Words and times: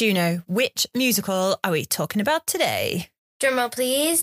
Juno, 0.00 0.42
which 0.46 0.86
musical 0.94 1.58
are 1.62 1.72
we 1.72 1.84
talking 1.84 2.22
about 2.22 2.46
today? 2.46 3.10
Drumroll, 3.38 3.70
please. 3.70 4.22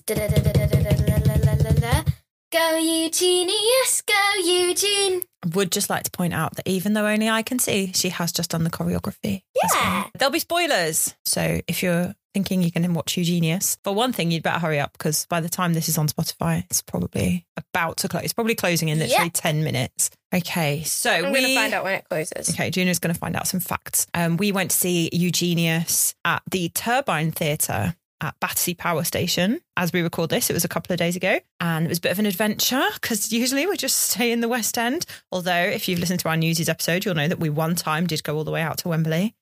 Go 2.52 2.78
Eugene! 2.78 3.50
yes, 3.50 4.02
go 4.02 4.16
Eugene. 4.44 5.22
Would 5.54 5.72
just 5.72 5.92
like 5.92 6.02
to 6.06 6.10
point 6.10 6.34
out 6.34 6.56
that 6.56 6.68
even 6.68 6.94
though 6.94 7.06
only 7.06 7.30
I 7.30 7.44
can 7.44 7.60
see, 7.60 7.92
she 7.94 8.10
has 8.10 8.32
just 8.32 8.50
done 8.50 8.64
the 8.64 8.72
choreography. 8.72 9.44
Yeah. 9.54 9.70
Well. 9.76 10.12
There'll 10.18 10.32
be 10.32 10.40
spoilers. 10.40 11.14
So 11.26 11.62
if 11.68 11.84
you're 11.84 12.16
thinking 12.38 12.62
you're 12.62 12.70
going 12.72 12.84
to 12.88 12.94
watch 12.94 13.18
Eugenius, 13.18 13.78
for 13.84 13.94
one 13.96 14.14
thing, 14.14 14.30
you'd 14.30 14.44
better 14.44 14.60
hurry 14.60 14.80
up 14.80 14.92
because 14.94 15.26
by 15.26 15.42
the 15.42 15.50
time 15.50 15.74
this 15.74 15.90
is 15.90 15.98
on 15.98 16.08
Spotify, 16.08 16.64
it's 16.70 16.84
probably 16.84 17.46
about 17.58 17.98
to 17.98 18.08
close. 18.08 18.24
It's 18.24 18.34
probably 18.34 18.54
closing 18.54 18.90
in 18.90 19.00
literally 19.00 19.26
Yeah. 19.26 19.30
10 19.34 19.64
minutes. 19.64 20.12
Okay. 20.34 20.84
So 20.84 21.10
I'm 21.12 21.32
we 21.32 21.40
going 21.40 21.46
to 21.50 21.56
find 21.56 21.74
out 21.74 21.84
when 21.84 21.96
it 21.96 22.06
closes. 22.10 22.50
Okay, 22.52 22.70
Juno's 22.70 23.00
going 23.00 23.14
to 23.14 23.20
find 23.20 23.36
out 23.36 23.48
some 23.48 23.60
facts. 23.60 24.06
Um, 24.14 24.38
we 24.38 24.52
went 24.52 24.70
to 24.72 24.78
see 24.78 25.10
Eugenius 25.12 26.14
at 26.26 26.44
the 26.52 26.70
Turbine 26.70 27.32
Theatre 27.32 27.96
at 28.22 28.40
Battersea 28.40 28.76
Power 28.76 29.04
Station. 29.04 29.60
As 29.76 29.92
we 29.92 30.02
record 30.02 30.30
this, 30.30 30.50
it 30.50 30.54
was 30.54 30.66
a 30.66 30.68
couple 30.68 30.94
of 30.94 31.00
days 31.00 31.16
ago, 31.16 31.40
and 31.60 31.86
it 31.86 31.90
was 31.90 31.98
a 32.00 32.02
bit 32.02 32.12
of 32.12 32.20
an 32.20 32.26
adventure 32.28 32.84
because 32.94 33.32
usually 33.32 33.66
we 33.68 33.78
just 33.78 33.98
stay 33.98 34.32
in 34.32 34.42
the 34.42 34.48
West 34.48 34.78
End. 34.78 35.06
Although, 35.32 35.52
if 35.54 35.88
you've 35.88 36.00
listened 36.00 36.20
to 36.22 36.30
our 36.30 36.38
Newsies 36.38 36.70
episode, 36.70 37.04
you'll 37.06 37.16
know 37.16 37.28
that 37.28 37.40
we 37.40 37.50
one 37.50 37.76
time 37.76 38.06
did 38.08 38.24
go 38.24 38.36
all 38.38 38.44
the 38.44 38.52
way 38.52 38.62
out 38.62 38.78
to 38.80 38.90
Wembley, 38.90 39.34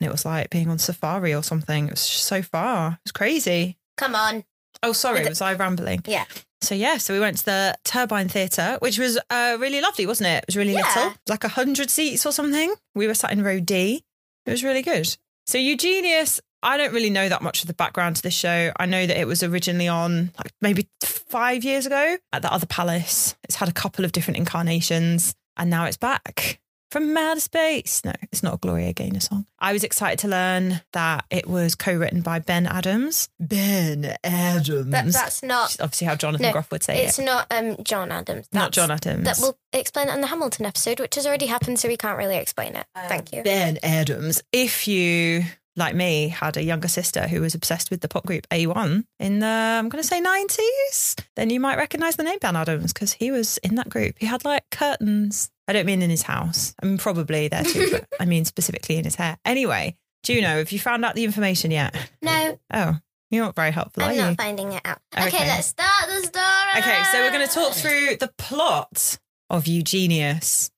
and 0.00 0.08
it 0.08 0.12
was 0.12 0.24
like 0.24 0.50
being 0.50 0.68
on 0.68 0.78
safari 0.78 1.34
or 1.34 1.42
something. 1.42 1.86
It 1.86 1.90
was 1.92 2.00
so 2.00 2.42
far. 2.42 2.92
It 2.92 2.98
was 3.04 3.12
crazy. 3.12 3.76
Come 3.96 4.14
on. 4.14 4.44
Oh, 4.82 4.92
sorry, 4.92 5.26
was 5.28 5.40
I 5.40 5.54
rambling? 5.54 6.02
Yeah. 6.06 6.24
So 6.60 6.74
yeah, 6.74 6.96
so 6.98 7.12
we 7.14 7.20
went 7.20 7.38
to 7.38 7.44
the 7.44 7.76
Turbine 7.84 8.28
Theatre, 8.28 8.78
which 8.80 8.98
was 8.98 9.18
uh, 9.30 9.56
really 9.60 9.80
lovely, 9.80 10.06
wasn't 10.06 10.28
it? 10.28 10.38
It 10.38 10.44
was 10.46 10.56
really 10.56 10.72
Yeah. 10.74 10.86
little, 10.86 11.08
was 11.10 11.18
like 11.28 11.44
a 11.44 11.48
hundred 11.48 11.90
seats 11.90 12.24
or 12.26 12.32
something. 12.32 12.74
We 12.94 13.06
were 13.06 13.14
sat 13.14 13.32
in 13.32 13.42
row 13.42 13.60
D. 13.60 14.04
It 14.46 14.50
was 14.50 14.64
really 14.64 14.82
good. 14.82 15.16
So 15.46 15.58
Eugenius, 15.58 16.40
I 16.62 16.76
don't 16.76 16.92
really 16.92 17.10
know 17.10 17.28
that 17.28 17.42
much 17.42 17.62
of 17.62 17.66
the 17.66 17.74
background 17.74 18.16
to 18.16 18.22
this 18.22 18.34
show. 18.34 18.72
I 18.76 18.86
know 18.86 19.06
that 19.06 19.16
it 19.18 19.26
was 19.26 19.42
originally 19.42 19.88
on 19.88 20.30
like 20.38 20.52
maybe 20.60 20.88
five 21.02 21.64
years 21.64 21.84
ago 21.86 22.16
at 22.32 22.42
the 22.42 22.52
other 22.52 22.66
palace. 22.66 23.34
It's 23.44 23.56
had 23.56 23.68
a 23.68 23.72
couple 23.72 24.04
of 24.04 24.12
different 24.12 24.38
incarnations, 24.38 25.34
and 25.56 25.68
now 25.68 25.84
it's 25.86 25.96
back. 25.96 26.60
From 26.92 27.16
outer 27.16 27.40
space. 27.40 28.04
No, 28.04 28.12
it's 28.30 28.42
not 28.42 28.52
a 28.52 28.56
Gloria 28.58 28.92
Gaynor 28.92 29.20
song. 29.20 29.46
I 29.58 29.72
was 29.72 29.82
excited 29.82 30.18
to 30.18 30.28
learn 30.28 30.82
that 30.92 31.24
it 31.30 31.48
was 31.48 31.74
co-written 31.74 32.20
by 32.20 32.38
Ben 32.38 32.66
Adams. 32.66 33.30
Ben 33.40 34.14
Adams. 34.22 34.90
That, 34.90 35.06
that's 35.06 35.42
not. 35.42 35.68
Which 35.68 35.74
is 35.76 35.80
obviously 35.80 36.06
how 36.06 36.16
Jonathan 36.16 36.48
No, 36.48 36.52
Groff 36.52 36.70
would 36.70 36.82
say 36.82 37.02
It's 37.04 37.18
it. 37.18 37.22
It's 37.22 37.26
not 37.26 37.46
um, 37.50 37.82
John 37.82 38.12
Adams. 38.12 38.46
Not 38.52 38.72
John 38.72 38.90
Adams. 38.90 39.24
That 39.24 39.38
will 39.38 39.56
explain 39.72 40.08
it 40.08 40.10
on 40.10 40.20
the 40.20 40.26
Hamilton 40.26 40.66
episode, 40.66 41.00
which 41.00 41.14
has 41.14 41.26
already 41.26 41.46
happened, 41.46 41.78
so 41.78 41.88
we 41.88 41.96
can't 41.96 42.18
really 42.18 42.36
explain 42.36 42.76
it. 42.76 42.84
Um, 42.94 43.08
Thank 43.08 43.32
you. 43.32 43.42
Ben 43.42 43.78
Adams. 43.82 44.42
If 44.52 44.86
you, 44.86 45.44
like 45.76 45.94
me, 45.94 46.28
had 46.28 46.56
a 46.56 46.62
younger 46.62 46.88
sister 46.88 47.26
who 47.28 47.40
was 47.40 47.54
obsessed 47.54 47.90
with 47.90 48.00
the 48.02 48.08
pop 48.08 48.26
group 48.26 48.46
A1 48.50 49.04
in 49.18 49.38
the, 49.38 49.46
I'm 49.46 49.88
going 49.88 50.02
to 50.02 50.06
say 50.08 50.20
90s, 50.22 51.18
then 51.36 51.50
you 51.50 51.60
might 51.60 51.76
recognize 51.76 52.16
the 52.16 52.22
name 52.24 52.38
Ben 52.40 52.56
Adams 52.56 52.92
because 52.92 53.12
he 53.12 53.30
was 53.30 53.58
in 53.58 53.76
that 53.76 53.88
group. 53.88 54.16
He 54.18 54.26
had 54.26 54.44
like 54.44 54.64
curtains. 54.70 55.50
I 55.68 55.72
don't 55.72 55.86
mean 55.86 56.02
in 56.02 56.10
his 56.10 56.22
house. 56.22 56.74
I 56.82 56.86
mean, 56.86 56.98
probably 56.98 57.48
there 57.48 57.64
too, 57.64 57.88
but 57.92 58.06
I 58.20 58.24
mean 58.26 58.44
specifically 58.44 58.96
in 58.98 59.04
his 59.04 59.14
hair. 59.14 59.38
Anyway, 59.44 59.96
Juno, 60.24 60.48
have 60.58 60.72
you 60.72 60.78
found 60.78 61.04
out 61.04 61.14
the 61.14 61.24
information 61.24 61.70
yet? 61.70 61.94
No, 62.20 62.58
Oh, 62.72 62.96
you're 63.30 63.44
not 63.44 63.56
very 63.56 63.70
helpful, 63.70 64.02
I'm 64.02 64.16
not 64.16 64.30
you? 64.30 64.34
finding 64.36 64.72
it 64.72 64.82
out. 64.84 64.98
Okay. 65.16 65.28
Okay. 65.28 65.46
let's 65.46 65.68
start 65.68 66.06
the 66.08 66.26
story. 66.26 66.78
Okay, 66.80 67.02
so 67.12 67.20
we're 67.22 67.32
going 67.32 67.48
to 67.48 67.54
talk 67.54 67.72
through 67.72 68.16
the 68.20 68.30
plot 68.36 69.18
of 69.48 69.66
Eugenius. 69.66 70.70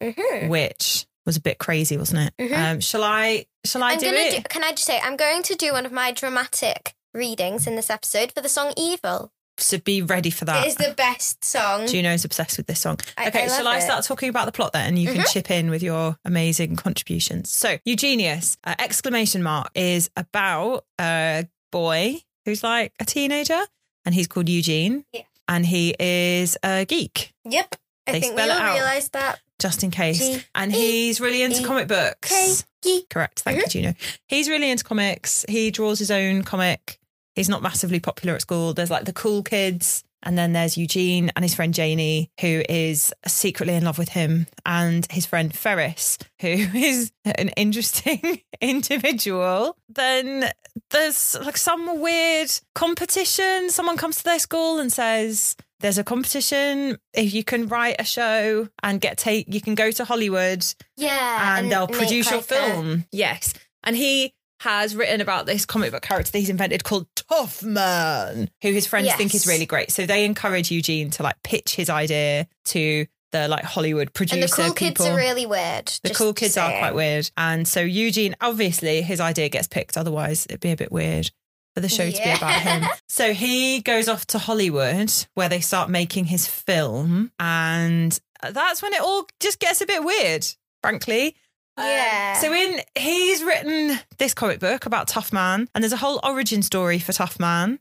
Mhm. 0.00 0.48
which 0.48 1.07
was 1.28 1.36
a 1.36 1.40
bit 1.40 1.58
crazy, 1.58 1.96
wasn't 1.96 2.20
it? 2.38 2.50
Mhm. 2.50 2.58
Um, 2.72 2.80
shall 2.80 3.04
I? 3.04 3.46
Shall 3.64 3.82
I 3.84 3.92
I'm 3.92 3.98
do 3.98 4.06
gonna 4.06 4.16
it? 4.18 4.36
do. 4.36 4.42
Can 4.48 4.64
I 4.64 4.70
just 4.70 4.84
say, 4.84 4.98
I'm 5.00 5.16
going 5.16 5.42
to 5.44 5.54
do 5.54 5.72
one 5.72 5.84
of 5.86 5.92
my 5.92 6.10
dramatic 6.10 6.94
readings 7.14 7.66
in 7.66 7.76
this 7.76 7.90
episode 7.90 8.32
for 8.32 8.40
the 8.40 8.48
song 8.48 8.72
"Evil." 8.76 9.30
so 9.60 9.76
be 9.76 10.00
ready 10.02 10.30
for 10.30 10.44
that. 10.44 10.64
It 10.64 10.68
is 10.68 10.74
the 10.76 10.94
best 10.96 11.44
song. 11.44 11.88
Juno's 11.88 12.24
obsessed 12.24 12.56
with 12.58 12.68
this 12.68 12.78
song. 12.80 12.98
I- 13.16 13.26
okay, 13.26 13.44
I 13.44 13.48
shall 13.48 13.66
I 13.66 13.78
it. 13.78 13.82
start 13.82 14.04
talking 14.04 14.28
about 14.28 14.46
the 14.46 14.52
plot 14.52 14.72
then? 14.72 14.86
And 14.86 14.98
you 15.00 15.08
can 15.08 15.22
Mhm. 15.22 15.32
chip 15.32 15.50
in 15.50 15.68
with 15.68 15.82
your 15.82 16.16
amazing 16.24 16.76
contributions. 16.76 17.50
So, 17.52 17.78
Eugenius, 17.84 18.56
uh, 18.62 18.76
exclamation 18.78 19.42
mark, 19.42 19.70
is 19.74 20.10
about 20.16 20.84
a 21.00 21.46
boy 21.72 22.20
who's 22.44 22.62
like 22.62 22.92
a 23.00 23.04
teenager 23.04 23.60
and 24.04 24.14
he's 24.14 24.28
called 24.28 24.48
Eugene. 24.48 25.04
Yeah. 25.12 25.22
And 25.48 25.66
he 25.66 25.92
is 25.98 26.56
a 26.62 26.84
geek, 26.84 27.32
Yep, 27.44 27.74
I 28.06 28.12
They 28.12 28.20
think 28.20 28.36
we 28.36 28.42
all 28.42 28.74
realised 28.74 29.12
that. 29.14 29.40
Just 29.58 29.82
in 29.82 29.90
case. 29.90 30.18
G- 30.18 30.42
and 30.54 30.72
he's 30.72 31.20
really 31.20 31.42
into 31.42 31.64
comic 31.64 31.88
books. 31.88 32.64
Correct. 33.10 33.40
Thank 33.40 33.58
you, 33.62 33.66
Juno. 33.68 33.94
He's 34.26 34.48
really 34.48 34.70
into 34.70 34.84
comics. 34.84 35.44
He 35.48 35.70
draws 35.70 35.98
his 35.98 36.10
own 36.10 36.42
comic. 36.42 36.98
He's 37.34 37.48
not 37.48 37.62
massively 37.62 38.00
popular 38.00 38.34
at 38.34 38.42
school. 38.42 38.74
There's 38.74 38.90
like 38.90 39.04
the 39.04 39.12
cool 39.12 39.42
kids, 39.42 40.02
and 40.22 40.36
then 40.36 40.52
there's 40.52 40.76
Eugene 40.76 41.30
and 41.36 41.44
his 41.44 41.54
friend 41.54 41.72
Janie, 41.72 42.30
who 42.40 42.62
is 42.68 43.12
secretly 43.26 43.74
in 43.74 43.84
love 43.84 43.98
with 43.98 44.08
him, 44.10 44.46
and 44.66 45.06
his 45.10 45.26
friend 45.26 45.54
Ferris, 45.54 46.18
who 46.40 46.48
is 46.74 47.12
an 47.24 47.50
interesting 47.50 48.40
individual. 48.60 49.76
Then 49.88 50.50
there's 50.90 51.36
like 51.42 51.56
some 51.56 52.00
weird 52.00 52.50
competition. 52.74 53.70
Someone 53.70 53.96
comes 53.96 54.16
to 54.18 54.24
their 54.24 54.38
school 54.38 54.78
and 54.78 54.92
says, 54.92 55.56
there's 55.80 55.98
a 55.98 56.04
competition. 56.04 56.98
If 57.14 57.32
you 57.34 57.44
can 57.44 57.68
write 57.68 57.96
a 57.98 58.04
show 58.04 58.68
and 58.82 59.00
get 59.00 59.16
take, 59.18 59.52
you 59.52 59.60
can 59.60 59.74
go 59.74 59.90
to 59.90 60.04
Hollywood 60.04 60.64
Yeah, 60.96 61.58
and, 61.58 61.70
they'll 61.70 61.86
make 61.86 61.96
produce 61.98 62.26
your 62.30 62.40
like 62.40 62.50
a- 62.50 62.54
film. 62.72 63.04
Yes. 63.12 63.54
And 63.84 63.96
he 63.96 64.34
has 64.60 64.96
written 64.96 65.20
about 65.20 65.46
this 65.46 65.64
comic 65.64 65.92
book 65.92 66.02
character 66.02 66.32
that 66.32 66.38
he's 66.38 66.50
invented 66.50 66.82
called 66.82 67.06
Tough 67.14 67.62
Man, 67.62 68.50
who 68.62 68.72
his 68.72 68.86
friends 68.86 69.12
think 69.14 69.34
is 69.34 69.46
really 69.46 69.66
great. 69.66 69.92
So 69.92 70.04
they 70.04 70.24
encourage 70.24 70.70
Eugene 70.72 71.10
to 71.10 71.22
like 71.22 71.40
pitch 71.44 71.76
his 71.76 71.88
idea 71.88 72.48
to 72.66 73.06
the 73.30 73.46
like 73.46 73.62
Hollywood 73.62 74.12
producer 74.14 74.34
and 74.40 74.42
the 74.42 74.48
cool 74.48 74.74
people. 74.74 75.04
kids 75.04 75.06
are 75.06 75.16
really 75.16 75.46
weird. 75.46 75.86
the 76.02 76.14
cool 76.14 76.32
kids 76.32 76.56
are 76.56 76.70
quite 76.78 76.94
weird. 76.94 77.30
And 77.36 77.68
so 77.68 77.80
Eugene, 77.80 78.34
obviously, 78.40 79.02
his 79.02 79.20
idea 79.20 79.48
gets 79.48 79.68
picked. 79.68 79.96
Otherwise, 79.96 80.46
it'd 80.48 80.60
be 80.60 80.72
a 80.72 80.76
bit 80.76 80.90
weird 80.90 81.30
for 81.78 81.82
the 81.82 81.88
show 81.88 82.10
to 82.10 82.22
be 82.22 82.30
about 82.30 82.60
him. 82.60 82.84
So 83.06 83.32
he 83.32 83.80
goes 83.80 84.08
off 84.08 84.26
to 84.28 84.38
Hollywood 84.38 85.12
where 85.34 85.48
they 85.48 85.60
start 85.60 85.88
making 85.90 86.24
his 86.24 86.46
film. 86.46 87.30
And 87.38 88.18
that's 88.50 88.82
when 88.82 88.92
it 88.92 89.00
all 89.00 89.26
just 89.38 89.60
gets 89.60 89.80
a 89.80 89.86
bit 89.86 90.02
weird, 90.02 90.44
frankly. 90.82 91.36
Yeah. 91.78 92.34
So 92.34 92.52
in 92.52 92.80
he's 92.96 93.44
written 93.44 93.98
this 94.18 94.34
comic 94.34 94.58
book 94.58 94.86
about 94.86 95.06
Tough 95.06 95.32
Man, 95.32 95.68
and 95.74 95.84
there's 95.84 95.92
a 95.92 95.96
whole 95.96 96.18
origin 96.24 96.62
story 96.62 96.98
for 96.98 97.12
Tough 97.12 97.38
Man, 97.38 97.78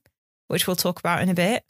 which 0.48 0.68
we'll 0.68 0.76
talk 0.76 1.00
about 1.00 1.24
in 1.24 1.30
a 1.30 1.34
bit. 1.34 1.64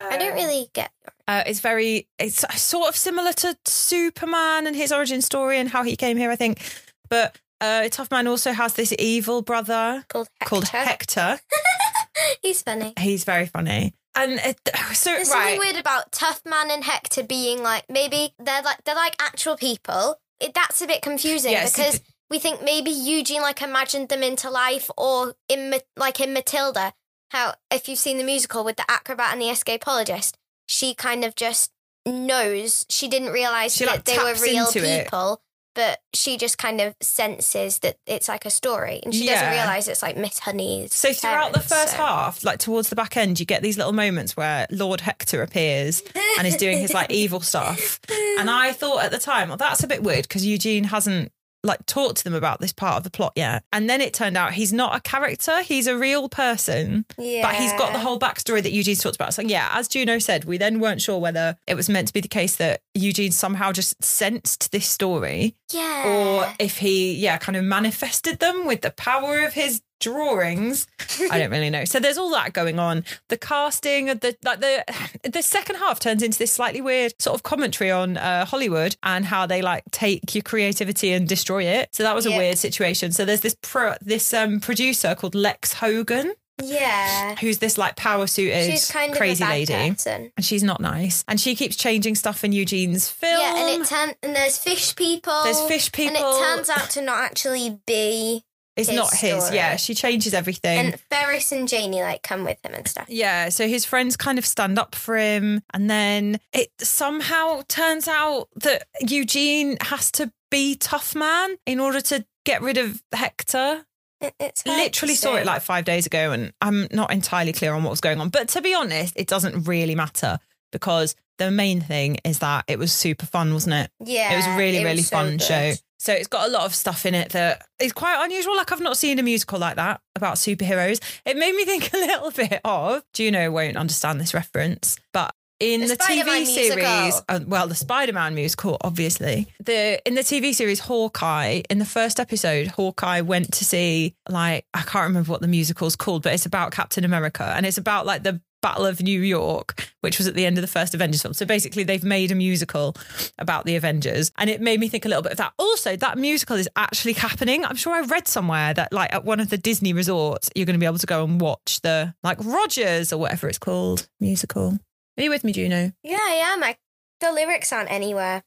I 0.00 0.16
don't 0.16 0.34
really 0.34 0.68
get. 0.72 0.90
Uh, 1.26 1.42
it's 1.46 1.60
very, 1.60 2.06
it's 2.18 2.44
sort 2.60 2.88
of 2.88 2.96
similar 2.96 3.32
to 3.32 3.56
Superman 3.64 4.66
and 4.66 4.76
his 4.76 4.92
origin 4.92 5.22
story 5.22 5.58
and 5.58 5.68
how 5.68 5.82
he 5.82 5.96
came 5.96 6.16
here, 6.16 6.30
I 6.30 6.36
think. 6.36 6.60
But 7.08 7.36
uh, 7.60 7.88
Tough 7.88 8.10
Man 8.10 8.26
also 8.26 8.52
has 8.52 8.74
this 8.74 8.92
evil 8.98 9.42
brother 9.42 10.04
Called 10.08 10.28
Hector. 10.40 10.48
called 10.48 10.68
Hector. 10.68 11.40
He's 12.42 12.62
funny. 12.62 12.94
He's 12.98 13.24
very 13.24 13.46
funny. 13.46 13.94
And 14.14 14.38
uh, 14.38 14.42
it, 14.50 14.60
so, 14.92 15.10
There's 15.10 15.28
right. 15.28 15.34
something 15.34 15.58
weird 15.58 15.76
about 15.76 16.12
Tough 16.12 16.42
Man 16.44 16.70
and 16.70 16.84
Hector 16.84 17.22
being 17.22 17.62
like 17.62 17.84
maybe 17.88 18.34
they're 18.38 18.62
like 18.62 18.84
they're 18.84 18.94
like 18.94 19.16
actual 19.20 19.56
people. 19.56 20.16
It, 20.40 20.54
that's 20.54 20.82
a 20.82 20.86
bit 20.86 21.02
confusing 21.02 21.52
Yes, 21.52 21.76
because 21.76 22.00
we 22.28 22.38
think 22.38 22.62
maybe 22.62 22.90
Eugene 22.90 23.42
like 23.42 23.62
imagined 23.62 24.08
them 24.08 24.22
into 24.22 24.50
life, 24.50 24.90
or 24.96 25.34
in 25.48 25.74
like 25.96 26.20
in 26.20 26.32
Matilda, 26.32 26.92
how 27.30 27.54
if 27.70 27.88
you've 27.88 27.98
seen 27.98 28.18
the 28.18 28.24
musical 28.24 28.64
with 28.64 28.76
the 28.76 28.90
acrobat 28.90 29.32
and 29.32 29.40
the 29.40 29.46
escapologist, 29.46 30.34
she 30.66 30.94
kind 30.94 31.24
of 31.24 31.34
just 31.36 31.70
knows 32.04 32.84
she 32.88 33.08
didn't 33.08 33.30
realize 33.32 33.74
She, 33.74 33.84
that 33.84 33.90
like, 33.90 34.04
they 34.04 34.18
were 34.18 34.34
real 34.42 34.66
people. 34.72 35.34
it. 35.34 35.38
But 35.74 36.00
she 36.12 36.36
just 36.36 36.58
kind 36.58 36.80
of 36.80 36.94
senses 37.00 37.78
that 37.78 37.96
it's 38.06 38.28
like 38.28 38.44
a 38.44 38.50
story, 38.50 39.00
and 39.04 39.14
she 39.14 39.26
doesn't 39.26 39.50
realize 39.50 39.88
it's 39.88 40.02
like 40.02 40.16
Miss 40.16 40.38
Honey's. 40.40 40.94
So 40.94 41.12
throughout 41.12 41.52
the 41.52 41.60
first 41.60 41.92
so- 41.92 41.96
half, 41.96 42.44
like 42.44 42.58
towards 42.58 42.90
the 42.90 42.96
back 42.96 43.16
end, 43.16 43.40
you 43.40 43.46
get 43.46 43.62
these 43.62 43.78
little 43.78 43.92
moments 43.92 44.36
where 44.36 44.66
Lord 44.70 45.00
Hector 45.00 45.42
appears 45.42 46.02
and 46.38 46.46
is 46.46 46.56
doing 46.56 46.78
his 46.78 46.92
like 46.92 47.10
evil 47.12 47.40
stuff. 47.40 48.00
And 48.38 48.50
I 48.50 48.72
thought 48.72 49.02
at 49.04 49.10
the 49.12 49.18
time, 49.18 49.48
well, 49.48 49.56
that's 49.56 49.82
a 49.82 49.86
bit 49.86 50.02
weird 50.02 50.22
because 50.28 50.44
Eugene 50.44 50.84
hasn't 50.84 51.32
like 51.64 51.86
talked 51.86 52.16
to 52.16 52.24
them 52.24 52.34
about 52.34 52.60
this 52.60 52.72
part 52.72 52.96
of 52.96 53.04
the 53.04 53.10
plot 53.10 53.32
yet. 53.36 53.62
And 53.72 53.88
then 53.88 54.00
it 54.00 54.12
turned 54.12 54.36
out 54.36 54.52
he's 54.52 54.72
not 54.72 54.96
a 54.96 55.00
character; 55.00 55.62
he's 55.62 55.86
a 55.86 55.96
real 55.96 56.28
person. 56.28 57.04
yeah. 57.16 57.42
But 57.42 57.54
he's 57.54 57.72
got 57.74 57.92
the 57.92 58.00
whole 58.00 58.18
backstory 58.18 58.62
that 58.62 58.72
Eugene's 58.72 59.00
talked 59.00 59.14
about. 59.14 59.32
So 59.32 59.42
yeah, 59.42 59.70
as 59.72 59.86
Juno 59.86 60.18
said, 60.18 60.44
we 60.44 60.58
then 60.58 60.80
weren't 60.80 61.00
sure 61.00 61.18
whether 61.18 61.56
it 61.68 61.74
was 61.76 61.88
meant 61.88 62.08
to 62.08 62.12
be 62.12 62.20
the 62.20 62.26
case 62.28 62.56
that 62.56 62.80
Eugene 62.94 63.32
somehow 63.32 63.72
just 63.72 64.02
sensed 64.04 64.70
this 64.72 64.86
story 64.86 65.54
Yeah. 65.70 66.06
or 66.06 66.54
if 66.58 66.78
he, 66.78 67.14
yeah, 67.14 67.38
kind 67.38 67.56
of 67.56 67.64
manifested 67.64 68.38
them 68.38 68.66
with 68.66 68.82
the 68.82 68.90
power 68.90 69.40
of 69.44 69.54
his 69.54 69.80
drawings. 70.00 70.86
I 71.30 71.38
don't 71.38 71.50
really 71.50 71.70
know. 71.70 71.84
So 71.84 72.00
there's 72.00 72.18
all 72.18 72.30
that 72.32 72.52
going 72.52 72.78
on. 72.80 73.04
The 73.28 73.38
casting 73.38 74.10
of 74.10 74.20
the 74.20 74.36
like 74.44 74.60
the 74.60 74.84
the 75.30 75.42
second 75.42 75.76
half 75.76 76.00
turns 76.00 76.22
into 76.22 76.38
this 76.38 76.52
slightly 76.52 76.80
weird 76.80 77.12
sort 77.20 77.34
of 77.34 77.42
commentary 77.44 77.90
on 77.90 78.16
uh, 78.16 78.44
Hollywood 78.44 78.96
and 79.02 79.24
how 79.24 79.46
they 79.46 79.62
like 79.62 79.84
take 79.92 80.34
your 80.34 80.42
creativity 80.42 81.12
and 81.12 81.28
destroy 81.28 81.62
it. 81.64 81.88
So 81.94 82.02
that 82.02 82.14
was 82.14 82.26
a 82.26 82.30
weird 82.36 82.58
situation. 82.58 83.12
So 83.12 83.24
there's 83.24 83.40
this 83.42 83.56
pro 83.62 83.94
this 84.00 84.34
um 84.34 84.58
producer 84.60 85.14
called 85.14 85.34
Lex 85.34 85.74
Hogan 85.74 86.34
yeah. 86.62 87.34
who's 87.36 87.58
this 87.58 87.78
like 87.78 87.96
power 87.96 88.26
suited 88.26 88.70
She's 88.70 88.90
kind 88.90 89.14
crazy 89.14 89.42
of 89.44 89.48
bad 89.48 89.52
lady. 89.68 89.90
person. 89.90 90.32
And 90.36 90.44
she's 90.44 90.62
not 90.62 90.80
nice. 90.80 91.24
And 91.28 91.40
she 91.40 91.54
keeps 91.54 91.76
changing 91.76 92.14
stuff 92.14 92.44
in 92.44 92.52
Eugene's 92.52 93.08
film. 93.08 93.40
Yeah, 93.40 93.56
and 93.56 93.82
it 93.82 93.86
turn 93.86 94.12
and 94.22 94.34
there's 94.36 94.58
fish 94.58 94.94
people. 94.96 95.40
There's 95.44 95.60
fish 95.62 95.90
people. 95.92 96.16
And 96.16 96.36
it 96.36 96.40
turns 96.40 96.68
out 96.70 96.90
to 96.90 97.02
not 97.02 97.18
actually 97.20 97.80
be. 97.86 98.44
it's 98.76 98.88
his 98.88 98.96
not 98.96 99.12
his. 99.14 99.44
story. 99.44 99.56
Yeah, 99.56 99.76
she 99.76 99.94
changes 99.94 100.34
everything. 100.34 100.78
And 100.78 101.00
Ferris 101.10 101.52
and 101.52 101.68
Janie 101.68 102.02
like 102.02 102.22
come 102.22 102.44
with 102.44 102.58
him 102.64 102.74
and 102.74 102.86
stuff. 102.86 103.06
Yeah, 103.08 103.48
so 103.48 103.66
his 103.68 103.84
friends 103.84 104.16
kind 104.16 104.38
of 104.38 104.46
stand 104.46 104.78
up 104.78 104.94
for 104.94 105.16
him. 105.16 105.62
And 105.72 105.90
then 105.90 106.38
it 106.52 106.70
somehow 106.80 107.62
turns 107.68 108.08
out 108.08 108.48
that 108.56 108.84
Eugene 109.00 109.76
has 109.80 110.10
to 110.12 110.32
be 110.50 110.74
tough 110.74 111.14
man 111.14 111.56
in 111.66 111.80
order 111.80 112.00
to 112.02 112.24
get 112.44 112.60
rid 112.62 112.76
of 112.78 113.02
Hector. 113.12 113.84
It, 114.22 114.34
it's 114.38 114.66
Literally 114.66 115.14
saw 115.14 115.36
it 115.36 115.46
like 115.46 115.62
five 115.62 115.84
days 115.84 116.06
ago, 116.06 116.32
and 116.32 116.52
I'm 116.60 116.88
not 116.92 117.12
entirely 117.12 117.52
clear 117.52 117.74
on 117.74 117.82
what 117.82 117.90
was 117.90 118.00
going 118.00 118.20
on. 118.20 118.28
But 118.28 118.48
to 118.50 118.62
be 118.62 118.74
honest, 118.74 119.14
it 119.16 119.26
doesn't 119.26 119.64
really 119.64 119.94
matter 119.94 120.38
because 120.70 121.14
the 121.38 121.50
main 121.50 121.80
thing 121.80 122.18
is 122.24 122.38
that 122.40 122.64
it 122.68 122.78
was 122.78 122.92
super 122.92 123.26
fun, 123.26 123.52
wasn't 123.52 123.74
it? 123.74 123.90
Yeah, 124.04 124.32
it 124.32 124.36
was 124.36 124.46
a 124.46 124.56
really, 124.56 124.84
really 124.84 124.96
was 124.96 125.08
so 125.08 125.16
fun 125.16 125.30
good. 125.32 125.42
show. 125.42 125.72
So 125.98 126.12
it's 126.12 126.26
got 126.26 126.48
a 126.48 126.50
lot 126.50 126.64
of 126.64 126.74
stuff 126.74 127.06
in 127.06 127.14
it 127.14 127.30
that 127.30 127.64
is 127.78 127.92
quite 127.92 128.24
unusual. 128.24 128.56
Like 128.56 128.72
I've 128.72 128.80
not 128.80 128.96
seen 128.96 129.20
a 129.20 129.22
musical 129.22 129.60
like 129.60 129.76
that 129.76 130.00
about 130.16 130.34
superheroes. 130.34 131.00
It 131.24 131.36
made 131.36 131.54
me 131.54 131.64
think 131.64 131.92
a 131.92 131.96
little 131.96 132.30
bit 132.32 132.60
of 132.64 133.04
Juno 133.12 133.50
won't 133.52 133.76
understand 133.76 134.20
this 134.20 134.34
reference, 134.34 134.96
but 135.12 135.32
in 135.62 135.82
The 135.82 135.86
the, 135.86 135.96
TV 135.96 136.44
series, 136.44 137.22
uh, 137.28 137.40
well, 137.46 137.68
the 137.68 137.74
Spider-Man 137.74 138.34
musical, 138.34 138.76
obviously. 138.80 139.46
The 139.64 140.04
in 140.06 140.14
the 140.14 140.22
TV 140.22 140.52
series 140.54 140.80
Hawkeye, 140.80 141.62
in 141.70 141.78
the 141.78 141.84
first 141.84 142.18
episode, 142.18 142.66
Hawkeye 142.66 143.20
went 143.20 143.52
to 143.54 143.64
see 143.64 144.14
like 144.28 144.66
I 144.74 144.82
can't 144.82 145.06
remember 145.06 145.30
what 145.30 145.40
the 145.40 145.48
musical's 145.48 145.94
called, 145.94 146.24
but 146.24 146.34
it's 146.34 146.46
about 146.46 146.72
Captain 146.72 147.04
America, 147.04 147.44
and 147.56 147.64
it's 147.64 147.78
about 147.78 148.06
like 148.06 148.24
the 148.24 148.40
Battle 148.60 148.86
of 148.86 149.00
New 149.00 149.20
York, 149.20 149.88
which 150.00 150.18
was 150.18 150.28
at 150.28 150.34
the 150.34 150.46
end 150.46 150.56
of 150.56 150.62
the 150.62 150.68
first 150.68 150.94
Avengers 150.94 151.22
film. 151.22 151.34
So 151.34 151.44
basically, 151.44 151.82
they've 151.82 152.04
made 152.04 152.30
a 152.30 152.34
musical 152.34 152.96
about 153.38 153.64
the 153.64 153.76
Avengers, 153.76 154.32
and 154.38 154.48
it 154.50 154.60
made 154.60 154.80
me 154.80 154.88
think 154.88 155.04
a 155.04 155.08
little 155.08 155.22
bit 155.22 155.32
of 155.32 155.38
that. 155.38 155.52
Also, 155.58 155.96
that 155.96 156.18
musical 156.18 156.56
is 156.56 156.68
actually 156.74 157.12
happening. 157.14 157.64
I'm 157.64 157.76
sure 157.76 157.92
I 157.92 158.00
read 158.00 158.26
somewhere 158.26 158.74
that 158.74 158.92
like 158.92 159.12
at 159.12 159.24
one 159.24 159.38
of 159.38 159.50
the 159.50 159.58
Disney 159.58 159.92
resorts, 159.92 160.50
you're 160.56 160.66
going 160.66 160.74
to 160.74 160.80
be 160.80 160.86
able 160.86 160.98
to 160.98 161.06
go 161.06 161.24
and 161.24 161.40
watch 161.40 161.80
the 161.82 162.14
like 162.24 162.38
Rogers 162.44 163.12
or 163.12 163.18
whatever 163.18 163.48
it's 163.48 163.58
called 163.58 164.08
musical. 164.18 164.78
Are 165.18 165.22
you 165.22 165.30
with 165.30 165.44
me, 165.44 165.52
Juno? 165.52 165.92
Yeah, 166.02 166.18
I 166.20 166.42
am. 166.52 166.62
I, 166.64 166.76
the 167.20 167.32
lyrics 167.32 167.72
aren't 167.72 167.90
anywhere. 167.90 168.42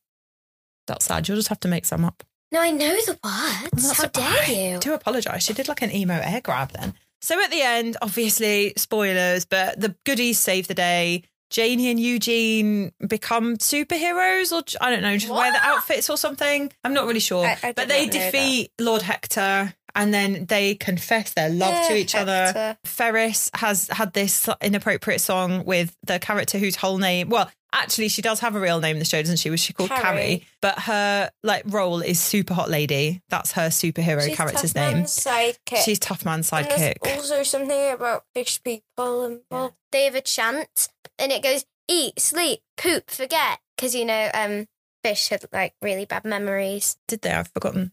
That's 0.87 1.05
sad. 1.05 1.27
You'll 1.27 1.37
just 1.37 1.49
have 1.49 1.59
to 1.61 1.67
make 1.67 1.85
some 1.85 2.05
up. 2.05 2.23
No, 2.51 2.61
I 2.61 2.71
know 2.71 2.95
the 3.05 3.17
words. 3.23 3.97
How 3.97 4.07
dare 4.07 4.43
I 4.43 4.71
you? 4.73 4.79
do 4.79 4.93
apologise. 4.93 5.43
She 5.43 5.53
did 5.53 5.67
like 5.67 5.81
an 5.81 5.91
emo 5.93 6.19
air 6.23 6.41
grab 6.41 6.71
then. 6.71 6.93
So 7.21 7.41
at 7.43 7.49
the 7.51 7.61
end, 7.61 7.97
obviously, 8.01 8.73
spoilers, 8.77 9.45
but 9.45 9.79
the 9.79 9.95
goodies 10.05 10.39
save 10.39 10.67
the 10.67 10.73
day. 10.75 11.23
Janie 11.49 11.89
and 11.89 11.99
Eugene 11.99 12.91
become 13.07 13.57
superheroes, 13.57 14.51
or 14.51 14.63
I 14.83 14.89
don't 14.89 15.01
know, 15.03 15.15
just 15.17 15.31
wear 15.31 15.51
the 15.51 15.59
outfits 15.63 16.09
or 16.09 16.17
something. 16.17 16.71
I'm 16.83 16.93
not 16.93 17.05
really 17.07 17.19
sure. 17.19 17.45
I- 17.45 17.57
I 17.63 17.71
but 17.71 17.87
they 17.87 18.07
defeat 18.07 18.71
Lord 18.79 19.01
Hector 19.03 19.73
and 19.95 20.13
then 20.13 20.45
they 20.45 20.75
confess 20.75 21.33
their 21.33 21.49
love 21.49 21.87
to 21.87 21.93
Eh, 21.93 21.97
each 21.97 22.15
other. 22.15 22.77
Ferris 22.83 23.49
has 23.55 23.87
had 23.89 24.13
this 24.13 24.47
inappropriate 24.61 25.21
song 25.21 25.65
with 25.65 25.95
the 26.03 26.19
character 26.19 26.57
whose 26.59 26.75
whole 26.75 26.97
name, 26.97 27.29
well, 27.29 27.49
actually, 27.73 28.07
she 28.09 28.21
does 28.21 28.39
have 28.41 28.55
a 28.55 28.59
real 28.59 28.79
name 28.79 28.95
in 28.95 28.99
the 28.99 29.05
show, 29.05 29.21
doesn't 29.21 29.37
she? 29.37 29.49
Was 29.49 29.59
she 29.59 29.73
called 29.73 29.89
Carrie? 29.89 30.01
Carrie. 30.01 30.47
But 30.61 30.79
her 30.79 31.29
like 31.43 31.63
role 31.65 32.01
is 32.01 32.19
super 32.19 32.53
hot 32.53 32.69
lady. 32.69 33.21
That's 33.29 33.53
her 33.53 33.67
superhero 33.69 34.21
She's 34.25 34.35
character's 34.35 34.73
Tough 34.73 34.75
name. 34.75 34.93
Man's 34.97 35.17
sidekick. 35.17 35.77
She's 35.83 35.99
tough 35.99 36.25
man 36.25 36.41
sidekick. 36.41 36.95
there's 37.01 37.31
also 37.31 37.43
something 37.43 37.91
about 37.91 38.23
fish 38.33 38.61
people 38.63 39.25
involved. 39.25 39.75
They 39.91 40.05
have 40.05 40.15
a 40.15 40.21
chant, 40.21 40.89
and 41.17 41.31
it 41.31 41.41
goes 41.43 41.65
eat, 41.87 42.19
sleep, 42.19 42.59
poop, 42.77 43.09
forget. 43.09 43.59
Because 43.77 43.93
you 43.95 44.05
know, 44.05 44.29
um, 44.33 44.67
fish 45.03 45.29
had 45.29 45.45
like 45.53 45.73
really 45.81 46.05
bad 46.05 46.25
memories. 46.25 46.97
Did 47.07 47.21
they? 47.21 47.31
I've 47.31 47.49
forgotten. 47.49 47.91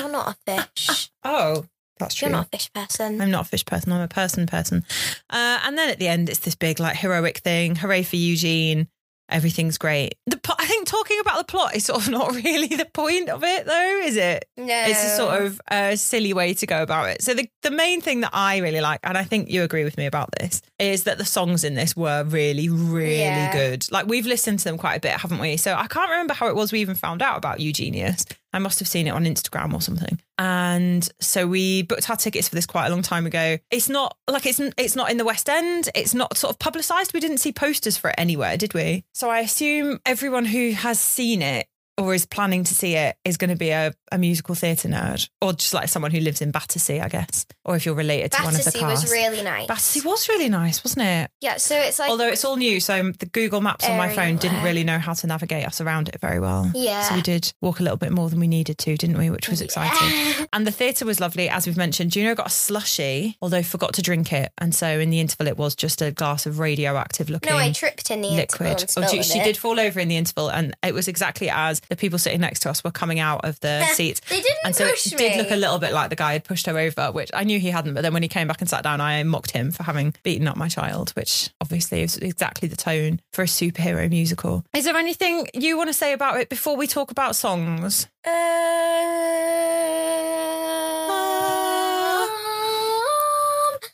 You're 0.00 0.10
not 0.10 0.36
a 0.46 0.52
fish. 0.66 1.10
Oh, 1.24 1.64
that's 1.98 2.14
true. 2.14 2.28
You're 2.28 2.36
not 2.36 2.46
a 2.46 2.56
fish 2.56 2.72
person. 2.72 3.20
I'm 3.20 3.30
not 3.30 3.46
a 3.46 3.48
fish 3.48 3.64
person. 3.64 3.92
I'm 3.92 4.00
a 4.00 4.08
person 4.08 4.46
person. 4.46 4.84
Uh, 5.30 5.60
and 5.64 5.76
then 5.78 5.90
at 5.90 5.98
the 5.98 6.08
end, 6.08 6.28
it's 6.28 6.40
this 6.40 6.54
big 6.54 6.78
like 6.80 6.96
heroic 6.96 7.38
thing. 7.38 7.76
Hooray 7.76 8.02
for 8.02 8.16
Eugene! 8.16 8.88
Everything's 9.28 9.76
great. 9.76 10.14
The 10.26 10.36
po- 10.36 10.54
I 10.56 10.66
think 10.66 10.86
talking 10.86 11.18
about 11.18 11.38
the 11.38 11.44
plot 11.50 11.74
is 11.74 11.84
sort 11.86 12.00
of 12.00 12.08
not 12.12 12.32
really 12.32 12.68
the 12.68 12.84
point 12.84 13.28
of 13.28 13.42
it, 13.42 13.66
though, 13.66 14.00
is 14.04 14.16
it? 14.16 14.44
no, 14.56 14.64
It's 14.86 15.02
a 15.02 15.16
sort 15.16 15.42
of 15.42 15.60
a 15.68 15.96
silly 15.96 16.32
way 16.32 16.54
to 16.54 16.64
go 16.64 16.80
about 16.80 17.08
it. 17.08 17.22
So 17.22 17.34
the 17.34 17.48
the 17.64 17.72
main 17.72 18.00
thing 18.00 18.20
that 18.20 18.30
I 18.32 18.58
really 18.58 18.80
like, 18.80 19.00
and 19.02 19.18
I 19.18 19.24
think 19.24 19.50
you 19.50 19.64
agree 19.64 19.82
with 19.82 19.96
me 19.98 20.06
about 20.06 20.30
this, 20.38 20.62
is 20.78 21.04
that 21.04 21.18
the 21.18 21.24
songs 21.24 21.64
in 21.64 21.74
this 21.74 21.96
were 21.96 22.22
really, 22.22 22.68
really 22.68 23.18
Yeah. 23.18 23.52
good. 23.52 23.90
Like 23.90 24.06
we've 24.06 24.26
listened 24.26 24.60
to 24.60 24.64
them 24.66 24.78
quite 24.78 24.94
a 24.94 25.00
bit, 25.00 25.12
haven't 25.12 25.40
we? 25.40 25.56
So 25.56 25.74
I 25.74 25.88
can't 25.88 26.08
remember 26.08 26.34
how 26.34 26.46
it 26.46 26.54
was 26.54 26.70
we 26.70 26.78
even 26.80 26.94
found 26.94 27.20
out 27.20 27.36
about 27.36 27.58
Eugenius. 27.58 28.26
I 28.52 28.58
must 28.58 28.78
have 28.78 28.88
seen 28.88 29.06
it 29.06 29.10
on 29.10 29.24
Instagram 29.24 29.74
or 29.74 29.80
something. 29.80 30.20
And 30.38 31.06
so 31.20 31.46
we 31.46 31.82
booked 31.82 32.08
our 32.08 32.16
tickets 32.16 32.48
for 32.48 32.54
this 32.54 32.66
quite 32.66 32.86
a 32.86 32.90
long 32.90 33.02
time 33.02 33.26
ago. 33.26 33.58
It's 33.70 33.88
not 33.88 34.16
like 34.28 34.46
it's 34.46 34.60
it's 34.78 34.96
not 34.96 35.10
in 35.10 35.16
the 35.16 35.24
West 35.24 35.48
End. 35.48 35.88
It's 35.94 36.14
not 36.14 36.36
sort 36.36 36.52
of 36.52 36.58
publicised. 36.58 37.12
We 37.12 37.20
didn't 37.20 37.38
see 37.38 37.52
posters 37.52 37.96
for 37.96 38.10
it 38.10 38.16
anywhere, 38.18 38.56
did 38.56 38.74
we? 38.74 39.04
So 39.12 39.30
I 39.30 39.40
assume 39.40 40.00
everyone 40.06 40.46
who 40.46 40.72
has 40.72 40.98
seen 40.98 41.42
it 41.42 41.66
or 41.98 42.12
is 42.14 42.26
planning 42.26 42.62
to 42.64 42.74
see 42.74 42.94
it 42.94 43.16
is 43.24 43.36
going 43.36 43.50
to 43.50 43.56
be 43.56 43.70
a, 43.70 43.92
a 44.12 44.18
musical 44.18 44.54
theatre 44.54 44.88
nerd 44.88 45.28
or 45.40 45.52
just 45.54 45.72
like 45.72 45.88
someone 45.88 46.10
who 46.10 46.20
lives 46.20 46.42
in 46.42 46.50
Battersea, 46.50 47.00
I 47.00 47.08
guess. 47.08 47.46
Or 47.64 47.74
if 47.76 47.86
you're 47.86 47.94
related 47.94 48.32
to 48.32 48.42
one 48.42 48.54
of 48.54 48.58
the 48.64 48.64
Battersea 48.70 48.80
cast. 48.80 49.02
was 49.04 49.12
really 49.12 49.42
nice. 49.42 49.66
Battersea 49.66 50.00
was 50.04 50.28
really 50.28 50.48
nice, 50.48 50.84
wasn't 50.84 51.06
it? 51.06 51.30
yeah, 51.40 51.56
so 51.56 51.76
it's 51.76 51.98
like 51.98 52.10
Although 52.10 52.28
it's 52.28 52.44
all 52.44 52.56
new, 52.56 52.80
so 52.80 53.12
the 53.12 53.26
Google 53.26 53.60
Maps 53.60 53.88
on 53.88 53.96
my 53.96 54.08
phone 54.14 54.36
didn't 54.36 54.46
Everywhere. 54.56 54.64
really 54.64 54.84
know 54.84 54.98
how 54.98 55.14
to 55.14 55.26
navigate 55.26 55.66
us 55.66 55.80
around 55.80 56.08
it 56.08 56.20
very 56.20 56.38
well. 56.40 56.70
Yeah. 56.74 57.02
So 57.02 57.14
we 57.14 57.22
did 57.22 57.52
walk 57.62 57.80
a 57.80 57.82
little 57.82 57.96
bit 57.98 58.12
more 58.12 58.28
than 58.28 58.40
we 58.40 58.46
needed 58.48 58.78
to, 58.78 58.96
didn't 58.96 59.18
we? 59.18 59.30
Which 59.30 59.48
was 59.48 59.60
exciting. 59.60 60.46
And 60.52 60.66
the 60.66 60.70
theatre 60.70 61.04
was 61.04 61.18
lovely, 61.20 61.48
as 61.48 61.66
we've 61.66 61.76
mentioned. 61.76 62.12
Juno 62.12 62.34
got 62.34 62.46
a 62.46 62.50
slushy, 62.50 63.36
although 63.42 63.62
forgot 63.62 63.94
to 63.94 64.02
drink 64.02 64.32
it, 64.32 64.52
and 64.58 64.74
so 64.74 64.86
in 64.86 65.10
the 65.10 65.20
interval 65.20 65.48
it 65.48 65.56
was 65.56 65.74
just 65.74 66.00
a 66.02 66.10
glass 66.12 66.46
of 66.46 66.58
radioactive 66.58 67.28
looking 67.30 67.50
no, 67.52 67.58
I 67.58 67.72
tripped 67.72 68.10
in 68.10 68.20
the 68.20 68.28
interval 68.28 68.66
liquid. 68.66 68.80
and 68.82 68.82
Oh, 68.96 69.06
spilled 69.08 69.24
she, 69.24 69.32
she 69.32 69.42
did 69.42 69.56
fall 69.56 69.80
over 69.80 69.98
in 70.00 70.08
the 70.08 70.16
interval, 70.16 70.48
and 70.50 70.74
it 70.84 70.94
was 70.94 71.08
exactly 71.08 71.50
as 71.50 71.80
the 71.88 71.96
people 71.96 72.18
sitting 72.18 72.40
next 72.40 72.60
to 72.60 72.70
us 72.70 72.82
were 72.84 72.90
coming 72.90 73.18
out 73.18 73.44
of 73.44 73.58
the 73.60 73.84
seats. 73.86 74.20
They 74.28 74.40
didn't 74.40 74.58
And 74.64 74.74
so 74.74 74.88
push 74.88 75.12
it 75.12 75.18
did 75.18 75.36
look 75.38 75.50
a 75.50 75.56
little 75.56 75.78
bit 75.78 75.92
like 75.92 76.10
the 76.10 76.16
guy 76.16 76.32
had 76.32 76.44
pushed 76.44 76.66
her 76.66 76.78
over, 76.78 77.12
which 77.12 77.30
I 77.34 77.44
knew 77.44 77.58
he 77.58 77.70
hadn't. 77.70 77.94
But 77.94 78.02
then 78.02 78.12
when 78.12 78.22
he 78.22 78.28
came 78.28 78.48
back 78.48 78.60
and 78.60 78.68
sat 78.68 78.82
down, 78.82 79.00
I 79.00 79.22
mocked 79.22 79.50
him 79.52 79.70
for 79.70 79.82
having 79.82 80.14
beaten 80.22 80.48
up 80.48 80.56
my 80.56 80.68
child, 80.68 81.10
which 81.10 81.50
obviously 81.60 82.02
is 82.02 82.16
exactly 82.16 82.68
the 82.68 82.76
tone 82.76 83.20
for 83.32 83.42
a 83.42 83.46
superhero 83.46 84.08
musical. 84.08 84.64
Is 84.74 84.84
there 84.84 84.96
anything 84.96 85.48
you 85.54 85.76
want 85.76 85.88
to 85.88 85.94
say 85.94 86.12
about 86.12 86.40
it 86.40 86.48
before 86.48 86.76
we 86.76 86.86
talk 86.86 87.10
about 87.10 87.36
songs? 87.36 88.06
Um, 88.26 88.32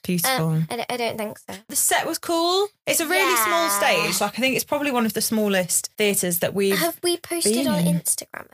Beautiful. 0.02 0.48
uh, 0.50 0.60
I, 0.70 0.76
don't, 0.76 0.92
I 0.92 0.96
don't 0.96 1.18
think 1.18 1.38
so. 1.38 1.54
the 1.68 1.76
set 1.76 2.06
was 2.06 2.18
cool. 2.18 2.68
It's 2.86 3.00
a 3.00 3.06
really 3.06 3.36
small 3.36 3.70
stage. 3.70 4.20
Like 4.20 4.38
I 4.38 4.40
think 4.40 4.56
it's 4.56 4.64
probably 4.64 4.90
one 4.90 5.06
of 5.06 5.12
the 5.12 5.20
smallest 5.22 5.90
theatres 5.98 6.40
that 6.40 6.54
we've. 6.54 6.76
Have 6.78 6.98
we 7.02 7.16
posted 7.18 7.54
been 7.54 7.68
on 7.68 7.86
in. 7.86 8.00
Instagram? 8.00 8.46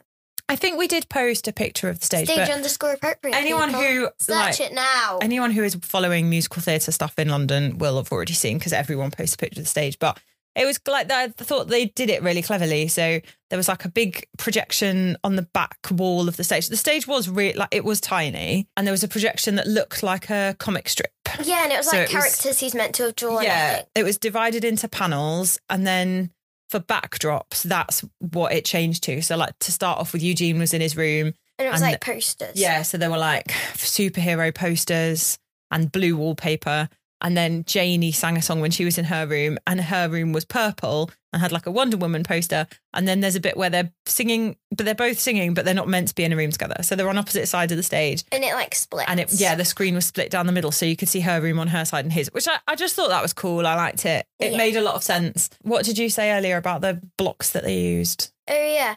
I 0.50 0.57
think 0.57 0.78
we 0.78 0.88
did 0.88 1.09
post 1.11 1.47
a 1.47 1.52
picture 1.52 1.90
of 1.90 2.00
the 2.00 2.07
stage, 2.07 2.26
Stage 2.26 2.49
underscore 2.49 2.93
appropriate. 2.95 3.37
anyone 3.37 3.69
people. 3.69 3.83
who, 3.83 4.09
search 4.19 4.35
like- 4.35 4.61
it 4.61 4.73
now. 4.73 5.19
anyone 5.21 5.50
who 5.50 5.62
is 5.62 5.75
following 5.83 6.31
musical 6.31 6.62
theatre 6.62 6.90
stuff 6.90 7.19
in 7.19 7.28
London 7.28 7.76
will 7.76 7.97
have 7.99 8.11
already 8.11 8.33
seen 8.33 8.57
because 8.57 8.73
everyone 8.73 9.11
posts 9.11 9.35
a 9.35 9.38
picture 9.38 9.61
of 9.61 9.64
the 9.64 9.69
stage. 9.69 9.99
But 9.99 10.19
it 10.57 10.64
was 10.64 10.81
like 10.88 11.11
I 11.12 11.28
thought 11.28 11.69
they 11.69 11.87
did 11.87 12.09
it 12.09 12.23
really 12.23 12.40
cleverly. 12.43 12.88
So 12.88 13.21
there 13.50 13.57
was 13.59 13.69
like 13.69 13.85
a 13.85 13.90
big 13.90 14.26
projection 14.38 15.19
on 15.23 15.37
the 15.37 15.43
back 15.43 15.76
wall 15.90 16.28
of 16.28 16.37
the 16.38 16.45
stage. 16.45 16.69
The 16.69 16.76
stage 16.78 17.07
was 17.07 17.28
really 17.28 17.52
like 17.52 17.69
it 17.71 17.85
was 17.85 18.00
tiny, 18.00 18.67
and 18.76 18.87
there 18.87 18.93
was 18.93 19.05
a 19.05 19.09
projection 19.09 19.57
that 19.57 19.67
looked 19.67 20.02
like 20.02 20.31
a 20.31 20.57
comic 20.59 20.88
strip. 20.88 21.12
Yeah, 21.45 21.64
and 21.64 21.73
it 21.73 21.76
was 21.78 21.90
so 21.90 21.97
like 21.99 22.11
it 22.11 22.14
was- 22.14 22.25
characters 22.25 22.61
he's 22.61 22.75
meant 22.75 22.95
to 22.97 23.04
have 23.04 23.16
drawn. 23.16 23.42
Yeah, 23.42 23.83
it 23.95 24.04
was 24.04 24.18
divided 24.18 24.64
into 24.64 24.88
panels, 24.88 25.59
and 25.71 25.87
then 25.87 26.30
for 26.71 26.80
backdrops, 26.80 27.62
that's 27.62 28.04
what 28.18 28.52
it 28.52 28.64
changed 28.64 29.02
to. 29.04 29.23
So 29.23 29.37
like 29.37 29.59
to 29.61 29.73
start 29.73 29.99
off 29.99 30.12
with, 30.12 30.23
Eugene 30.23 30.59
was 30.59 30.75
in 30.75 30.80
his 30.80 30.97
room. 30.97 31.33
and 31.59 31.66
it 31.66 31.71
was 31.71 31.80
and 31.80 31.90
like 31.92 32.00
posters. 32.00 32.52
Yeah, 32.57 32.83
so 32.83 32.99
there 32.99 33.11
were 33.11 33.18
like 33.18 33.49
superhero 33.75 34.54
posters 34.54 35.38
and 35.71 35.90
blue 35.90 36.16
wallpaper. 36.16 36.88
And 37.21 37.37
then 37.37 37.64
Janie 37.64 38.12
sang 38.12 38.37
a 38.37 38.42
song 38.42 38.61
when 38.61 38.71
she 38.71 38.85
was 38.85 38.97
in 38.99 39.07
her 39.07 39.26
room, 39.26 39.59
and 39.66 39.80
her 39.80 40.09
room 40.09 40.33
was 40.33 40.45
purple 40.45 41.11
and 41.33 41.43
had 41.43 41.53
like 41.53 41.67
a 41.67 41.71
Wonder 41.71 41.97
Woman 41.97 42.23
poster. 42.25 42.67
And 42.95 43.07
then 43.07 43.21
there's 43.21 43.37
a 43.37 43.41
bit 43.41 43.57
where 43.57 43.69
they're 43.71 43.93
singing, 44.07 44.57
but 44.71 44.87
they're 44.87 44.95
both 44.95 45.19
singing, 45.19 45.53
but 45.55 45.65
they're 45.65 45.75
not 45.75 45.89
meant 45.89 46.09
to 46.09 46.15
be 46.15 46.25
in 46.25 46.33
a 46.33 46.37
room 46.37 46.51
together. 46.51 46.77
So 46.83 46.97
they're 46.97 47.09
on 47.09 47.19
opposite 47.19 47.47
sides 47.49 47.71
of 47.73 47.77
the 47.77 47.83
stage. 47.83 48.25
and 48.33 48.43
it 48.45 48.55
like 48.55 48.75
split. 48.75 49.05
And 49.09 49.21
it, 49.21 49.33
yeah, 49.35 49.55
the 49.55 49.65
screen 49.65 49.95
was 49.95 50.07
split 50.07 50.31
down 50.31 50.47
the 50.47 50.53
middle, 50.53 50.73
so 50.73 50.87
you 50.87 50.97
could 50.97 51.09
see 51.09 51.21
her 51.21 51.41
room 51.41 51.59
on 51.59 51.69
her 51.69 51.85
side 51.85 52.05
and 52.05 52.13
his, 52.13 52.29
which 52.33 52.49
I, 52.49 52.59
I 52.67 52.75
just 52.77 52.95
thought 52.97 53.09
that 53.11 53.23
was 53.23 53.33
cool. 53.33 53.67
I 53.67 53.75
liked 53.75 54.05
it. 54.07 54.27
It 54.39 54.53
Yeah. 54.53 54.59
made 54.59 54.77
a 54.77 54.81
lot 54.81 54.95
of 54.95 55.03
sense. 55.03 55.51
What 55.63 55.85
did 55.85 55.99
you 55.99 56.09
say 56.11 56.33
earlier 56.33 56.57
about 56.57 56.81
the 56.81 57.01
blocks 57.17 57.51
that 57.51 57.65
they 57.65 57.79
used? 57.79 58.31
Oh 58.49 58.55
yeah. 58.55 58.95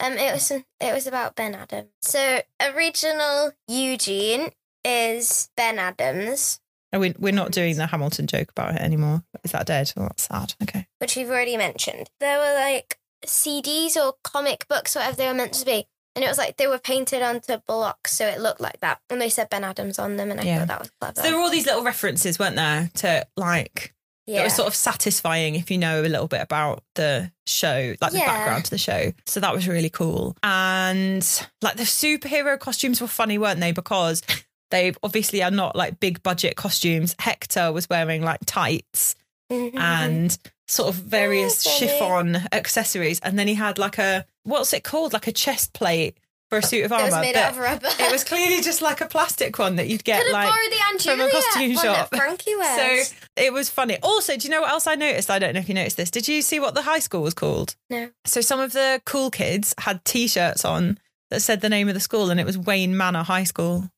Um, 0.00 0.14
it 0.14 0.32
was 0.32 0.50
it 0.50 0.64
was 0.80 1.06
about 1.06 1.36
Ben 1.36 1.54
Adams. 1.54 1.88
So 2.00 2.40
original 2.60 3.52
Eugene 3.68 4.48
is 4.84 5.48
Ben 5.56 5.78
Adams, 5.78 6.60
We, 6.98 7.14
we're 7.18 7.32
not 7.32 7.52
doing 7.52 7.76
the 7.76 7.86
Hamilton 7.86 8.26
joke 8.26 8.50
about 8.50 8.74
it 8.74 8.80
anymore. 8.80 9.22
Is 9.44 9.52
that 9.52 9.66
dead? 9.66 9.92
Oh, 9.96 10.02
that's 10.02 10.24
sad. 10.24 10.54
Okay. 10.62 10.86
which 10.98 11.16
we've 11.16 11.28
already 11.30 11.56
mentioned. 11.56 12.10
There 12.20 12.38
were 12.38 12.54
like 12.54 12.98
CDs 13.26 13.96
or 13.96 14.14
comic 14.24 14.66
books, 14.68 14.94
whatever 14.94 15.16
they 15.16 15.26
were 15.28 15.34
meant 15.34 15.54
to 15.54 15.64
be, 15.66 15.86
and 16.14 16.24
it 16.24 16.28
was 16.28 16.38
like 16.38 16.56
they 16.58 16.66
were 16.66 16.78
painted 16.78 17.22
onto 17.22 17.56
blocks, 17.66 18.12
so 18.12 18.26
it 18.26 18.40
looked 18.40 18.60
like 18.60 18.80
that. 18.80 19.00
And 19.08 19.20
they 19.20 19.28
said 19.30 19.48
Ben 19.48 19.64
Adams 19.64 19.98
on 19.98 20.16
them, 20.16 20.30
and 20.30 20.40
I 20.40 20.44
Yeah. 20.44 20.58
thought 20.58 20.68
that 20.68 20.78
was 20.80 20.90
clever. 21.00 21.14
So 21.16 21.22
there 21.22 21.34
were 21.36 21.40
all 21.42 21.50
these 21.50 21.66
little 21.66 21.84
references, 21.84 22.38
weren't 22.38 22.56
there, 22.56 22.90
to 22.96 23.26
like 23.36 23.94
it 24.26 24.42
was 24.44 24.54
sort 24.54 24.68
of 24.68 24.74
satisfying 24.74 25.56
if 25.56 25.70
you 25.70 25.76
know 25.78 26.00
a 26.00 26.08
little 26.08 26.28
bit 26.28 26.40
about 26.40 26.82
the 26.94 27.30
show, 27.46 27.94
like 28.00 28.12
the 28.12 28.18
background 28.18 28.64
to 28.64 28.70
the 28.70 28.78
show. 28.78 29.12
So 29.26 29.40
that 29.40 29.52
was 29.52 29.66
really 29.68 29.90
cool. 29.90 30.36
And 30.42 31.22
like 31.60 31.76
the 31.76 31.82
superhero 31.82 32.58
costumes 32.58 33.00
were 33.00 33.08
funny, 33.08 33.36
weren't 33.36 33.60
they? 33.60 33.72
Because 33.72 34.22
they 34.72 34.92
obviously 35.04 35.40
are 35.44 35.50
not 35.52 35.76
like 35.76 36.00
big 36.00 36.20
budget 36.24 36.56
costumes. 36.56 37.14
Hector 37.20 37.70
was 37.70 37.88
wearing 37.88 38.22
like 38.22 38.40
tights 38.46 39.14
Mhm. 39.50 39.76
and 39.78 40.38
sort 40.66 40.88
of 40.88 40.94
various 40.96 41.62
chiffon 41.62 42.48
accessories. 42.52 43.20
And 43.20 43.38
then 43.38 43.46
he 43.46 43.54
had 43.54 43.78
like 43.78 43.98
a 43.98 44.26
what's 44.42 44.72
it 44.72 44.82
called? 44.82 45.12
Like 45.12 45.26
a 45.28 45.32
chest 45.32 45.72
plate 45.74 46.16
for 46.48 46.58
a 46.58 46.62
suit 46.62 46.84
of 46.84 46.92
it 46.92 46.94
armor. 46.94 47.04
was 47.06 47.14
made 47.16 47.36
out 47.36 47.52
of 47.52 47.58
rubber. 47.58 47.88
it 47.98 48.12
was 48.12 48.24
clearly 48.24 48.60
just 48.62 48.82
like 48.82 49.00
a 49.00 49.06
plastic 49.06 49.58
one 49.58 49.76
that 49.76 49.88
you'd 49.88 50.04
get 50.04 50.30
like 50.32 50.52
the 50.52 51.02
from 51.02 51.20
a 51.20 51.30
costume 51.30 51.74
shop. 51.76 52.08
Frankie 52.14 52.54
wears. 52.56 53.08
so 53.08 53.14
it 53.36 53.52
was 53.52 53.68
funny. 53.70 53.98
Also, 54.02 54.36
do 54.36 54.44
you 54.46 54.50
know 54.50 54.60
what 54.62 54.70
else 54.70 54.86
I 54.86 54.94
noticed? 54.94 55.30
I 55.30 55.38
don't 55.38 55.54
know 55.54 55.60
if 55.60 55.68
you 55.68 55.74
noticed 55.74 55.96
this. 55.96 56.10
Did 56.10 56.28
you 56.28 56.42
see 56.42 56.60
what 56.60 56.74
the 56.74 56.82
high 56.82 56.98
school 56.98 57.22
was 57.22 57.32
called? 57.34 57.74
No. 57.90 58.10
So 58.26 58.40
some 58.42 58.60
of 58.60 58.72
the 58.72 59.00
cool 59.06 59.30
kids 59.30 59.74
had 59.78 60.04
T-shirts 60.04 60.64
on 60.64 60.98
that 61.30 61.40
said 61.40 61.60
the 61.62 61.68
name 61.70 61.88
of 61.88 61.94
the 61.94 62.00
school, 62.00 62.30
and 62.30 62.38
it 62.38 62.44
was 62.46 62.58
Wayne 62.58 62.96
Manor 62.96 63.22
High 63.22 63.44
School, 63.44 63.88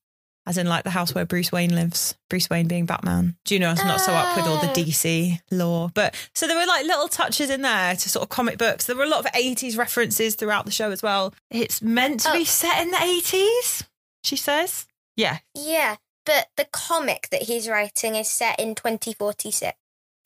as 0.47 0.57
in 0.57 0.67
like 0.67 0.83
the 0.83 0.89
house 0.89 1.13
where 1.15 1.25
Bruce 1.25 1.51
Wayne 1.51 1.73
lives. 1.75 2.15
Bruce 2.29 2.49
Wayne 2.49 2.67
being 2.67 2.85
Batman. 2.85 3.35
Do 3.45 3.53
you 3.55 3.59
know 3.59 3.69
I'm 3.69 3.87
not 3.87 4.01
so 4.01 4.11
up 4.13 4.35
with 4.35 4.45
all 4.45 4.57
the 4.57 4.67
ah. 4.67 4.73
Oh. 4.75 4.79
DC 4.81 5.39
lore, 5.51 5.91
but 5.93 6.15
so 6.33 6.47
there 6.47 6.57
were 6.57 6.65
like 6.65 6.85
little 6.85 7.07
touches 7.07 7.49
in 7.49 7.61
there 7.61 7.95
to 7.95 8.09
sort 8.09 8.23
of 8.23 8.29
comic 8.29 8.57
books. 8.57 8.85
There 8.85 8.95
were 8.95 9.03
a 9.03 9.09
lot 9.09 9.25
of 9.25 9.31
80s 9.31 9.77
references 9.77 10.35
throughout 10.35 10.65
the 10.65 10.71
show 10.71 10.91
as 10.91 11.01
well. 11.03 11.33
It's 11.49 11.81
meant 11.81 12.21
to 12.21 12.29
Oh. 12.29 12.33
be 12.33 12.45
set 12.45 12.81
in 12.81 12.91
the 12.91 12.97
80s. 13.01 13.83
She 14.23 14.35
says, 14.35 14.85
"Yeah." 15.15 15.39
yeah, 15.53 15.97
but 16.25 16.47
the 16.57 16.65
comic 16.65 17.29
that 17.31 17.43
he's 17.43 17.67
writing 17.69 18.15
is 18.15 18.27
set 18.27 18.59
in 18.59 18.73
2046, 18.75 19.77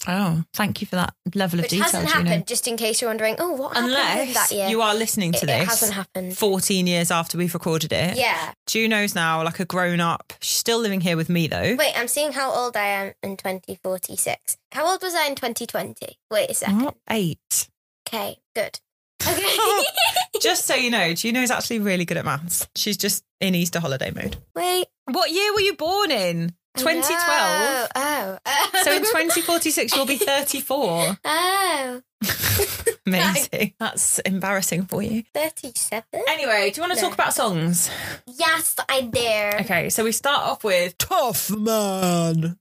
Oh, 0.08 0.44
thank 0.54 0.80
you 0.82 0.88
for 0.88 0.96
that 0.96 1.14
level 1.36 1.60
of 1.60 1.64
which 1.66 1.72
detail. 1.72 1.84
hasn't 1.84 2.08
Gina. 2.10 2.30
happened. 2.30 2.48
Just 2.48 2.68
in 2.68 2.78
case 2.78 3.02
you're 3.02 3.10
wondering, 3.10 3.36
oh, 3.40 3.52
what 3.52 3.74
happened 3.74 3.88
with 3.88 3.96
that 3.96 4.22
Unless 4.28 4.52
year? 4.54 4.68
you 4.70 4.82
are 4.82 4.96
listening 4.96 5.34
to 5.34 5.40
it, 5.40 5.48
this 5.48 5.62
it 5.64 5.68
hasn't 5.68 5.94
happened. 5.94 6.38
14 6.38 6.88
years 6.88 7.12
after 7.12 7.38
we've 7.38 7.54
recorded 7.54 7.92
it. 7.92 8.18
Yeah. 8.18 8.54
Juno's 8.66 9.14
now 9.14 9.44
like 9.44 9.60
a 9.60 9.66
grown 9.66 10.00
up. 10.00 10.32
She's 10.42 10.56
still 10.58 10.80
living 10.80 11.02
here 11.02 11.18
with 11.18 11.28
me 11.30 11.48
though. 11.48 11.76
Wait, 11.76 11.94
I'm 11.98 12.08
seeing 12.08 12.32
how 12.32 12.52
old 12.52 12.78
I 12.78 12.86
am 12.86 13.14
in 13.22 13.36
2046. 13.36 14.58
How 14.72 14.90
old 14.90 15.02
was 15.02 15.14
I 15.16 15.26
in 15.28 15.36
2020? 15.36 16.18
Wait 16.32 16.50
a 16.50 16.54
second. 16.54 16.82
What? 16.82 16.96
Eight. 17.10 17.70
Okay, 18.08 18.38
good. 18.56 18.80
Okay. 19.28 19.44
Oh, 19.62 19.84
just 20.42 20.66
so 20.66 20.76
you 20.76 20.90
know, 20.90 21.14
Juno's 21.14 21.52
actually 21.52 21.80
really 21.80 22.06
good 22.06 22.16
at 22.16 22.24
maths. 22.24 22.66
She's 22.76 22.96
just 22.96 23.24
in 23.42 23.54
Easter 23.56 23.80
holiday 23.82 24.12
mode. 24.12 24.38
Wait. 24.56 24.88
What 25.12 25.32
year 25.32 25.54
were 25.54 25.60
you 25.60 25.76
born 25.76 26.10
in? 26.12 26.54
2012. 26.80 27.90
Oh. 27.96 28.38
oh. 28.46 28.70
So 28.84 28.92
in 28.94 29.00
2046, 29.04 29.96
you'll 29.96 30.06
be 30.06 30.18
34. 30.18 31.18
Oh. 31.26 32.02
Amazing. 33.08 33.74
That's 33.80 34.20
embarrassing 34.20 34.86
for 34.86 35.02
you. 35.02 35.24
37? 35.34 36.04
Anyway, 36.28 36.70
do 36.72 36.78
you 36.82 36.82
want 36.88 36.94
to 36.94 37.02
No. 37.02 37.08
talk 37.08 37.14
about 37.14 37.34
songs? 37.34 37.90
Yes, 38.28 38.76
I 38.88 39.02
dare. 39.02 39.58
Okay, 39.62 39.90
so 39.90 40.04
we 40.04 40.12
start 40.12 40.42
off 40.42 40.64
with 40.64 40.98
Tough 40.98 41.50
Man. 41.50 42.58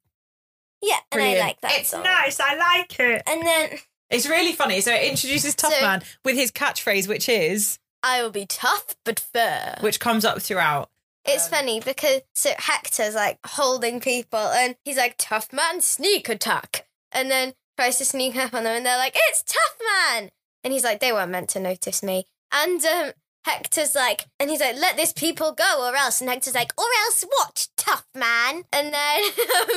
Yeah, 0.80 0.94
and 0.94 1.02
Brilliant. 1.10 1.42
I 1.42 1.46
like 1.46 1.60
that 1.62 1.72
It's 1.80 1.88
song. 1.90 2.02
nice. 2.04 2.38
I 2.40 2.54
like 2.56 2.98
it. 3.00 3.22
And 3.26 3.42
then 3.44 3.70
It's 4.10 4.26
really 4.28 4.52
funny. 4.52 4.80
So 4.80 4.92
it 4.92 5.10
introduces 5.10 5.54
Tough 5.54 5.74
So- 5.74 5.80
Man 5.82 6.02
with 6.24 6.36
his 6.36 6.50
catchphrase, 6.52 7.08
which 7.08 7.28
is, 7.28 7.78
I 8.02 8.22
will 8.22 8.30
be 8.30 8.46
tough 8.46 8.94
but 9.04 9.18
fair. 9.20 9.76
which 9.80 9.98
comes 10.00 10.24
up 10.24 10.40
throughout. 10.40 10.88
It's 11.28 11.44
Um, 11.44 11.50
funny 11.50 11.80
because 11.80 12.22
so 12.34 12.50
Hector's 12.58 13.14
like 13.14 13.38
holding 13.46 14.00
people 14.00 14.38
and 14.38 14.76
he's 14.84 14.96
like, 14.96 15.16
tough 15.18 15.52
man, 15.52 15.80
sneak 15.80 16.28
attack. 16.28 16.88
And 17.12 17.30
then 17.30 17.54
tries 17.76 17.98
to 17.98 18.04
sneak 18.04 18.36
up 18.36 18.54
on 18.54 18.64
them 18.64 18.76
and 18.76 18.86
they're 18.86 18.98
like, 18.98 19.14
it's 19.28 19.42
tough 19.42 19.76
man. 19.94 20.30
And 20.64 20.72
he's 20.72 20.84
like, 20.84 21.00
they 21.00 21.12
weren't 21.12 21.30
meant 21.30 21.50
to 21.50 21.60
notice 21.60 22.02
me. 22.02 22.26
And 22.50 22.84
um, 22.84 23.12
Hector's 23.44 23.94
like, 23.94 24.26
and 24.40 24.50
he's 24.50 24.60
like, 24.60 24.76
let 24.76 24.96
this 24.96 25.12
people 25.12 25.52
go 25.52 25.86
or 25.86 25.94
else. 25.94 26.20
And 26.20 26.30
Hector's 26.30 26.54
like, 26.54 26.72
or 26.78 26.86
else 27.04 27.22
what, 27.22 27.68
tough 27.76 28.06
man? 28.14 28.64
And 28.72 28.92
then 28.92 29.22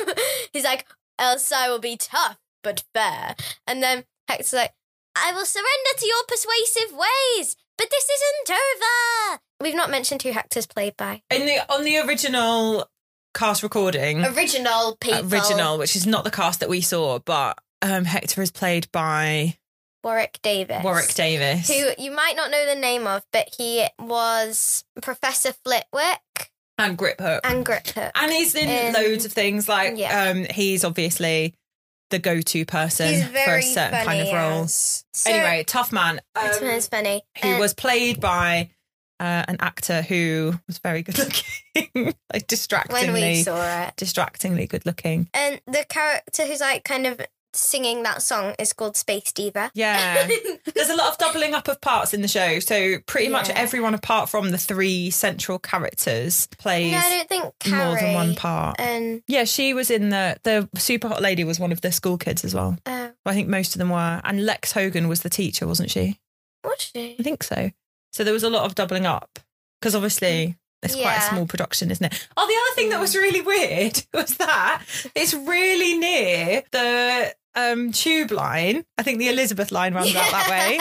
he's 0.53 0.63
like, 0.63 0.88
else 1.20 1.51
I 1.51 1.70
will 1.70 1.79
be 1.79 1.98
tough 1.98 2.38
but 2.63 2.84
fair. 2.93 3.36
And 3.67 3.84
then 3.84 4.05
Hector's 4.27 4.53
like, 4.53 4.74
I 5.15 5.34
will 5.34 5.46
surrender 5.46 5.93
to 5.98 6.08
your 6.08 6.24
persuasive 6.27 6.98
ways, 6.98 7.55
but 7.81 7.89
this 7.89 8.07
isn't 8.09 8.57
over. 8.57 9.39
We've 9.61 9.75
not 9.75 9.89
mentioned 9.89 10.21
who 10.21 10.31
Hector's 10.31 10.67
played 10.67 10.95
by. 10.97 11.21
In 11.31 11.45
the 11.47 11.59
on 11.73 11.83
the 11.83 11.97
original 11.97 12.88
cast 13.33 13.63
recording, 13.63 14.23
Original 14.23 14.97
people. 14.97 15.33
original, 15.33 15.77
which 15.79 15.95
is 15.95 16.05
not 16.05 16.23
the 16.23 16.31
cast 16.31 16.59
that 16.59 16.69
we 16.69 16.81
saw, 16.81 17.19
but 17.19 17.57
um, 17.81 18.05
Hector 18.05 18.41
is 18.43 18.51
played 18.51 18.88
by 18.91 19.57
Warwick 20.03 20.39
Davis. 20.43 20.83
Warwick 20.83 21.13
Davis. 21.13 21.67
Who 21.69 21.91
you 22.03 22.11
might 22.11 22.35
not 22.35 22.51
know 22.51 22.65
the 22.67 22.79
name 22.79 23.07
of, 23.07 23.23
but 23.33 23.50
he 23.57 23.85
was 24.00 24.83
Professor 25.01 25.53
Flitwick 25.63 26.51
and 26.77 26.97
Griphook. 26.97 27.39
and 27.43 27.65
Griphook. 27.65 28.11
And 28.15 28.31
he's 28.31 28.53
in 28.55 28.95
Um, 28.95 29.01
loads 29.01 29.25
of 29.25 29.33
things. 29.33 29.67
Like, 29.69 29.93
yeah. 29.97 30.29
um, 30.29 30.45
he's 30.45 30.83
obviously 30.83 31.55
the 32.12 32.20
go-to 32.20 32.65
person 32.65 33.24
for 33.46 33.56
a 33.58 33.62
certain 33.62 34.06
kind 34.06 34.22
of 34.22 34.27
funny 34.27 34.34
role. 34.36 34.63
as- 34.63 35.03
So, 35.13 35.32
anyway, 35.32 35.63
tough 35.65 35.91
man. 35.91 36.22
it's, 36.38 36.62
um, 36.62 36.68
it's 36.68 36.88
funny. 36.88 37.24
who 37.41 37.48
And- 37.50 37.60
was 37.60 37.74
played 37.74 38.20
by 38.22 38.70
uh, 39.20 39.46
an 39.48 39.58
actor 39.60 40.01
who 40.01 40.60
was 40.68 40.80
very 40.80 41.03
good 41.03 41.18
looking, 41.75 41.89
like 42.06 42.15
when 42.34 42.44
distractingly, 42.48 43.22
we 43.22 43.44
saw 43.44 43.84
it. 43.88 43.94
distractingly 43.96 44.65
good 44.68 44.86
looking. 44.86 45.30
And 45.34 45.62
the 45.68 45.86
character 45.88 46.46
who's 46.46 46.60
like 46.62 46.84
kind 46.84 47.06
of 47.06 47.22
singing 47.53 48.03
that 48.03 48.22
song 48.22 48.55
is 48.60 48.74
called 48.74 48.96
Space 48.96 49.31
Diva. 49.31 49.72
Yeah. 49.74 50.27
There's 50.75 50.89
a 50.89 50.96
lot 50.96 51.10
of 51.12 51.17
doubling 51.17 51.53
up 51.53 51.67
of 51.67 51.81
parts 51.81 52.13
in 52.13 52.22
the 52.22 52.27
show. 52.27 52.60
So 52.60 52.98
pretty 53.05 53.29
much 53.29 53.50
everyone 53.50 53.93
apart 53.93 54.29
from 54.29 54.51
the 54.51 54.58
three 54.58 55.10
central 55.10 55.60
characters 55.60 56.48
plays 56.58 56.91
no, 56.91 56.98
I 57.00 57.10
don't 57.10 57.29
think 57.29 57.53
Carrie. 57.60 57.86
more 57.86 57.96
than 58.00 58.13
one 58.13 58.36
part. 58.36 58.79
And 58.79 59.22
Yeah, 59.27 59.43
she 59.43 59.74
was 59.74 59.89
in 59.91 60.10
the 60.10 60.38
the 60.43 60.70
super 60.75 61.08
hot 61.08 61.22
lady 61.22 61.43
was 61.43 61.60
one 61.60 61.72
of 61.72 61.81
the 61.81 61.91
school 61.91 62.17
kids 62.17 62.43
as 62.46 62.53
well. 62.55 62.77
uh, 62.86 63.10
I 63.25 63.34
think 63.34 63.48
most 63.48 63.75
of 63.75 63.79
them 63.79 63.89
were. 63.89 64.22
And 64.24 64.46
Lex 64.46 64.72
Hogan 64.72 65.08
was 65.08 65.22
the 65.22 65.29
teacher, 65.29 65.67
wasn't 65.67 65.91
she? 65.91 66.20
what's 66.63 66.91
she? 66.91 67.15
I 67.20 67.24
think 67.24 67.43
so. 67.43 67.72
So 68.13 68.24
there 68.24 68.34
was 68.34 68.43
a 68.43 68.50
lot 68.50 68.65
of 68.65 68.75
doubling 68.75 69.05
up 69.05 69.39
because 69.79 69.96
obviously 69.96 70.58
it's 70.84 70.96
quite 70.96 71.17
a 71.17 71.22
small 71.29 71.46
production, 71.46 71.91
isn't 71.91 72.05
it? 72.05 72.27
Oh, 72.36 72.48
the 72.48 72.53
other 72.55 72.75
thing 72.75 72.89
that 72.89 73.00
was 73.00 73.15
really 73.15 73.41
weird 73.46 74.03
was 74.13 74.38
that 74.38 74.84
it's 75.15 75.34
really 75.34 75.98
near 75.98 76.63
the 76.72 77.34
um, 77.55 77.91
tube 77.91 78.31
line. 78.31 78.84
I 78.98 79.03
think 79.03 79.20
the 79.20 79.29
Elizabeth 79.29 79.72
line 79.72 79.93
runs 79.93 80.15
out 80.15 80.31
that 80.31 80.50
way. 80.50 80.79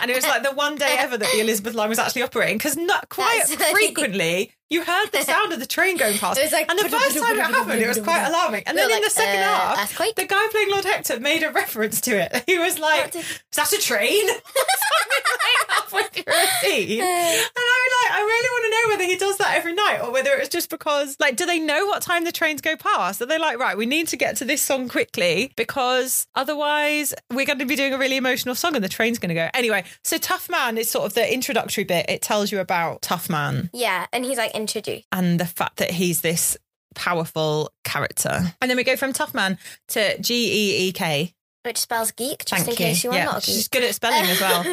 And 0.00 0.10
it 0.10 0.14
was 0.14 0.24
like 0.24 0.42
the 0.42 0.52
one 0.52 0.76
day 0.76 0.96
ever 0.98 1.16
that 1.16 1.30
the 1.32 1.40
Elizabeth 1.40 1.74
line 1.74 1.88
was 1.88 1.98
actually 1.98 2.22
operating 2.22 2.58
because 2.58 2.76
not 2.76 3.08
quite 3.08 3.44
That's 3.48 3.70
frequently 3.70 4.52
you 4.70 4.84
heard 4.84 5.10
the 5.10 5.22
sound 5.22 5.52
of 5.52 5.58
the 5.58 5.66
train 5.66 5.96
going 5.96 6.16
past. 6.16 6.40
Like- 6.52 6.70
and 6.70 6.78
the 6.78 6.88
first 6.88 7.18
time 7.18 7.36
it 7.36 7.42
happened, 7.44 7.82
it 7.82 7.88
was 7.88 8.00
quite 8.00 8.24
alarming. 8.28 8.62
And 8.66 8.78
then 8.78 8.90
in 8.90 9.02
the 9.02 9.10
second 9.10 9.42
uh, 9.42 9.76
half, 9.76 9.98
the 9.98 10.26
guy 10.26 10.46
playing 10.52 10.70
Lord 10.70 10.84
Hector 10.84 11.18
made 11.18 11.42
a 11.42 11.50
reference 11.50 12.00
to 12.02 12.12
it. 12.12 12.44
He 12.50 12.58
was 12.58 12.78
like, 12.78 13.14
"Is 13.14 13.40
that 13.56 13.72
a 13.72 13.78
train?" 13.78 14.26
Something 14.28 15.24
like 15.26 15.68
halfway 15.68 16.02
through 16.02 16.32
a 16.32 16.46
scene, 16.60 17.00
and 17.00 17.06
I 17.06 17.36
was 17.36 17.50
like, 17.54 17.79
I 18.10 18.20
really 18.20 18.48
want 18.50 18.64
to 18.64 18.70
know 18.70 18.94
whether 18.94 19.10
he 19.10 19.16
does 19.16 19.36
that 19.38 19.56
every 19.56 19.74
night 19.74 20.00
or 20.02 20.12
whether 20.12 20.30
it's 20.32 20.48
just 20.48 20.70
because, 20.70 21.16
like, 21.20 21.36
do 21.36 21.46
they 21.46 21.58
know 21.58 21.86
what 21.86 22.02
time 22.02 22.24
the 22.24 22.32
trains 22.32 22.60
go 22.60 22.76
past? 22.76 23.20
Are 23.20 23.26
they 23.26 23.38
like, 23.38 23.58
right, 23.58 23.76
we 23.76 23.86
need 23.86 24.08
to 24.08 24.16
get 24.16 24.36
to 24.36 24.44
this 24.44 24.62
song 24.62 24.88
quickly 24.88 25.52
because 25.56 26.26
otherwise 26.34 27.14
we're 27.30 27.46
going 27.46 27.58
to 27.58 27.66
be 27.66 27.76
doing 27.76 27.92
a 27.92 27.98
really 27.98 28.16
emotional 28.16 28.54
song 28.54 28.74
and 28.74 28.84
the 28.84 28.88
train's 28.88 29.18
going 29.18 29.28
to 29.30 29.34
go 29.34 29.48
anyway. 29.54 29.84
So 30.04 30.18
Tough 30.18 30.48
Man 30.48 30.78
is 30.78 30.88
sort 30.90 31.06
of 31.06 31.14
the 31.14 31.32
introductory 31.32 31.84
bit. 31.84 32.06
It 32.08 32.22
tells 32.22 32.50
you 32.52 32.60
about 32.60 33.02
Tough 33.02 33.28
Man 33.28 33.70
yeah, 33.72 34.06
and 34.12 34.24
he's 34.24 34.38
like 34.38 34.54
introduced. 34.54 35.06
and 35.12 35.38
the 35.40 35.46
fact 35.46 35.76
that 35.76 35.90
he's 35.90 36.20
this 36.20 36.56
powerful 36.94 37.72
character. 37.84 38.52
And 38.60 38.70
then 38.70 38.76
we 38.76 38.84
go 38.84 38.96
from 38.96 39.12
Tough 39.12 39.34
Man 39.34 39.58
to 39.88 40.20
G 40.20 40.34
E 40.34 40.88
E 40.88 40.92
K. 40.92 41.34
Which 41.62 41.78
spells 41.78 42.10
geek, 42.12 42.44
just 42.46 42.64
Thank 42.64 42.80
in 42.80 42.86
case 42.86 43.04
you 43.04 43.10
are 43.10 43.16
yeah, 43.16 43.24
not 43.26 43.42
a 43.42 43.46
geek. 43.46 43.54
she's 43.54 43.68
good 43.68 43.82
at 43.82 43.94
spelling 43.94 44.30
as 44.30 44.40
well. 44.40 44.64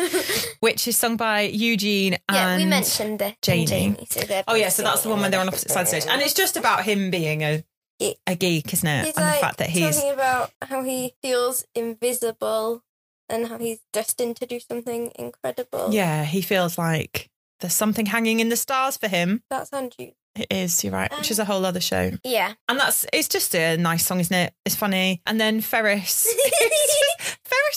which 0.62 0.88
is 0.88 0.96
sung 0.96 1.18
by 1.18 1.42
Eugene 1.42 2.14
and 2.30 2.36
yeah, 2.36 2.58
we 2.58 2.66
mentioned 2.66 3.22
it. 3.22 3.36
Janie. 3.42 3.66
Janie 3.66 4.08
so 4.10 4.22
Oh 4.48 4.56
yeah, 4.56 4.70
so 4.70 4.84
that's 4.84 5.04
the 5.04 5.10
one 5.10 5.20
when 5.20 5.32
they're 5.32 5.42
on 5.42 5.50
opposite 5.50 5.72
sides 5.72 5.92
of 5.92 5.96
the 5.96 6.02
stage, 6.02 6.14
and 6.14 6.22
it's 6.22 6.34
just 6.34 6.56
about 6.56 6.84
him 6.86 7.12
being 7.12 7.44
a 7.44 7.64
Geek. 8.00 8.18
a 8.28 8.36
geek, 8.36 8.74
isn't 8.74 8.88
it? 8.88 9.06
He's 9.06 9.18
and 9.18 9.26
like 9.26 9.36
the 9.36 9.42
fact 9.42 9.58
that 9.58 9.70
he's 9.70 9.96
talking 9.96 10.14
about 10.14 10.52
how 10.62 10.84
he 10.84 11.16
feels 11.22 11.66
invisible 11.74 12.84
and 13.28 13.48
how 13.48 13.58
he's 13.58 13.80
destined 13.92 14.38
to 14.38 14.46
do 14.46 14.60
something 14.60 15.12
incredible. 15.18 15.90
yeah, 15.92 16.24
he 16.24 16.42
feels 16.42 16.78
like 16.78 17.30
there's 17.60 17.74
something 17.74 18.06
hanging 18.06 18.40
in 18.40 18.50
the 18.50 18.56
stars 18.56 18.98
for 18.98 19.08
him. 19.08 19.42
That's 19.50 19.74
Andrew. 19.74 20.12
It 20.36 20.48
is, 20.52 20.84
you're 20.84 20.94
right, 20.94 21.12
which 21.18 21.32
is 21.32 21.40
a 21.40 21.42
um, 21.42 21.48
whole 21.48 21.66
other 21.66 21.80
show. 21.80 22.12
Yeah. 22.24 22.54
And 22.70 22.80
that's 22.80 23.08
it's 23.12 23.28
just 23.28 23.56
a 23.56 23.76
nice 23.78 24.06
song, 24.06 24.20
isn't 24.20 24.36
it? 24.36 24.54
It's 24.66 24.76
funny. 24.76 25.22
And 25.26 25.42
then 25.42 25.62
Ferris. 25.62 26.28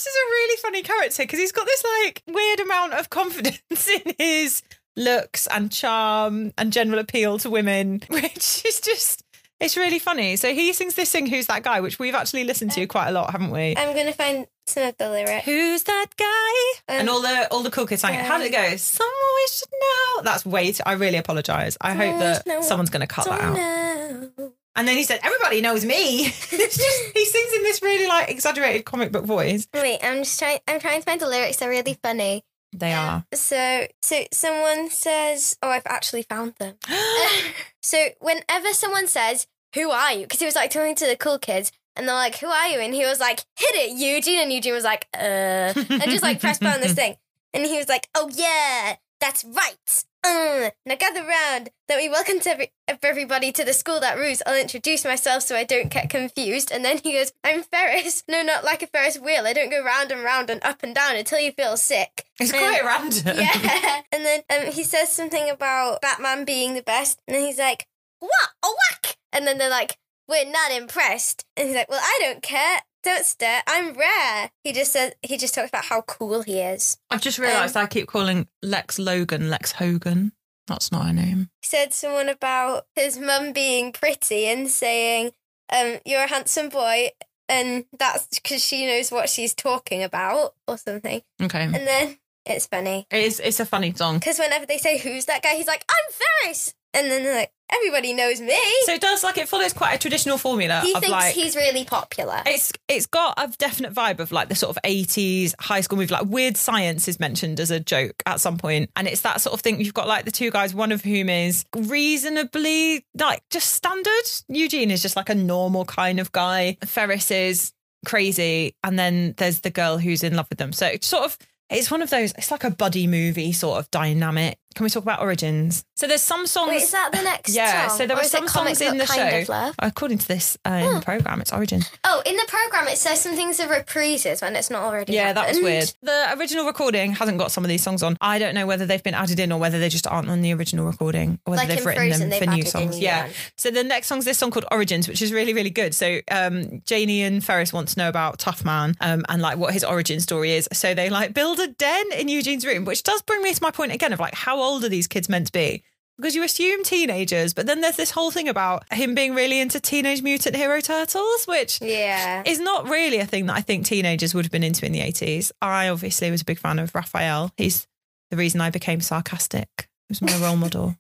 Ferris 0.00 0.07
is 0.07 0.14
a 0.14 0.30
really 0.30 0.57
funny 0.57 0.83
character 0.83 1.23
because 1.23 1.38
he's 1.38 1.52
got 1.52 1.66
this 1.66 1.85
like 2.02 2.23
weird 2.26 2.61
amount 2.61 2.95
of 2.95 3.11
confidence 3.11 3.88
in 4.07 4.14
his 4.19 4.62
looks 4.97 5.47
and 5.49 5.71
charm 5.71 6.52
and 6.57 6.73
general 6.73 6.99
appeal 6.99 7.38
to 7.38 7.50
women, 7.50 8.02
which 8.09 8.64
is 8.64 8.80
just 8.80 9.25
it's 9.59 9.76
really 9.76 9.99
funny. 9.99 10.37
So 10.37 10.54
he 10.54 10.73
sings 10.73 10.95
this 10.95 11.12
thing, 11.12 11.26
Who's 11.26 11.47
That 11.49 11.62
Guy, 11.62 11.80
which 11.80 11.99
we've 11.99 12.14
actually 12.14 12.45
listened 12.45 12.71
to 12.73 12.87
quite 12.87 13.09
a 13.09 13.12
lot, 13.12 13.30
haven't 13.33 13.50
we? 13.50 13.75
I'm 13.76 13.95
gonna 13.95 14.14
find 14.14 14.47
some 14.66 14.85
of 14.85 14.97
the 14.97 15.11
lyrics. 15.11 15.45
Who's 15.45 15.83
that 15.83 16.07
guy? 16.16 16.95
Um, 16.95 17.00
and 17.00 17.11
all 17.11 17.21
the 17.21 17.49
all 17.50 17.62
the 17.62 17.71
cool 17.71 17.87
kids 17.87 18.00
sang 18.00 18.14
it. 18.14 18.25
How 18.25 18.38
did 18.38 18.47
it 18.47 18.52
go? 18.52 18.76
Someone 18.76 19.12
we 19.37 19.49
should 19.52 19.69
know. 19.73 20.23
That's 20.23 20.47
way 20.47 20.73
too, 20.73 20.83
I 20.87 20.92
really 20.92 21.19
apologise. 21.19 21.76
I 21.80 21.92
hope 21.92 22.19
that 22.21 22.45
we 22.47 22.52
should 22.52 22.61
know. 22.61 22.66
someone's 22.66 22.90
going 22.90 23.00
to 23.00 23.07
cut 23.07 23.26
that 23.26 23.40
out. 23.40 23.57
know. 23.57 24.52
And 24.77 24.87
then 24.87 24.97
he 24.97 25.03
said, 25.03 25.21
"Everybody 25.23 25.61
knows 25.61 25.85
me." 25.85 26.27
it's 26.27 26.77
just 26.77 27.03
he 27.15 27.25
sings 27.25 27.53
in 27.55 27.62
this 27.62 27.83
really 27.83 28.07
like 28.07 28.31
exaggerated 28.31 28.85
comic 28.85 29.12
book 29.12 29.25
voice. 29.25 29.67
Wait, 29.75 29.99
I'm 30.03 30.19
just 30.19 30.39
trying. 30.39 30.61
I'm 30.69 30.81
trying 30.81 31.00
to 31.00 31.05
find 31.05 31.21
the 31.21 31.29
lyrics. 31.29 31.57
They're 31.57 31.69
really 31.69 31.99
funny. 32.03 32.45
They 32.73 32.93
are. 32.93 33.25
So, 33.35 33.87
so 34.00 34.25
someone 34.33 34.91
says, 34.91 35.57
"Oh, 35.62 35.71
I've 35.71 35.87
actually 35.87 36.23
found 36.23 36.55
them." 36.59 36.77
so, 37.83 38.09
whenever 38.21 38.73
someone 38.73 39.09
says, 39.09 39.47
"Who 39.75 39.91
are 39.91 40.12
you?" 40.12 40.23
because 40.23 40.39
he 40.39 40.47
was 40.47 40.55
like 40.55 40.71
talking 40.71 40.95
to 40.95 41.07
the 41.07 41.17
cool 41.17 41.39
kids, 41.39 41.73
and 41.97 42.07
they're 42.07 42.15
like, 42.15 42.37
"Who 42.39 42.47
are 42.47 42.69
you?" 42.69 42.79
and 42.79 42.95
he 42.95 43.05
was 43.05 43.19
like, 43.19 43.45
"Hit 43.57 43.75
it, 43.75 43.99
Eugene," 43.99 44.41
and 44.41 44.53
Eugene 44.53 44.75
was 44.75 44.85
like, 44.85 45.09
"Uh," 45.15 45.75
and 45.75 46.05
just 46.05 46.23
like 46.23 46.41
pressed 46.41 46.61
down 46.61 46.81
this 46.81 46.93
thing, 47.00 47.17
and 47.53 47.67
he 47.67 47.77
was 47.77 47.89
like, 47.89 48.09
"Oh 48.15 48.31
yeah, 48.33 48.97
that's 49.21 49.45
right." 49.45 50.05
Uh, 50.23 50.71
now 50.85 50.97
gather 50.97 51.25
round. 51.27 51.71
Let 51.89 51.99
me 51.99 52.09
welcome 52.09 52.41
to 52.41 52.50
every, 52.50 52.73
everybody 53.03 53.53
to 53.53 53.65
the 53.65 53.73
school 53.73 54.00
that 54.00 54.19
rules. 54.19 54.43
I'll 54.47 54.61
introduce 54.61 55.05
myself 55.05 55.43
so 55.45 55.57
I 55.57 55.65
don't 55.65 55.89
get 55.91 56.11
confused. 56.11 56.71
And 56.71 56.85
then 56.85 56.99
he 56.99 57.12
goes, 57.12 57.33
"I'm 57.43 57.62
Ferris. 57.62 58.23
No, 58.29 58.43
not 58.43 58.62
like 58.65 58.83
a 58.83 58.87
Ferris 58.87 59.19
wheel. 59.19 59.47
I 59.47 59.53
don't 59.55 59.71
go 59.71 59.83
round 59.83 60.12
and 60.12 60.23
round 60.23 60.50
and 60.50 60.62
up 60.62 60.83
and 60.83 60.95
down 60.95 61.17
until 61.17 61.41
you 61.41 61.53
feel 61.53 61.77
sick." 61.77 62.25
It's 62.39 62.53
And- 62.53 62.61
quite 62.61 62.85
random. 62.85 63.39
yeah. 63.41 64.03
And 64.12 64.25
then 64.27 64.41
um, 64.50 64.73
he 64.73 64.85
says 64.85 65.11
something 65.11 65.49
about 65.49 66.03
Batman 66.03 66.45
being 66.45 66.75
the 66.75 66.83
best. 66.83 67.21
And 67.27 67.35
then 67.37 67.45
he's 67.47 67.59
like, 67.59 67.87
what? 68.19 68.50
A 68.62 68.67
whack. 68.67 69.17
And 69.33 69.47
then 69.47 69.57
they're 69.59 69.71
like, 69.71 69.97
we're 70.29 70.50
not 70.50 70.71
impressed. 70.73 71.45
And 71.57 71.69
he's 71.69 71.77
like, 71.77 71.89
well, 71.89 72.00
I 72.03 72.19
don't 72.21 72.43
care. 72.43 72.81
Don't 73.02 73.25
stare. 73.25 73.62
I'm 73.66 73.95
rare. 73.95 74.50
He 74.62 74.73
just 74.73 74.92
says, 74.92 75.12
he 75.23 75.38
just 75.38 75.54
talks 75.54 75.71
about 75.71 75.87
how 75.87 76.02
cool 76.02 76.42
he 76.42 76.61
is. 76.61 76.99
I've 77.11 77.23
just 77.23 77.38
realised 77.38 77.76
I 77.76 77.87
keep 77.87 78.07
calling 78.07 78.47
Lex 78.62 78.99
Logan 78.99 79.49
Lex 79.49 79.73
Hogan. 79.73 80.33
That's 80.66 80.92
not 80.92 81.07
her 81.07 81.12
name. 81.12 81.49
He 81.62 81.66
said 81.66 81.92
someone 81.92 82.28
about 82.28 82.87
his 82.95 83.19
mum 83.19 83.52
being 83.52 83.92
pretty 83.92 84.47
and 84.47 84.69
saying, 84.69 85.33
um, 85.73 85.99
you're 86.04 86.25
a 86.25 86.28
handsome 86.28 86.69
boy. 86.69 87.11
And 87.49 87.87
that's 87.99 88.38
because 88.38 88.62
she 88.62 88.87
knows 88.87 89.11
what 89.11 89.28
she's 89.28 89.54
talking 89.54 90.02
about 90.04 90.54
or 90.69 90.78
something. 90.78 91.23
Okay. 91.42 91.62
And 91.64 91.75
then 91.75 92.19
it's 92.47 92.66
funny. 92.66 93.07
It 93.11 93.25
is, 93.25 93.40
it's 93.40 93.59
a 93.59 93.66
funny 93.66 93.92
song. 93.92 94.19
Because 94.19 94.38
whenever 94.38 94.66
they 94.66 94.78
say, 94.78 94.99
who's 94.99 95.25
that 95.25 95.42
guy? 95.42 95.54
He's 95.57 95.66
like, 95.66 95.85
I'm 95.90 96.12
Ferris. 96.45 96.75
And 96.94 97.11
then 97.11 97.23
they're 97.23 97.37
like, 97.37 97.52
everybody 97.73 98.12
knows 98.12 98.40
me. 98.40 98.59
So 98.85 98.94
it 98.94 99.00
does 99.00 99.23
like 99.23 99.38
it 99.38 99.49
follows 99.49 99.73
quite 99.73 99.94
a 99.94 99.99
traditional 99.99 100.38
formula 100.38 100.80
he 100.80 100.92
thinks 100.92 101.09
like 101.09 101.35
he's 101.35 101.54
really 101.54 101.85
popular. 101.85 102.42
it's 102.47 102.73
it's 102.88 103.06
got 103.06 103.35
a 103.37 103.49
definite 103.59 103.94
vibe 103.94 104.18
of 104.18 104.32
like 104.32 104.49
the 104.49 104.54
sort 104.54 104.76
of 104.76 104.82
80s 104.82 105.54
high 105.61 105.80
school 105.80 105.99
movie. 105.99 106.12
Like 106.12 106.26
weird 106.26 106.56
science 106.56 107.09
is 107.09 107.20
mentioned 107.20 107.61
as 107.61 107.70
a 107.70 107.80
joke 107.80 108.23
at 108.26 108.40
some 108.40 108.59
point. 108.59 108.90
And 108.97 109.06
it's 109.06 109.20
that 109.22 109.40
sort 109.40 109.55
of 109.55 109.61
thing. 109.61 109.81
You've 109.81 109.94
got 109.94 110.09
like 110.09 110.24
the 110.24 110.31
two 110.31 110.50
guys 110.50 110.74
one 110.74 110.92
of 110.92 111.03
whom 111.03 111.29
is 111.29 111.64
reasonably 111.76 113.07
like 113.18 113.42
just 113.50 113.72
standard. 113.72 114.11
Eugene 114.48 114.90
is 114.90 115.03
just 115.03 115.16
like 115.16 115.29
a 115.29 115.35
normal 115.35 115.85
kind 115.85 116.20
of 116.20 116.33
guy. 116.33 116.76
Ferris 116.85 117.31
is 117.31 117.72
crazy. 118.05 118.74
And 118.83 118.98
then 118.98 119.35
there's 119.37 119.61
the 119.61 119.70
girl 119.70 119.98
who's 119.98 120.22
in 120.22 120.37
love 120.37 120.48
with 120.50 120.59
them. 120.59 120.72
So 120.72 120.87
it's 120.87 121.07
sort 121.07 121.24
of 121.24 121.38
it's 121.70 121.90
one 121.90 122.03
of 122.03 122.11
those 122.11 122.33
it's 122.33 122.50
like 122.50 122.64
a 122.64 122.70
buddy 122.70 123.07
movie 123.07 123.53
sort 123.53 123.79
of 123.79 123.90
dynamic 123.90 124.59
can 124.74 124.85
we 124.85 124.90
talk 124.90 125.02
about 125.02 125.20
origins 125.20 125.85
so 125.96 126.06
there's 126.06 126.22
some 126.22 126.46
songs 126.46 126.70
Wait, 126.70 126.83
is 126.83 126.90
that 126.92 127.11
the 127.12 127.22
next 127.22 127.54
yeah 127.54 127.88
song? 127.88 127.98
so 127.98 128.06
there 128.06 128.16
Or 128.16 128.20
were 128.20 128.24
some 128.24 128.48
songs 128.48 128.80
in 128.80 128.96
the 128.98 129.04
kind 129.06 129.30
show 129.30 129.38
Of 129.42 129.48
love? 129.48 129.74
according 129.80 130.18
to 130.18 130.28
this 130.28 130.56
uh, 130.66 130.70
in 130.70 130.94
the 130.94 131.00
program 131.00 131.40
it's 131.40 131.52
origin 131.52 131.83
Oh, 132.04 132.22
in 132.24 132.37
the 132.37 132.46
program 132.48 132.88
it 132.88 132.96
says 132.98 133.20
some 133.20 133.35
things 133.35 133.61
are 133.61 133.66
reprises 133.68 134.42
when 134.42 134.56
it's 134.56 134.70
not 134.70 134.83
already. 134.83 135.12
Yeah, 135.12 135.33
that 135.33 135.48
was 135.48 135.61
weird. 135.61 135.92
The 136.02 136.35
original 136.38 136.64
recording 136.66 137.12
hasn't 137.12 137.38
got 137.38 137.52
some 137.52 137.64
of 137.64 137.68
these 137.68 137.83
songs 137.83 138.02
on. 138.02 138.16
I 138.20 138.38
don't 138.38 138.54
know 138.54 138.66
whether 138.66 138.87
they've 138.87 139.02
been 139.02 139.14
added 139.14 139.38
in 139.38 139.52
or 139.52 139.59
whether 139.61 139.78
they 139.78 139.88
just 139.88 140.06
aren't 140.06 140.28
on 140.28 140.40
the 140.42 140.52
original 140.54 140.87
recording 140.87 141.38
or 141.46 141.52
whether 141.52 141.62
Like 141.62 141.68
they've 141.76 141.87
written 141.87 142.09
Frozen, 142.09 142.20
them 142.20 142.30
they've 142.30 142.48
for 142.48 142.56
new 142.56 142.64
songs. 142.64 142.96
new 142.98 143.02
Yeah. 143.04 143.24
ones. 143.24 143.35
So 143.56 143.70
the 143.70 143.85
next 143.85 144.06
song's 144.09 144.24
this 144.24 144.38
song 144.38 144.50
called 144.50 144.64
Origins, 144.72 145.06
which 145.09 145.22
is 145.22 145.33
really, 145.33 145.54
really 145.54 145.70
good. 145.70 145.94
So 145.94 146.20
um, 146.30 146.83
Janie 146.85 147.22
and 147.22 147.44
Ferris 147.44 147.72
want 147.72 147.88
to 147.88 147.98
know 147.98 148.09
about 148.09 148.38
Tough 148.38 148.64
Man 148.64 148.96
um, 149.00 149.24
and 149.28 149.40
like 149.42 149.59
what 149.59 149.72
his 149.72 149.85
origin 149.85 150.20
story 150.20 150.52
is. 150.52 150.68
So 150.72 150.94
they 150.94 151.11
like 151.11 151.35
build 151.35 151.61
a 151.61 151.68
den 151.68 152.12
in 152.12 152.28
Eugene's 152.28 152.64
room, 152.66 152.85
which 152.85 153.02
does 153.02 153.22
bring 153.22 153.42
me 153.42 153.52
to 153.52 153.62
my 153.62 153.70
point 153.70 153.92
again 153.92 154.12
of 154.12 154.20
like 154.20 154.35
how 154.35 154.60
old 154.61 154.85
are 154.85 154.88
these 154.88 155.07
kids 155.07 155.29
meant 155.29 155.46
to 155.46 155.53
be? 155.53 155.83
Because 156.16 156.35
you 156.35 156.42
assume 156.42 156.85
teenagers, 156.85 157.55
but 157.55 157.64
then 157.66 157.81
there's 157.81 157.96
this 157.96 158.11
whole 158.11 158.31
thing 158.31 158.46
about 158.49 158.85
him 158.92 159.14
being 159.14 159.35
really 159.35 159.59
into 159.59 159.81
Teenage 159.81 160.20
Mutant 160.23 160.55
Hero 160.55 160.81
Turtles, 160.83 161.46
which 161.46 161.81
Yeah. 161.81 162.42
is 162.44 162.61
not 162.61 162.88
really 162.90 163.18
a 163.20 163.25
thing 163.27 163.46
that 163.46 163.57
I 163.57 163.62
think 163.62 163.87
teenagers 163.87 164.35
would 164.35 164.44
have 164.44 164.53
been 164.53 164.62
into 164.62 164.85
in 164.85 164.92
the 164.92 165.01
80s. 165.01 165.51
I 165.62 165.88
obviously 165.88 166.31
was 166.31 166.42
a 166.42 166.44
big 166.44 166.59
fan 166.59 166.79
of 166.79 166.94
Raphael. 166.94 167.53
He's 167.57 167.87
the 168.31 168.37
reason 168.37 168.61
I 168.61 168.68
became 168.68 169.01
sarcastic. 169.01 169.68
He 169.79 169.87
was 170.11 170.20
my 170.20 170.37
role 170.37 170.57
model. 170.57 170.96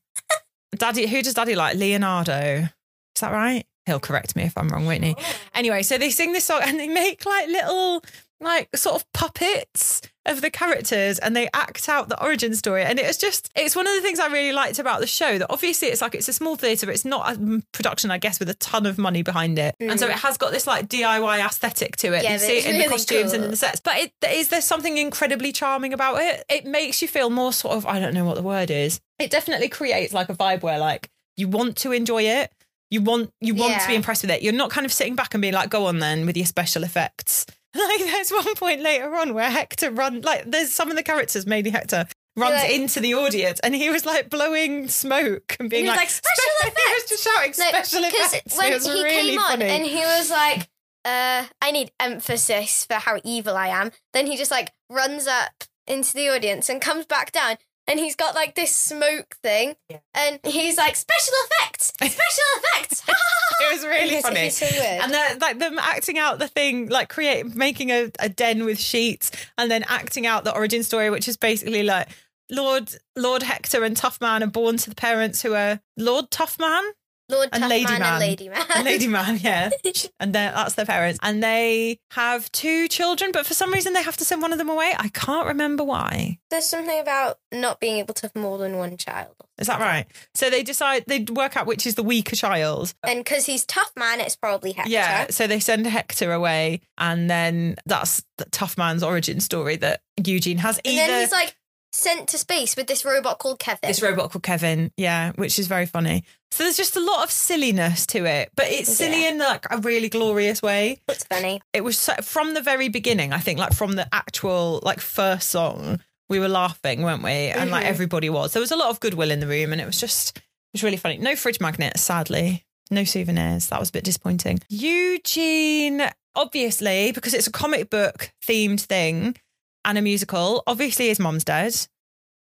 Daddy, 0.74 1.06
who 1.06 1.22
does 1.22 1.34
Daddy 1.34 1.54
like? 1.54 1.76
Leonardo. 1.76 2.68
Is 3.14 3.20
that 3.20 3.32
right? 3.32 3.66
He'll 3.86 4.00
correct 4.00 4.36
me 4.36 4.44
if 4.44 4.56
I'm 4.56 4.68
wrong, 4.68 4.86
won't 4.86 5.04
he? 5.04 5.14
Oh. 5.18 5.32
Anyway, 5.54 5.82
so 5.82 5.98
they 5.98 6.10
sing 6.10 6.32
this 6.32 6.44
song 6.44 6.60
and 6.64 6.78
they 6.80 6.88
make 6.88 7.26
like 7.26 7.48
little, 7.48 8.02
like 8.40 8.74
sort 8.76 8.96
of 8.96 9.12
puppets 9.12 10.02
of 10.26 10.40
the 10.40 10.50
characters 10.50 11.18
and 11.18 11.34
they 11.34 11.48
act 11.54 11.88
out 11.88 12.08
the 12.08 12.22
origin 12.22 12.54
story. 12.54 12.82
And 12.82 12.98
it 12.98 13.06
was 13.06 13.16
just, 13.16 13.50
it's 13.56 13.74
one 13.74 13.86
of 13.86 13.94
the 13.94 14.00
things 14.00 14.18
I 14.18 14.26
really 14.28 14.52
liked 14.52 14.78
about 14.78 15.00
the 15.00 15.06
show 15.06 15.38
that 15.38 15.46
obviously 15.50 15.88
it's 15.88 16.00
like, 16.00 16.14
it's 16.14 16.28
a 16.28 16.32
small 16.32 16.56
theatre, 16.56 16.86
but 16.86 16.94
it's 16.94 17.04
not 17.04 17.36
a 17.36 17.62
production, 17.72 18.10
I 18.10 18.18
guess, 18.18 18.38
with 18.38 18.48
a 18.48 18.54
ton 18.54 18.86
of 18.86 18.98
money 18.98 19.22
behind 19.22 19.58
it. 19.58 19.74
And 19.80 19.98
so 19.98 20.06
mm. 20.06 20.10
it 20.10 20.16
has 20.16 20.36
got 20.36 20.52
this 20.52 20.66
like 20.66 20.88
DIY 20.88 21.44
aesthetic 21.44 21.96
to 21.96 22.12
it. 22.14 22.22
Yeah, 22.22 22.34
you 22.34 22.38
see 22.38 22.58
it 22.58 22.66
in 22.66 22.72
the 22.72 22.78
really 22.78 22.90
costumes 22.90 23.32
and 23.32 23.44
in 23.44 23.50
the 23.50 23.56
sets. 23.56 23.80
But 23.80 23.98
it, 23.98 24.12
is 24.28 24.48
there 24.48 24.62
something 24.62 24.98
incredibly 24.98 25.52
charming 25.52 25.92
about 25.92 26.20
it? 26.20 26.44
It 26.48 26.64
makes 26.66 27.02
you 27.02 27.08
feel 27.08 27.30
more 27.30 27.52
sort 27.52 27.76
of, 27.76 27.86
I 27.86 27.98
don't 27.98 28.14
know 28.14 28.24
what 28.24 28.36
the 28.36 28.42
word 28.42 28.70
is. 28.70 29.00
It 29.18 29.30
definitely 29.30 29.68
creates 29.68 30.12
like 30.12 30.28
a 30.28 30.34
vibe 30.34 30.62
where 30.62 30.78
like 30.78 31.10
you 31.36 31.48
want 31.48 31.76
to 31.78 31.92
enjoy 31.92 32.22
it. 32.22 32.52
You 32.90 33.00
want 33.00 33.32
you 33.40 33.54
want 33.54 33.80
to 33.80 33.86
be 33.86 33.94
impressed 33.94 34.22
with 34.22 34.32
it. 34.32 34.42
You're 34.42 34.52
not 34.52 34.70
kind 34.70 34.84
of 34.84 34.92
sitting 34.92 35.14
back 35.14 35.32
and 35.32 35.40
being 35.40 35.54
like, 35.54 35.70
go 35.70 35.86
on 35.86 36.00
then 36.00 36.26
with 36.26 36.36
your 36.36 36.46
special 36.46 36.82
effects. 36.82 37.46
Like 37.74 38.00
there's 38.00 38.30
one 38.30 38.54
point 38.56 38.80
later 38.80 39.14
on 39.14 39.32
where 39.34 39.48
Hector 39.50 39.90
run 39.90 40.22
like 40.22 40.50
there's 40.50 40.72
some 40.72 40.90
of 40.90 40.96
the 40.96 41.02
characters, 41.02 41.46
mainly 41.46 41.70
Hector, 41.70 42.06
runs 42.36 42.54
like- 42.54 42.70
into 42.72 42.98
the 43.00 43.14
audience 43.14 43.60
and 43.60 43.74
he 43.74 43.90
was 43.90 44.04
like 44.04 44.28
blowing 44.28 44.88
smoke 44.88 45.56
and 45.60 45.70
being 45.70 45.86
like, 45.86 45.96
like, 45.96 46.10
"Special 46.10 46.44
He 46.64 46.94
was 46.94 47.04
just 47.08 47.24
shouting 47.24 47.54
No, 47.58 47.68
special 47.68 48.04
effects. 48.04 48.58
When 48.58 48.72
it 48.72 48.74
was 48.74 48.86
he 48.86 49.02
really 49.04 49.30
came 49.30 49.38
on 49.38 49.50
funny. 49.50 49.64
and 49.66 49.84
he 49.84 49.96
was 50.00 50.30
like, 50.30 50.68
uh, 51.04 51.44
I 51.62 51.70
need 51.70 51.92
emphasis 52.00 52.84
for 52.86 52.94
how 52.94 53.20
evil 53.24 53.56
I 53.56 53.68
am. 53.68 53.92
Then 54.12 54.26
he 54.26 54.36
just 54.36 54.50
like 54.50 54.72
runs 54.90 55.26
up 55.26 55.52
into 55.86 56.12
the 56.14 56.28
audience 56.28 56.68
and 56.68 56.80
comes 56.80 57.06
back 57.06 57.32
down. 57.32 57.56
And 57.86 57.98
he's 57.98 58.14
got 58.14 58.34
like 58.34 58.54
this 58.54 58.74
smoke 58.74 59.34
thing, 59.42 59.74
and 60.14 60.38
he's 60.44 60.76
like 60.78 60.94
special 60.94 61.34
effects, 61.44 61.92
special 61.96 62.44
effects. 62.58 63.02
it 63.08 63.72
was 63.74 63.84
really 63.84 64.16
It's- 64.16 64.22
funny. 64.22 64.50
so. 64.50 64.66
And 64.66 65.12
they're, 65.12 65.36
like 65.38 65.58
them 65.58 65.78
acting 65.80 66.18
out 66.18 66.38
the 66.38 66.46
thing, 66.46 66.88
like 66.88 67.08
create 67.08 67.54
making 67.56 67.90
a, 67.90 68.10
a 68.20 68.28
den 68.28 68.64
with 68.64 68.78
sheets, 68.78 69.32
and 69.58 69.70
then 69.70 69.84
acting 69.88 70.24
out 70.26 70.44
the 70.44 70.54
origin 70.54 70.82
story, 70.84 71.10
which 71.10 71.26
is 71.26 71.36
basically 71.36 71.82
like 71.82 72.08
Lord 72.50 72.90
Lord 73.16 73.42
Hector 73.42 73.82
and 73.82 73.96
Tough 73.96 74.20
Man 74.20 74.42
are 74.44 74.46
born 74.48 74.76
to 74.76 74.88
the 74.90 74.96
parents 74.96 75.42
who 75.42 75.54
are 75.54 75.80
Lord 75.96 76.30
Tough 76.30 76.58
Man. 76.60 76.82
Lord 77.30 77.48
and 77.52 77.62
Tough 77.62 77.70
Lady 77.70 77.84
Man, 77.84 78.00
Man. 78.00 78.12
and 78.12 78.20
Lady 78.20 78.48
Man. 78.48 78.64
And 78.74 78.84
Lady 78.84 79.06
Man, 79.06 79.38
yeah. 79.42 79.70
and 80.18 80.34
that's 80.34 80.74
their 80.74 80.86
parents. 80.86 81.18
And 81.22 81.42
they 81.42 81.98
have 82.12 82.50
two 82.52 82.88
children, 82.88 83.30
but 83.32 83.46
for 83.46 83.54
some 83.54 83.72
reason 83.72 83.92
they 83.92 84.02
have 84.02 84.16
to 84.18 84.24
send 84.24 84.42
one 84.42 84.52
of 84.52 84.58
them 84.58 84.68
away. 84.68 84.92
I 84.98 85.08
can't 85.08 85.46
remember 85.46 85.84
why. 85.84 86.38
There's 86.50 86.66
something 86.66 86.98
about 87.00 87.38
not 87.52 87.80
being 87.80 87.98
able 87.98 88.14
to 88.14 88.22
have 88.22 88.36
more 88.36 88.58
than 88.58 88.76
one 88.76 88.96
child. 88.96 89.34
Is 89.58 89.66
that 89.66 89.80
right? 89.80 90.06
So 90.34 90.48
they 90.48 90.62
decide, 90.62 91.04
they 91.06 91.20
work 91.30 91.56
out 91.56 91.66
which 91.66 91.86
is 91.86 91.94
the 91.94 92.02
weaker 92.02 92.34
child. 92.34 92.94
And 93.06 93.22
because 93.22 93.46
he's 93.46 93.64
tough 93.66 93.92
man, 93.96 94.20
it's 94.20 94.36
probably 94.36 94.72
Hector. 94.72 94.90
Yeah. 94.90 95.26
So 95.30 95.46
they 95.46 95.60
send 95.60 95.86
Hector 95.86 96.32
away. 96.32 96.80
And 96.96 97.28
then 97.28 97.76
that's 97.84 98.22
the 98.38 98.46
tough 98.46 98.78
man's 98.78 99.02
origin 99.02 99.40
story 99.40 99.76
that 99.76 100.00
Eugene 100.24 100.58
has. 100.58 100.78
And 100.78 100.94
Either 100.94 101.06
then 101.06 101.20
he's 101.20 101.32
like 101.32 101.54
sent 101.92 102.28
to 102.28 102.38
space 102.38 102.76
with 102.76 102.86
this 102.86 103.04
robot 103.04 103.38
called 103.38 103.58
Kevin. 103.58 103.80
this 103.88 104.00
robot 104.02 104.30
called 104.30 104.42
Kevin. 104.42 104.90
Yeah. 104.96 105.32
Which 105.36 105.58
is 105.58 105.66
very 105.66 105.86
funny. 105.86 106.24
So 106.52 106.64
there's 106.64 106.76
just 106.76 106.96
a 106.96 107.00
lot 107.00 107.22
of 107.24 107.30
silliness 107.30 108.06
to 108.06 108.24
it, 108.24 108.50
but 108.56 108.66
it's 108.68 108.92
silly 108.96 109.22
Yeah. 109.22 109.28
in 109.30 109.38
like 109.38 109.66
a 109.70 109.78
really 109.78 110.08
glorious 110.08 110.60
way. 110.62 111.00
It's 111.08 111.24
funny. 111.24 111.60
it 111.72 111.82
was 111.82 111.96
so, 111.98 112.14
from 112.22 112.54
the 112.54 112.60
very 112.62 112.88
beginning. 112.88 113.32
I 113.32 113.38
think, 113.38 113.58
like 113.58 113.72
from 113.72 113.92
the 113.92 114.08
actual 114.12 114.80
like 114.82 115.00
first 115.00 115.48
song, 115.50 116.00
we 116.28 116.38
were 116.40 116.48
laughing, 116.48 117.02
weren't 117.02 117.22
we? 117.22 117.30
And 117.30 117.70
like 117.70 117.84
Mhm. 117.84 117.88
everybody 117.88 118.30
was. 118.30 118.52
There 118.52 118.60
was 118.60 118.72
a 118.72 118.76
lot 118.76 118.90
of 118.90 119.00
goodwill 119.00 119.30
in 119.30 119.40
the 119.40 119.46
room, 119.46 119.72
and 119.72 119.80
it 119.80 119.86
was 119.86 119.98
just 120.00 120.36
it 120.38 120.42
was 120.74 120.82
really 120.84 120.96
funny. 120.96 121.18
No 121.18 121.34
fridge 121.36 121.60
magnets, 121.60 122.00
sadly. 122.02 122.64
No 122.90 123.04
souvenirs. 123.04 123.66
That 123.68 123.78
was 123.80 123.88
a 123.90 123.92
bit 123.92 124.04
disappointing. 124.04 124.60
Eugene, 124.68 126.02
obviously, 126.34 127.12
because 127.12 127.34
it's 127.34 127.46
a 127.46 127.52
comic 127.52 127.90
book 127.90 128.32
themed 128.46 128.80
thing 128.80 129.36
and 129.84 129.98
a 129.98 130.02
musical. 130.02 130.62
Obviously, 130.66 131.08
his 131.08 131.18
mom's 131.20 131.44
dead 131.44 131.74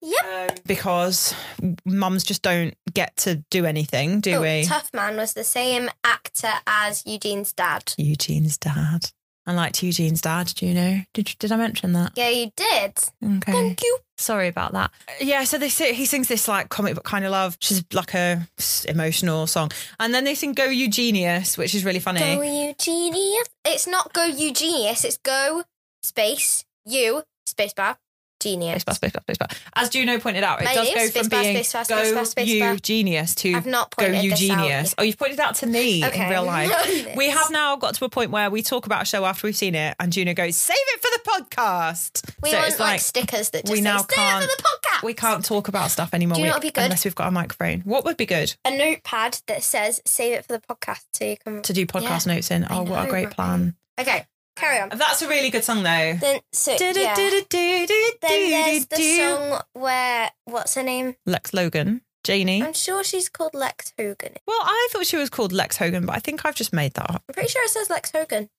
Yep. 0.05 0.49
Um, 0.51 0.57
because 0.65 1.33
mums 1.85 2.25
just 2.25 2.41
don't 2.41 2.73
get 2.93 3.15
to 3.17 3.35
do 3.49 3.65
anything, 3.65 4.19
do 4.19 4.33
Oh, 4.35 4.41
we? 4.41 4.65
Tough 4.65 4.89
Man 4.93 5.15
was 5.15 5.31
the 5.31 5.45
same 5.45 5.89
actor 6.03 6.51
as 6.67 7.03
Eugene's 7.05 7.53
dad. 7.53 7.93
Eugene's 7.97 8.57
dad. 8.57 9.11
I 9.45 9.53
liked 9.53 9.81
Eugene's 9.81 10.19
dad. 10.19 10.51
Do 10.55 10.65
you 10.65 10.73
know? 10.73 10.99
Did 11.13 11.33
did 11.39 11.53
I 11.53 11.55
mention 11.55 11.93
that? 11.93 12.11
Yeah, 12.17 12.27
you 12.27 12.51
did. 12.55 12.97
Okay. 13.23 13.51
Thank 13.53 13.81
you. 13.81 13.97
Sorry 14.17 14.49
about 14.49 14.73
that. 14.73 14.91
Uh, 15.07 15.13
yeah, 15.21 15.45
so 15.45 15.57
they 15.57 15.69
si- 15.69 15.93
he 15.93 16.05
sings 16.05 16.27
this 16.27 16.49
like 16.49 16.67
comic 16.67 16.95
book 16.95 17.05
kind 17.05 17.23
of 17.23 17.31
love, 17.31 17.53
which 17.55 17.71
is 17.71 17.85
like 17.93 18.13
a 18.13 18.45
emotional 18.89 19.47
song, 19.47 19.71
and 20.01 20.13
then 20.13 20.25
they 20.25 20.35
sing 20.35 20.51
"Go 20.53 20.65
Eugenius," 20.67 21.57
which 21.57 21.73
is 21.75 21.85
really 21.85 21.99
funny. 22.01 22.19
Go 22.19 22.41
Eugenius. 22.41 23.47
It's 23.65 23.87
not 23.87 24.11
Go 24.13 24.25
Eugenius. 24.25 25.05
It's 25.05 25.17
Go 25.17 25.63
space 26.03 26.65
you 26.85 27.23
spacebar 27.47 27.97
genius. 28.39 28.83
Spacebar, 28.83 28.99
spacebar, 29.11 29.25
spacebar. 29.25 29.57
As 29.73 29.89
Juno 29.89 30.19
pointed 30.19 30.43
out, 30.43 30.59
it 30.61 30.65
My 30.65 30.73
does 30.73 30.87
name 30.93 30.95
go 30.97 31.07
from 31.11 31.21
spacebar, 31.27 31.29
being 31.43 31.57
spacebar, 31.57 31.87
"Go 31.87 31.95
spacebar, 31.95 32.33
spacebar. 32.45 32.73
Eugenius" 32.73 33.35
to 33.35 33.53
I've 33.53 33.65
not 33.65 33.95
"Go 33.95 34.03
this 34.11 34.49
out 34.51 34.93
Oh, 34.97 35.03
you've 35.03 35.17
pointed 35.17 35.39
out 35.39 35.55
to 35.55 35.65
me 35.65 36.03
Okay. 36.03 36.25
in 36.25 36.29
real 36.29 36.43
life. 36.43 37.15
We 37.15 37.29
have 37.29 37.51
now 37.51 37.77
got 37.77 37.95
to 37.95 38.05
a 38.05 38.09
point 38.09 38.31
where 38.31 38.49
we 38.49 38.61
talk 38.61 38.85
about 38.85 39.03
a 39.03 39.05
show 39.05 39.23
after 39.23 39.47
we've 39.47 39.55
seen 39.55 39.75
it, 39.75 39.95
and 39.97 40.11
Juno 40.11 40.33
goes, 40.33 40.57
"Save 40.57 40.75
it 40.77 41.01
for 41.01 41.09
the 41.11 41.29
podcast." 41.29 42.29
We 42.41 42.49
so 42.51 42.57
want 42.57 42.69
like, 42.71 42.79
like 42.79 42.99
stickers 42.99 43.51
that 43.51 43.61
just 43.63 43.71
we 43.71 43.79
now 43.79 43.99
"Stay 43.99 44.15
can't- 44.15 44.41
for 44.43 44.47
the 44.57 44.61
podcast. 44.63 45.03
we 45.03 45.13
can't 45.13 45.45
talk 45.45 45.69
about 45.69 45.89
stuff 45.91 46.13
anymore 46.13 46.35
Do 46.35 46.41
you 46.41 46.47
know 46.47 46.59
be 46.59 46.71
good? 46.71 46.83
unless 46.83 47.05
we've 47.05 47.15
got 47.15 47.29
a 47.29 47.31
microphone. 47.31 47.79
What 47.81 48.03
would 48.03 48.17
be 48.17 48.25
good? 48.25 48.53
a 48.65 48.75
notepad 48.75 49.39
that 49.47 49.63
says 49.63 50.01
"Save 50.05 50.33
it 50.33 50.45
for 50.45 50.51
the 50.51 50.59
podcast" 50.59 51.03
so 51.13 51.23
you 51.23 51.37
can. 51.37 51.61
to 51.61 51.71
do 51.71 51.85
podcast 51.85 52.27
Yeah, 52.27 52.33
notes 52.35 52.51
in. 52.51 52.67
Oh, 52.69 52.81
what 52.83 53.05
a 53.05 53.09
great 53.09 53.27
right? 53.27 53.33
plan. 53.35 53.75
Okay, 53.97 54.25
carry 54.55 54.79
on. 54.79 54.89
That's 54.89 55.21
a 55.21 55.27
really 55.27 55.49
good 55.49 55.63
song, 55.63 55.83
though. 55.83 56.13
Then 56.19 56.39
so 56.51 56.71
yeah. 56.71 57.15
Then 57.15 57.43
there's 58.21 58.85
the 58.87 59.17
song 59.17 59.61
where 59.73 60.31
what's 60.45 60.75
her 60.75 60.83
name? 60.83 61.15
Lex 61.25 61.53
Logan, 61.53 62.01
Janie. 62.23 62.63
I'm 62.63 62.73
sure 62.73 63.03
she's 63.03 63.29
called 63.29 63.53
Lex 63.53 63.93
Hogan. 63.97 64.33
Well, 64.47 64.61
I 64.61 64.87
thought 64.91 65.05
she 65.05 65.17
was 65.17 65.29
called 65.29 65.51
Lex 65.51 65.77
Hogan, 65.77 66.05
but 66.05 66.15
I 66.15 66.19
think 66.19 66.45
I've 66.45 66.55
just 66.55 66.73
made 66.73 66.93
that 66.93 67.09
up. 67.09 67.23
I'm 67.27 67.33
pretty 67.33 67.49
sure 67.49 67.63
it 67.63 67.69
says 67.69 67.89
Lex 67.89 68.11
Hogan. 68.11 68.49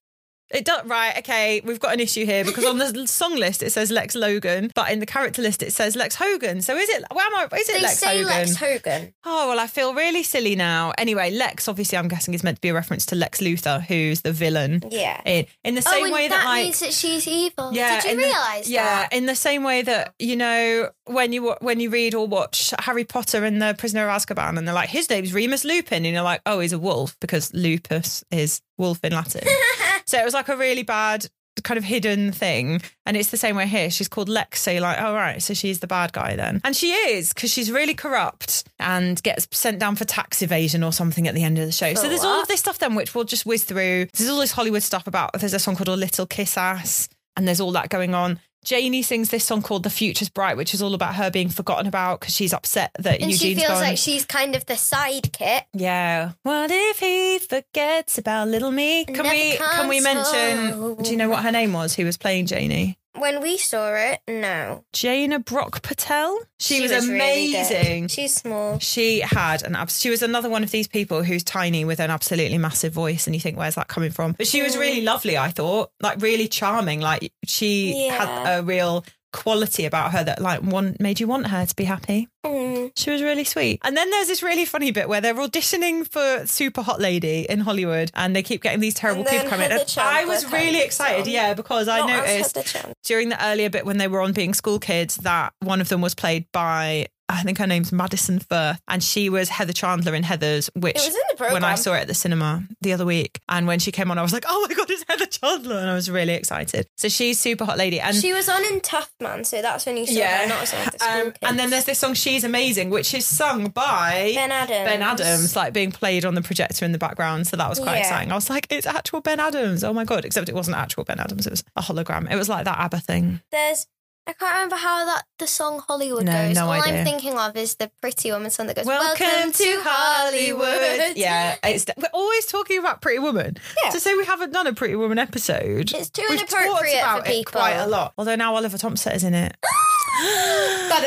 It 0.55 0.65
does 0.65 0.87
right. 0.87 1.19
Okay, 1.19 1.61
we've 1.65 1.81
got 1.81 1.93
an 1.95 2.01
issue 2.01 2.25
here 2.25 2.45
because 2.45 2.65
on 2.65 2.79
the 2.79 3.07
song 3.09 3.35
list 3.35 3.63
it 3.63 3.73
says 3.73 3.91
Lex 3.91 4.15
Logan, 4.15 4.71
but 4.75 4.91
in 4.91 5.01
the 5.01 5.07
character 5.07 5.43
list 5.43 5.65
it 5.65 5.73
says 5.73 5.97
Lex 5.97 6.15
Hogan. 6.15 6.63
So 6.63 6.77
is 6.77 6.89
it? 6.89 7.05
Well, 7.13 7.27
am 7.27 7.35
I? 7.35 7.57
Is 7.57 7.69
it 7.69 7.75
They 7.75 7.83
Lex 7.83 7.99
say 7.99 8.23
Hogan? 8.23 8.27
Lex 8.27 8.57
Hogan. 8.57 9.15
Oh 9.25 9.49
well, 9.49 9.59
I 9.59 9.67
feel 9.67 9.95
really 9.95 10.23
silly 10.23 10.55
now. 10.55 10.93
Anyway, 10.97 11.33
Lex 11.33 11.67
obviously 11.67 11.99
I'm 11.99 12.07
guessing 12.07 12.35
is 12.35 12.45
meant 12.45 12.59
to 12.59 12.61
be 12.61 12.69
a 12.69 12.75
reference 12.75 13.05
to 13.07 13.17
Lex 13.17 13.41
Luthor, 13.41 13.83
who's 13.83 14.21
the 14.21 14.33
villain. 14.33 14.83
Yeah. 14.91 15.21
In 15.25 15.47
in 15.65 15.75
the 15.75 15.83
oh, 15.85 15.91
same 15.91 16.05
and 16.05 16.13
way 16.13 16.29
that, 16.29 16.37
that, 16.37 16.45
like 16.45 16.65
means 16.65 16.81
that 16.81 16.93
she's 16.93 17.27
evil. 17.27 17.73
Yeah, 17.73 18.01
Did 18.01 18.13
you 18.13 18.19
realise 18.19 18.69
Yeah, 18.69 19.09
in 19.11 19.27
the 19.27 19.35
same 19.35 19.65
way 19.65 19.83
that 19.83 20.15
you 20.21 20.37
know 20.37 20.91
when 21.07 21.33
you 21.33 21.57
when 21.61 21.81
you 21.81 21.91
read 21.91 22.15
or 22.15 22.29
watch 22.29 22.73
Harry 22.79 23.05
Potter 23.05 23.45
and 23.45 23.61
the 23.61 23.75
Prisoner 23.77 24.09
of 24.09 24.23
Azkaban, 24.23 24.57
and 24.57 24.69
they're 24.69 24.75
like, 24.75 24.91
his 24.91 25.11
name's 25.11 25.35
Remus 25.35 25.65
Lupin, 25.65 26.05
and 26.05 26.15
you're 26.15 26.23
like, 26.23 26.43
oh, 26.47 26.61
he's 26.61 26.73
a 26.73 26.79
wolf 26.79 27.17
because 27.21 27.53
lupus 27.53 28.23
is 28.31 28.61
wolf 28.79 29.01
in 29.03 29.13
Latin. 29.13 29.43
so 30.07 30.19
it 30.19 30.25
was 30.25 30.35
like 30.35 30.49
a 30.49 30.57
really 30.57 30.83
bad 30.83 31.27
kind 31.63 31.79
of 31.79 31.85
hidden 31.85 32.33
thing, 32.33 32.83
and 33.07 33.17
it's 33.17 33.31
the 33.31 33.37
same 33.37 33.57
way 33.57 33.67
here. 33.67 33.91
She's 33.91 34.09
called 34.09 34.29
Lexi, 34.29 34.57
so 34.57 34.71
you're 34.73 34.81
like, 34.81 35.01
oh 35.01 35.15
right, 35.15 35.41
so 35.41 35.55
she's 35.55 35.81
the 35.81 35.87
bad 35.87 36.13
guy 36.13 36.37
then, 36.37 36.61
and 36.65 36.75
she 36.75 36.93
is 36.93 37.33
because 37.33 37.51
she's 37.51 37.71
really 37.71 37.95
corrupt 37.95 38.65
and 38.81 39.23
gets 39.23 39.47
sent 39.53 39.79
down 39.79 39.97
for 39.97 40.05
tax 40.05 40.43
evasion 40.43 40.83
or 40.83 40.93
something 40.93 41.29
at 41.29 41.35
the 41.35 41.45
end 41.45 41.59
of 41.59 41.67
the 41.67 41.73
show. 41.73 41.95
so 41.95 42.03
For 42.03 42.09
there's 42.09 42.25
all 42.25 42.41
of 42.43 42.49
this 42.49 42.61
stuff 42.61 42.79
then, 42.79 42.95
which 42.95 43.15
we'll 43.15 43.25
just 43.25 43.47
whiz 43.47 43.65
through. 43.65 44.07
There's 44.13 44.29
all 44.29 44.41
this 44.41 44.53
Hollywood 44.53 44.83
stuff 44.83 45.07
about. 45.07 45.33
There's 45.39 45.55
a 45.55 45.59
song 45.59 45.77
called 45.77 45.89
A 45.89 45.97
Little 45.97 46.27
Kiss 46.27 46.57
Ass 46.59 47.09
and 47.37 47.47
there's 47.47 47.61
all 47.61 47.73
that 47.73 47.89
going 47.89 48.15
on. 48.15 48.41
Janie 48.65 49.03
sings 49.03 49.29
this 49.29 49.45
song 49.45 49.63
called 49.63 49.83
The 49.83 49.91
Future's 49.91 50.29
Bright, 50.29 50.57
which 50.57 50.75
is 50.75 50.83
all 50.83 50.95
about 50.95 51.15
her 51.17 51.31
being 51.31 51.49
forgotten 51.51 51.87
about 51.87 52.21
because 52.21 52.35
she's 52.35 52.53
upset 52.53 52.91
that 52.99 53.21
and 53.21 53.31
Eugene's 53.31 53.39
she 53.41 53.55
feels 53.55 53.69
gone. 53.69 53.81
like 53.83 53.99
she's 53.99 54.25
kind 54.25 54.57
of 54.57 54.65
the 54.67 54.75
sidekick. 54.75 55.63
yeah. 55.75 56.33
What 56.43 56.71
if 56.73 56.99
he 56.99 57.39
forgets 57.39 58.19
about 58.19 58.49
little 58.49 58.71
me? 58.71 59.05
Can 59.05 59.17
Never 59.17 59.29
we 59.31 59.57
can 59.57 59.89
we 59.89 60.01
mention 60.01 60.69
home. 60.71 61.03
do 61.03 61.11
you 61.11 61.17
know 61.17 61.29
what 61.29 61.43
her 61.45 61.53
name 61.53 61.73
was 61.73 61.95
who 61.95 62.05
was 62.05 62.17
playing 62.17 62.47
Janie? 62.47 62.99
When 63.17 63.41
we 63.43 63.59
saw 63.59 63.95
it, 63.95 64.21
no. 64.29 64.85
Jaina 64.93 65.39
Brock 65.39 65.83
Patel. 65.83 66.39
She, 66.59 66.81
was, 66.83 66.91
really 66.91 67.53
good. 67.53 67.71
amazing. 67.71 68.09
She's 68.09 68.35
small. 68.35 68.79
She 68.81 69.21
had 69.21 69.63
an 69.63 69.77
abs- 69.77 70.01
she 70.01 70.11
was 70.11 70.23
another 70.23 70.49
one 70.51 70.65
of 70.65 70.71
these 70.71 70.89
people 70.89 71.23
who's 71.23 71.45
tiny 71.45 71.85
with 71.85 72.01
an 72.01 72.11
absolutely 72.11 72.59
massive 72.59 72.93
voice 72.93 73.27
and 73.27 73.35
you 73.37 73.41
think 73.41 73.57
where's 73.57 73.77
that 73.77 73.87
coming 73.89 74.11
from? 74.11 74.33
But 74.33 74.47
she 74.49 74.63
was 74.63 74.75
Mm. 74.77 74.81
really 74.81 75.01
lovely, 75.03 75.37
I 75.39 75.51
thought. 75.51 75.91
Like 76.01 76.21
really 76.23 76.49
charming. 76.49 77.01
Like 77.01 77.33
she 77.47 78.07
Yeah. 78.07 78.25
had 78.45 78.59
a 78.59 78.63
real 78.65 79.05
quality 79.35 79.85
about 79.85 80.13
her 80.13 80.25
that 80.25 80.41
like 80.41 80.63
one 80.63 80.97
made 81.01 81.21
you 81.21 81.27
want 81.27 81.49
her 81.49 81.67
to 81.67 81.77
be 81.77 81.85
happy. 81.85 82.29
Mm. 82.47 82.93
She 82.97 83.11
was 83.11 83.21
really 83.21 83.45
sweet. 83.45 83.81
And 83.83 83.97
then 83.97 84.09
there's 84.11 84.29
this 84.29 84.43
really 84.43 84.65
funny 84.65 84.93
bit 84.93 85.09
where 85.09 85.21
they're 85.21 85.35
auditioning 85.35 86.07
for 86.09 86.47
Super 86.47 86.83
Hot 86.83 87.01
Lady 87.01 87.47
in 87.49 87.61
Hollywood 87.61 88.11
and 88.15 88.35
they 88.35 88.43
keep 88.43 88.63
getting 88.63 88.81
these 88.81 88.95
terrible 88.95 89.25
people 89.25 89.49
coming. 89.49 89.71
I 89.99 90.25
was 90.25 90.51
really 90.53 90.81
excited, 90.81 91.27
yeah, 91.27 91.55
because 91.55 91.89
I 91.89 91.99
Not 91.99 92.11
as 92.27 92.55
noticed 92.55 92.77
during 93.03 93.29
the 93.29 93.45
earlier 93.45 93.71
bit 93.71 93.85
when 93.85 93.99
they 93.99 94.09
were 94.09 94.21
on 94.21 94.33
being 94.33 94.55
school 94.55 94.79
kids 94.79 95.17
that 95.19 95.53
one 95.61 95.81
of 95.81 95.89
them 95.89 96.01
was 96.01 96.15
played 96.15 96.47
by 96.53 97.09
I 97.29 97.43
think 97.43 97.59
her 97.59 97.67
name's 97.67 97.91
Maddison 97.93 98.39
Firth 98.39 98.81
and 98.87 99.03
she 99.03 99.29
was 99.31 99.49
Heather 99.49 99.73
Chandler 99.73 100.15
in 100.15 100.23
Heathers 100.23 100.69
which 100.75 100.97
It 100.97 101.07
was 101.07 101.07
in 101.15 101.21
the 101.31 101.37
program. 101.37 101.55
when 101.55 101.65
I 101.65 101.75
saw 101.75 101.95
it 101.95 102.01
at 102.01 102.07
the 102.07 102.15
cinema 102.15 102.65
the 102.83 102.93
other 102.93 103.07
week 103.07 103.41
and 103.49 103.67
when 103.67 103.79
she 103.79 103.91
came 103.93 104.11
on 104.11 104.19
I 104.19 104.23
was 104.23 104.33
like 104.33 104.45
oh 104.49 104.67
my 104.69 104.75
god 104.75 104.91
it's 104.91 105.05
Heather 105.09 105.27
Chandler 105.27 105.79
and 105.79 105.91
I 105.91 105.95
was 105.95 106.11
really 106.11 106.35
excited 106.35 106.87
so 106.97 107.09
she's 107.09 107.41
super 107.41 107.65
hot 107.65 107.79
lady 107.79 107.99
and 108.01 108.15
she 108.17 108.33
was 108.33 108.49
on 108.49 108.63
in 108.67 108.81
Tough 108.81 109.11
Man, 109.21 109.45
so 109.45 109.63
that's 109.63 109.87
when 109.87 109.97
you 109.97 110.07
saw 110.07 110.21
her, 110.23 110.47
not 110.49 110.63
as 110.75 111.03
um, 111.03 111.33
and 111.43 111.59
then 111.59 111.71
there's 111.71 111.85
this 111.87 111.99
song 111.99 112.15
she's 112.15 112.45
amazing 112.45 112.91
which 112.91 113.15
is 113.15 113.25
sung 113.25 113.69
by 113.69 114.33
Ben 114.35 114.53
Adams. 114.53 114.85
Ben 114.91 115.03
Adams, 115.03 115.57
like 115.57 115.73
being 115.73 115.91
played 115.93 116.25
on 116.25 116.35
the 116.35 116.43
projector 116.43 116.85
in 116.85 116.93
the 116.93 116.99
background. 116.99 117.47
So 117.47 117.57
that 117.57 117.69
was 117.69 117.79
quite 117.79 117.95
Yeah. 117.95 118.01
exciting. 118.01 118.33
I 118.33 118.35
was 118.35 118.51
like, 118.51 118.67
it's 118.71 118.87
actual 118.87 119.21
Ben 119.21 119.41
Adams. 119.41 119.83
Oh 119.85 119.93
my 119.93 120.05
God. 120.05 120.25
Except 120.25 120.49
it 120.49 120.55
wasn't 120.55 120.77
actual 120.77 121.05
Ben 121.05 121.19
Adams. 121.21 121.47
It 121.47 121.51
was 121.51 121.65
a 121.77 121.83
hologram. 121.83 122.31
It 122.31 122.37
was 122.37 122.49
like 122.49 122.65
that 122.67 122.79
ABBA 122.79 123.01
thing. 123.01 123.41
There's 123.51 123.87
I 124.27 124.33
can't 124.33 124.55
remember 124.55 124.77
how 124.77 125.05
that 125.05 125.25
the 125.39 125.47
song 125.47 125.83
Hollywood 125.87 126.25
No, 126.25 126.33
goes. 126.33 126.55
no 126.57 126.65
All 126.67 126.71
idea. 126.73 127.01
I'm 127.01 127.05
thinking 127.05 127.37
of 127.39 127.55
is 127.59 127.75
the 127.75 127.91
Pretty 128.01 128.33
Woman 128.33 128.51
song 128.51 128.69
that 128.69 128.77
goes 128.77 128.87
Welcome, 128.87 129.53
to 129.53 129.81
Hollywood. 129.85 131.17
Yeah, 131.17 131.57
it's, 131.65 131.85
we're 131.97 132.09
always 132.15 132.47
talking 132.47 132.79
about 132.79 133.03
Pretty 133.03 133.19
Woman. 133.19 133.57
Yeah. 133.85 133.91
To 133.91 134.01
say 134.01 134.15
we 134.15 134.25
haven't 134.25 134.53
done 134.53 134.67
a 134.67 134.73
Pretty 134.73 134.97
Woman 134.97 135.19
episode. 135.19 135.93
It's 135.93 136.09
too 136.09 136.23
We've 136.31 136.39
inappropriate 136.39 136.71
talked 136.71 136.87
for 136.87 136.99
about 136.99 137.27
it 137.27 137.33
people. 137.33 137.53
quite 137.61 137.75
a 137.77 137.87
lot. 137.87 138.15
Although 138.17 138.37
now 138.37 138.55
Oliver 138.55 138.79
Thompson 138.79 139.13
is 139.13 139.25
in 139.25 139.35
it. 139.35 139.57
I 139.67 141.01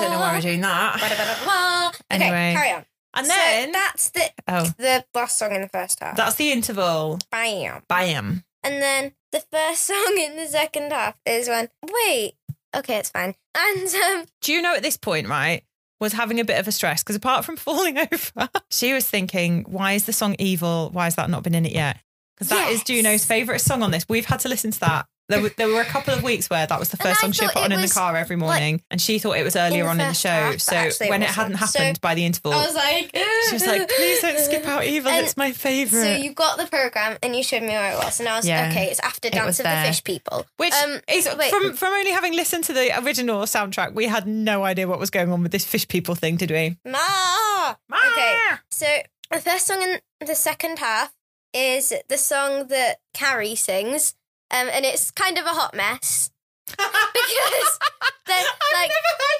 don't 0.00 0.10
know 0.10 0.18
why 0.18 0.34
we're 0.34 0.40
doing 0.40 0.60
that. 0.62 1.96
Okay, 2.12 2.28
carry 2.28 2.72
on. 2.72 2.84
And 3.14 3.26
So 3.26 3.32
then 3.34 3.72
that's 3.72 4.10
the 4.10 4.22
oh, 4.48 4.64
the 4.78 5.04
last 5.14 5.38
song 5.38 5.52
in 5.54 5.60
the 5.62 5.68
first 5.68 5.98
half. 6.00 6.16
that's 6.16 6.34
the 6.36 6.50
interval. 6.52 7.18
Bam. 7.30 7.82
Bam. 7.88 8.44
And 8.64 8.82
then 8.82 9.12
the 9.32 9.42
first 9.52 9.86
song 9.86 10.14
in 10.18 10.36
the 10.36 10.46
second 10.46 10.92
half 10.92 11.16
is 11.26 11.48
when 11.48 11.68
wait, 11.82 12.34
okay, 12.76 12.96
it's 12.98 13.10
fine. 13.10 13.34
And 13.56 13.94
um 13.94 14.26
Do 14.40 14.52
you 14.52 14.62
know 14.62 14.74
at 14.74 14.82
this 14.82 14.96
point, 14.96 15.28
right, 15.28 15.62
was 16.00 16.12
having 16.12 16.40
a 16.40 16.44
bit 16.44 16.58
of 16.58 16.66
a 16.68 16.72
stress 16.72 17.02
because 17.02 17.16
apart 17.16 17.44
from 17.44 17.56
falling 17.68 17.98
over, 17.98 18.48
she 18.70 18.92
was 18.92 19.08
thinking, 19.08 19.64
why 19.68 19.92
is 19.92 20.04
the 20.04 20.12
song 20.12 20.36
evil? 20.38 20.90
Why 20.92 21.04
has 21.04 21.16
that 21.16 21.30
not 21.30 21.42
been 21.42 21.54
in 21.54 21.66
it 21.66 21.72
yet? 21.72 21.98
Because 22.36 22.48
that 22.48 22.70
is 22.70 22.78
Yes. 22.80 22.84
Juno's 22.84 23.24
favourite 23.24 23.60
song 23.60 23.82
on 23.82 23.90
this. 23.90 24.06
We've 24.08 24.24
had 24.24 24.40
to 24.40 24.48
listen 24.48 24.70
to 24.70 24.80
that 24.80 25.06
There 25.30 25.40
were, 25.40 25.48
there 25.56 25.68
were 25.68 25.80
a 25.80 25.84
couple 25.86 26.12
of 26.12 26.22
weeks 26.22 26.50
where 26.50 26.66
that 26.66 26.78
was 26.78 26.90
the 26.90 26.96
first 26.98 27.20
song 27.20 27.32
she 27.32 27.46
put 27.46 27.56
on 27.56 27.72
in 27.72 27.80
the 27.80 27.88
car 27.88 28.16
every 28.16 28.36
morning, 28.36 28.82
and 28.90 29.00
she 29.00 29.18
thought 29.18 29.36
it 29.38 29.42
was 29.44 29.56
earlier 29.56 29.86
on 29.88 29.98
in 30.00 30.08
the 30.08 30.12
show. 30.14 30.28
half, 30.28 30.60
so 30.60 30.76
it 30.76 30.96
when 31.10 31.22
it 31.22 31.26
wasn't. 31.28 31.56
hadn't 31.56 31.68
So 31.68 31.78
happened 31.78 32.00
by 32.02 32.14
the 32.14 32.24
interval, 32.26 32.52
I 32.52 32.66
was 32.66 32.74
like, 32.74 33.10
she 33.48 33.54
was 33.54 33.66
like, 33.66 33.88
"Please 33.88 34.20
don't 34.20 34.38
skip 34.38 34.66
out 34.66 34.84
evil. 34.94 35.10
It's 35.12 35.36
my 35.36 35.52
favorite." 35.52 36.02
So 36.02 36.12
you 36.22 36.32
got 36.34 36.58
the 36.58 36.66
program 36.66 37.16
and 37.22 37.34
you 37.34 37.42
showed 37.42 37.62
me 37.62 37.68
where 37.68 37.92
it 37.92 37.96
was, 38.04 38.20
and 38.20 38.28
I 38.28 38.36
was 38.36 38.46
Yeah. 38.46 38.68
okay. 38.70 38.86
It's 38.90 39.00
after 39.00 39.30
Dance 39.30 39.46
was 39.46 39.60
of 39.60 39.64
there. 39.64 39.82
the 39.82 39.88
Fish 39.88 40.04
People. 40.04 40.46
Which 40.58 40.72
Um, 40.74 41.00
is 41.08 41.28
wait. 41.38 41.50
from 41.50 41.74
from 41.74 41.92
only 41.94 42.10
having 42.10 42.34
listened 42.34 42.64
to 42.64 42.72
the 42.72 42.98
original 43.02 43.42
soundtrack, 43.44 43.94
we 43.94 44.06
had 44.06 44.26
no 44.26 44.64
idea 44.64 44.86
what 44.88 44.98
was 44.98 45.10
going 45.10 45.32
on 45.32 45.42
with 45.42 45.52
this 45.52 45.64
fish 45.64 45.86
people 45.88 46.14
thing, 46.14 46.36
did 46.36 46.50
we? 46.50 46.76
Ma. 46.84 47.74
Okay, 47.92 48.36
so 48.70 48.86
the 49.30 49.40
first 49.40 49.66
song 49.66 49.82
in 49.82 50.00
the 50.26 50.34
second 50.34 50.78
half 50.78 51.12
is 51.54 51.92
the 52.08 52.18
song 52.18 52.66
that 52.68 52.98
Carrie 53.14 53.54
sings, 53.54 54.14
um, 54.50 54.68
and 54.72 54.84
it's 54.84 55.10
kind 55.10 55.38
of 55.38 55.44
a 55.46 55.50
hot 55.50 55.74
mess 55.74 56.30
because 56.66 57.78
the 58.26 58.32
like 58.74 58.90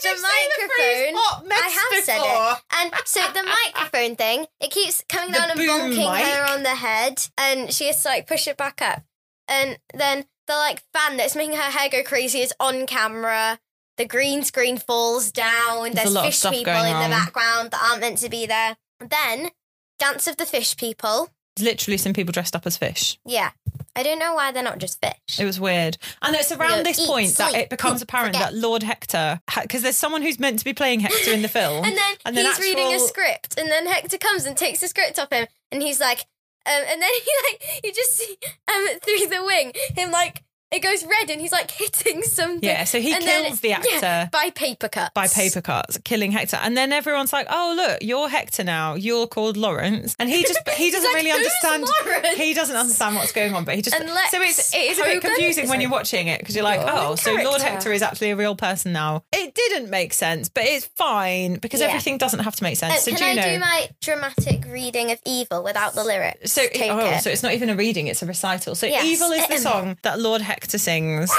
the 0.03 0.09
microphone. 0.21 1.53
I 1.53 1.91
have 1.93 2.05
said 2.05 2.21
it. 2.21 2.63
And 2.73 2.93
so 3.05 3.21
the 3.33 3.43
microphone 3.75 4.17
thing, 4.17 4.47
it 4.61 4.71
keeps 4.71 5.05
coming 5.09 5.33
The 5.33 5.39
down 5.39 5.51
and 5.51 5.61
bonking 5.61 6.13
mic. 6.13 6.25
her 6.25 6.45
on 6.53 6.63
the 6.63 6.75
head, 6.75 7.27
and 7.39 7.73
she 7.73 7.87
has 7.87 8.03
to 8.03 8.09
like 8.09 8.27
push 8.27 8.49
it 8.49 8.57
back 8.57 8.81
up. 8.83 9.03
And 9.49 9.79
then 9.95 10.25
the 10.47 10.55
like 10.55 10.83
fan 10.93 11.17
that's 11.17 11.37
making 11.37 11.57
her 11.57 11.71
hair 11.71 11.89
go 11.89 12.03
crazy 12.03 12.41
is 12.41 12.53
on 12.61 12.87
camera. 12.87 13.59
The 13.97 14.07
green 14.07 14.43
screen 14.45 14.79
falls 14.79 15.31
down. 15.31 15.93
There's 15.93 16.15
There's, 16.15 16.41
fish 16.43 16.51
people 16.51 16.73
in 16.73 16.93
wrong. 16.95 17.03
the 17.03 17.09
background 17.11 17.71
that 17.73 17.83
aren't 17.91 18.01
meant 18.01 18.19
to 18.19 18.29
be 18.31 18.47
there. 18.47 18.77
And 18.99 19.11
Then 19.11 19.51
Dance 19.99 20.27
of 20.27 20.37
the 20.39 20.47
Fish 20.47 20.77
People. 20.77 21.29
Literally, 21.61 21.99
some 21.99 22.15
people 22.15 22.33
dressed 22.33 22.57
up 22.57 22.67
as 22.67 22.79
fish. 22.79 23.19
Yeah. 23.27 23.51
I 23.97 24.03
don't 24.03 24.19
know 24.19 24.35
why 24.35 24.53
they're 24.53 24.63
not 24.63 24.79
just 24.79 25.01
fish. 25.01 25.39
It 25.39 25.45
was 25.45 25.59
weird. 25.59 25.99
And 26.23 26.35
it's 26.37 26.53
around 26.53 26.87
this 26.87 26.99
eat, 26.99 27.07
point 27.07 27.37
that 27.37 27.55
it 27.55 27.71
becomes 27.71 28.01
poop, 28.01 28.09
apparent 28.09 28.35
forget. 28.37 28.53
that 28.53 28.59
Lord 28.59 28.83
Hector, 28.83 29.41
because 29.63 29.83
there's 29.83 29.97
someone 29.97 30.23
who's 30.23 30.39
meant 30.39 30.59
to 30.61 30.65
be 30.65 30.73
playing 30.73 31.01
Hector 31.01 31.33
in 31.33 31.43
the 31.43 31.49
film. 31.61 31.85
And 31.85 31.97
then 31.97 32.17
And 32.25 32.37
he's 32.37 32.59
reading 32.61 32.95
a 32.95 33.01
script, 33.01 33.59
and 33.59 33.69
then 33.71 33.87
Hector 33.87 34.19
comes 34.19 34.47
and 34.47 34.57
takes 34.57 34.81
the 34.81 34.89
script 34.89 35.19
off 35.19 35.33
him, 35.33 35.47
and 35.73 35.83
he's 35.83 36.01
like, 36.01 36.21
um, 36.67 36.83
and 36.89 37.03
then 37.03 37.11
he 37.25 37.31
like, 37.51 37.85
you 37.85 37.93
just 37.93 38.17
see 38.17 38.37
um 38.69 38.87
through 39.03 39.27
the 39.29 39.43
wing 39.45 39.73
him 39.97 40.11
like 40.11 40.45
it 40.73 40.81
goes 40.81 41.05
red, 41.05 41.31
and 41.31 41.41
he's 41.41 41.53
like 41.53 41.71
hitting 41.83 42.23
something. 42.23 42.61
yeah, 42.63 42.85
so 42.85 43.01
he 43.01 43.13
And 43.13 43.23
then- 43.25 43.45
kills 43.45 43.61
the 43.61 43.69
yeah, 43.71 43.79
actor. 43.79 44.31
by 44.33 44.51
paper 44.51 44.89
cuts. 44.89 45.11
by 45.15 45.27
paper 45.29 45.61
cuts, 45.61 45.99
killing 46.05 46.31
Hector, 46.33 46.57
and 46.63 46.77
then 46.77 46.93
everyone's 46.93 47.33
like, 47.33 47.47
"Oh, 47.51 47.75
look, 47.77 47.99
you're 48.03 48.29
Hector 48.29 48.65
now. 48.65 48.95
You're 48.95 49.27
called 49.27 49.57
Lawrence," 49.57 50.15
and 50.19 50.29
he 50.29 50.43
just 50.51 50.69
he 50.71 50.91
doesn't 50.91 51.07
like, 51.13 51.17
really 51.23 51.33
understand. 51.33 51.85
Lawrence?" 52.07 52.29
He 52.37 52.55
doesn't 52.55 52.77
understand 52.77 53.17
what's 53.17 53.33
going 53.33 53.55
on, 53.55 53.65
but 53.65 53.75
he 53.75 53.83
just 53.83 53.99
Lex 53.99 54.31
so 54.31 54.41
it's 54.43 54.75
it 54.75 54.79
is 54.93 54.99
a 54.99 55.03
bit 55.05 55.21
confusing 55.21 55.69
when 55.69 55.81
you're 55.81 55.91
watching 55.91 56.29
it 56.29 56.39
because 56.41 56.55
you're 56.55 56.65
like, 56.65 56.81
"You're 56.81 56.91
"Oh, 56.93 57.15
so 57.17 57.35
Lord. 57.35 57.61
Hector 57.61 57.93
is 57.93 58.03
actually 58.03 58.31
a 58.31 58.37
real 58.37 58.55
person 58.57 58.93
now." 58.93 59.23
It 59.33 59.55
didn't 59.55 59.91
make 59.91 60.13
sense, 60.13 60.49
but 60.49 60.65
it's 60.65 60.87
fine 60.87 61.57
because 61.57 61.81
Yeah. 61.81 61.89
everything 61.89 62.19
doesn't 62.19 62.41
have 62.41 62.55
to 62.57 62.63
make 62.63 62.77
sense. 62.77 62.95
Uh, 62.95 63.11
so 63.11 63.17
can 63.17 63.35
do 63.37 63.41
I 63.43 63.55
do 63.55 63.59
my 63.59 63.89
dramatic 64.01 64.65
reading 64.71 65.11
of 65.11 65.19
Evil 65.27 65.63
without 65.63 65.95
the 65.95 66.05
lyrics? 66.05 66.53
So, 66.53 66.63
oh, 66.63 66.99
it. 67.11 67.23
so 67.23 67.31
it's 67.31 67.43
not 67.43 67.53
even 67.53 67.71
a 67.71 67.75
reading; 67.77 68.07
it's 68.07 68.23
a 68.23 68.27
recital. 68.27 68.75
So, 68.75 68.87
Yes. 68.87 69.05
"Evil" 69.05 69.33
is 69.33 69.47
the 69.49 69.59
song 69.59 69.97
that 70.03 70.19
Lord 70.21 70.41
Hector 70.43 70.60
sings 70.69 71.31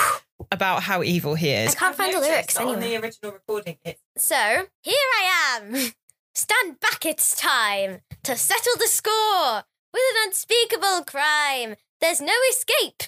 about 0.51 0.83
how 0.83 1.03
evil 1.03 1.35
he 1.35 1.49
is. 1.49 1.75
I 1.75 1.77
can't 1.77 1.95
find 1.95 2.13
the 2.13 2.19
lyrics 2.19 2.55
that 2.55 2.65
on 2.65 2.79
the 2.79 2.95
original 2.97 3.31
recording. 3.33 3.77
It's 3.83 4.01
So, 4.17 4.67
here 4.81 4.95
I 4.95 5.57
am. 5.57 5.91
Stand 6.33 6.79
back, 6.79 7.05
it's 7.05 7.35
time 7.35 8.01
to 8.23 8.35
settle 8.35 8.73
the 8.77 8.87
score 8.87 9.63
with 9.93 10.01
an 10.15 10.27
unspeakable 10.27 11.03
crime. 11.05 11.75
There's 11.99 12.21
no 12.21 12.33
escape, 12.49 13.03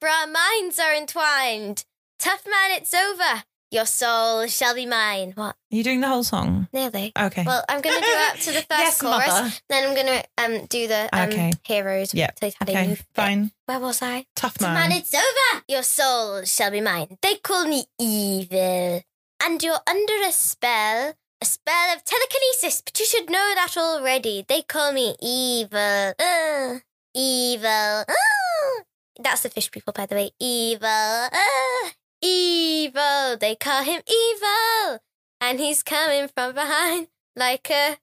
for 0.00 0.08
our 0.08 0.26
minds 0.26 0.78
are 0.78 0.94
entwined. 0.94 1.84
Tough 2.18 2.44
man, 2.46 2.70
it's 2.70 2.92
over. 2.94 3.44
Your 3.70 3.86
soul 3.86 4.46
shall 4.48 4.74
be 4.74 4.84
mine. 4.84 5.32
What? 5.36 5.54
Are 5.54 5.76
you 5.76 5.84
doing 5.84 6.00
the 6.00 6.08
whole 6.08 6.24
song? 6.24 6.66
Nearly. 6.72 7.12
Okay. 7.16 7.44
Well, 7.46 7.64
I'm 7.68 7.80
going 7.80 7.94
to 8.00 8.04
do 8.04 8.12
up 8.28 8.36
to 8.38 8.46
the 8.52 8.62
first 8.68 8.70
yes, 8.70 9.00
chorus. 9.00 9.26
mother. 9.28 9.52
Then 9.68 9.88
I'm 9.88 9.94
going 9.94 10.06
to 10.06 10.24
um 10.42 10.66
do 10.66 10.88
the 10.88 11.08
um, 11.12 11.28
Okay. 11.28 11.52
heroes. 11.64 12.12
Yeah, 12.12 12.30
Okay, 12.42 12.86
bit. 12.88 13.04
fine. 13.14 13.52
Where 13.66 13.78
was 13.78 14.02
I? 14.02 14.26
Tough 14.34 14.54
Tough 14.58 14.62
man. 14.62 14.88
man, 14.90 14.98
it's 14.98 15.14
over. 15.14 15.62
Your 15.68 15.82
soul 15.84 16.42
shall 16.44 16.72
be 16.72 16.80
mine. 16.80 17.16
They 17.22 17.36
call 17.36 17.64
me 17.66 17.84
evil. 17.98 19.02
And 19.42 19.62
you're 19.62 19.78
under 19.88 20.14
a 20.26 20.32
spell. 20.32 21.14
A 21.42 21.46
spell 21.46 21.94
of 21.96 22.04
telekinesis, 22.04 22.82
but 22.84 22.98
you 23.00 23.06
should 23.06 23.30
know 23.30 23.52
that 23.54 23.74
already. 23.78 24.44
They 24.46 24.60
call 24.60 24.92
me 24.92 25.16
evil. 25.22 26.12
Uh, 26.18 26.80
evil. 27.14 28.04
Uh. 28.06 28.82
That's 29.22 29.42
the 29.42 29.48
fish 29.48 29.70
people, 29.70 29.92
by 29.94 30.04
the 30.06 30.16
way. 30.16 30.30
Evil. 30.38 30.86
Uh, 30.88 31.90
evil. 32.22 33.36
They 33.38 33.56
call 33.58 33.82
him 33.84 34.02
evil. 34.06 34.98
And 35.40 35.58
he's 35.58 35.82
coming 35.82 36.28
from 36.28 36.54
behind 36.54 37.08
like 37.36 37.70
a 37.70 37.96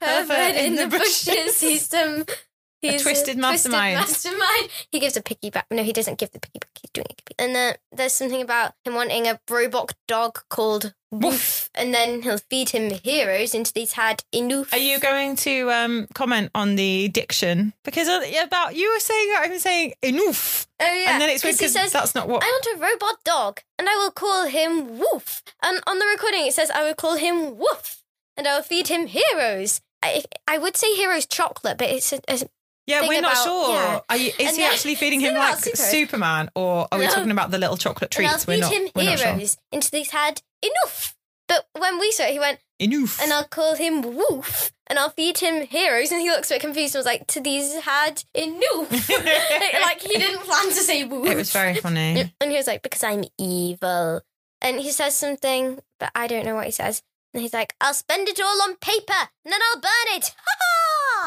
pervert 0.00 0.56
in 0.56 0.76
the 0.76 0.86
bushes. 0.86 1.60
He's 1.60 1.86
some. 1.86 2.24
He's 2.82 3.02
twisted 3.02 3.36
mastermind. 3.36 3.96
mastermind. 3.96 4.68
He 4.90 5.00
gives 5.00 5.16
a 5.16 5.22
piggyback. 5.22 5.64
No, 5.70 5.82
he 5.82 5.92
doesn't 5.92 6.18
give 6.18 6.30
the 6.30 6.38
piggyback. 6.40 6.68
He's 6.80 6.90
doing 6.92 7.06
it. 7.10 7.34
And 7.38 7.54
then 7.54 7.74
there's 7.92 8.12
something 8.14 8.40
about 8.40 8.72
him 8.84 8.94
wanting 8.94 9.26
a 9.26 9.38
robot 9.50 9.92
dog 10.08 10.40
called 10.48 10.94
Woof, 11.12 11.70
and 11.74 11.92
then 11.92 12.22
he'll 12.22 12.38
feed 12.38 12.68
him 12.70 12.90
heroes 12.90 13.54
until 13.54 13.80
he's 13.82 13.92
had 13.92 14.22
enough. 14.32 14.72
Are 14.72 14.78
you 14.78 14.98
going 15.00 15.34
to 15.36 15.70
um, 15.70 16.06
comment 16.14 16.50
on 16.54 16.76
the 16.76 17.08
diction? 17.08 17.72
Because 17.84 18.08
uh, 18.08 18.22
about 18.44 18.76
you 18.76 18.90
were 18.92 19.00
saying 19.00 19.34
I'm 19.36 19.58
saying 19.58 19.94
enough, 20.02 20.68
Oh 20.80 20.84
yeah. 20.84 21.12
and 21.12 21.20
then 21.20 21.28
it's 21.28 21.42
weird 21.42 21.56
because 21.56 21.72
says, 21.72 21.92
that's 21.92 22.14
not 22.14 22.28
what. 22.28 22.44
"I 22.44 22.46
want 22.46 22.66
a 22.76 22.80
robot 22.80 23.24
dog, 23.24 23.60
and 23.78 23.88
I 23.88 23.96
will 23.96 24.12
call 24.12 24.46
him 24.46 24.98
Woof." 24.98 25.42
And 25.62 25.80
on 25.86 25.98
the 25.98 26.06
recording, 26.06 26.46
it 26.46 26.54
says, 26.54 26.70
"I 26.70 26.84
will 26.84 26.94
call 26.94 27.16
him 27.16 27.58
Woof, 27.58 28.04
and 28.36 28.46
I 28.46 28.54
will 28.56 28.62
feed 28.62 28.86
him 28.88 29.06
heroes." 29.08 29.80
I, 30.02 30.22
I 30.48 30.56
would 30.58 30.76
say 30.76 30.94
heroes 30.94 31.26
chocolate, 31.26 31.76
but 31.76 31.90
it's 31.90 32.12
a, 32.12 32.20
a 32.28 32.38
yeah, 32.90 33.08
we're 33.08 33.20
not 33.20 33.32
about- 33.32 33.44
sure. 33.44 33.70
yeah. 33.74 34.00
Are 34.08 34.16
you, 34.16 34.26
is 34.28 34.34
And 34.38 34.48
he 34.50 34.56
then- 34.62 34.72
actually 34.72 34.94
feeding 34.96 35.20
him 35.20 35.34
like 35.34 35.58
Super. 35.58 35.76
Superman, 35.76 36.50
or 36.54 36.88
are 36.92 36.98
we 36.98 37.06
No. 37.06 37.12
talking 37.12 37.30
about 37.30 37.50
the 37.50 37.58
little 37.58 37.76
chocolate 37.76 38.10
treats? 38.10 38.46
We're 38.46 38.54
feed 38.54 38.60
not. 38.60 38.72
him 38.72 38.88
we're 38.94 39.04
not 39.10 39.18
sure. 39.18 39.28
heroes 39.32 39.56
until 39.72 39.98
he's 39.98 40.10
had 40.10 40.42
enough. 40.62 41.14
But 41.48 41.66
when 41.76 41.98
we 41.98 42.12
saw 42.12 42.24
it, 42.24 42.32
he 42.32 42.38
went, 42.38 42.60
Enough. 42.78 43.20
and 43.20 43.32
I'll 43.32 43.48
call 43.48 43.74
him 43.74 44.02
Woof, 44.02 44.70
and 44.86 44.98
I'll 45.00 45.10
feed 45.10 45.38
him 45.38 45.66
heroes. 45.66 46.12
And 46.12 46.20
he 46.20 46.30
looks 46.30 46.48
a 46.50 46.54
bit 46.54 46.60
confused 46.60 46.94
and 46.94 47.00
was 47.00 47.06
like, 47.06 47.26
to 47.28 47.40
these 47.40 47.74
had 47.80 48.22
enough. 48.34 48.90
like 49.82 50.00
he 50.00 50.16
didn't 50.16 50.42
plan 50.44 50.68
to 50.68 50.74
say 50.74 51.02
Woof. 51.04 51.26
it 51.28 51.36
was 51.36 51.50
very 51.52 51.74
funny. 51.74 52.32
And 52.40 52.50
he 52.52 52.56
was 52.56 52.68
like, 52.68 52.82
because 52.82 53.02
I'm 53.02 53.24
evil. 53.36 54.20
And 54.62 54.78
he 54.78 54.90
says 54.92 55.16
something, 55.16 55.80
but 55.98 56.10
I 56.14 56.26
don't 56.28 56.44
know 56.44 56.54
what 56.54 56.66
he 56.66 56.72
says. 56.72 57.02
And 57.34 57.40
he's 57.42 57.52
like, 57.54 57.74
I'll 57.80 57.94
spend 57.94 58.28
it 58.28 58.40
all 58.40 58.62
on 58.62 58.76
paper, 58.76 59.12
and 59.44 59.52
then 59.52 59.60
I'll 59.72 59.80
burn 59.80 60.16
it. 60.16 60.34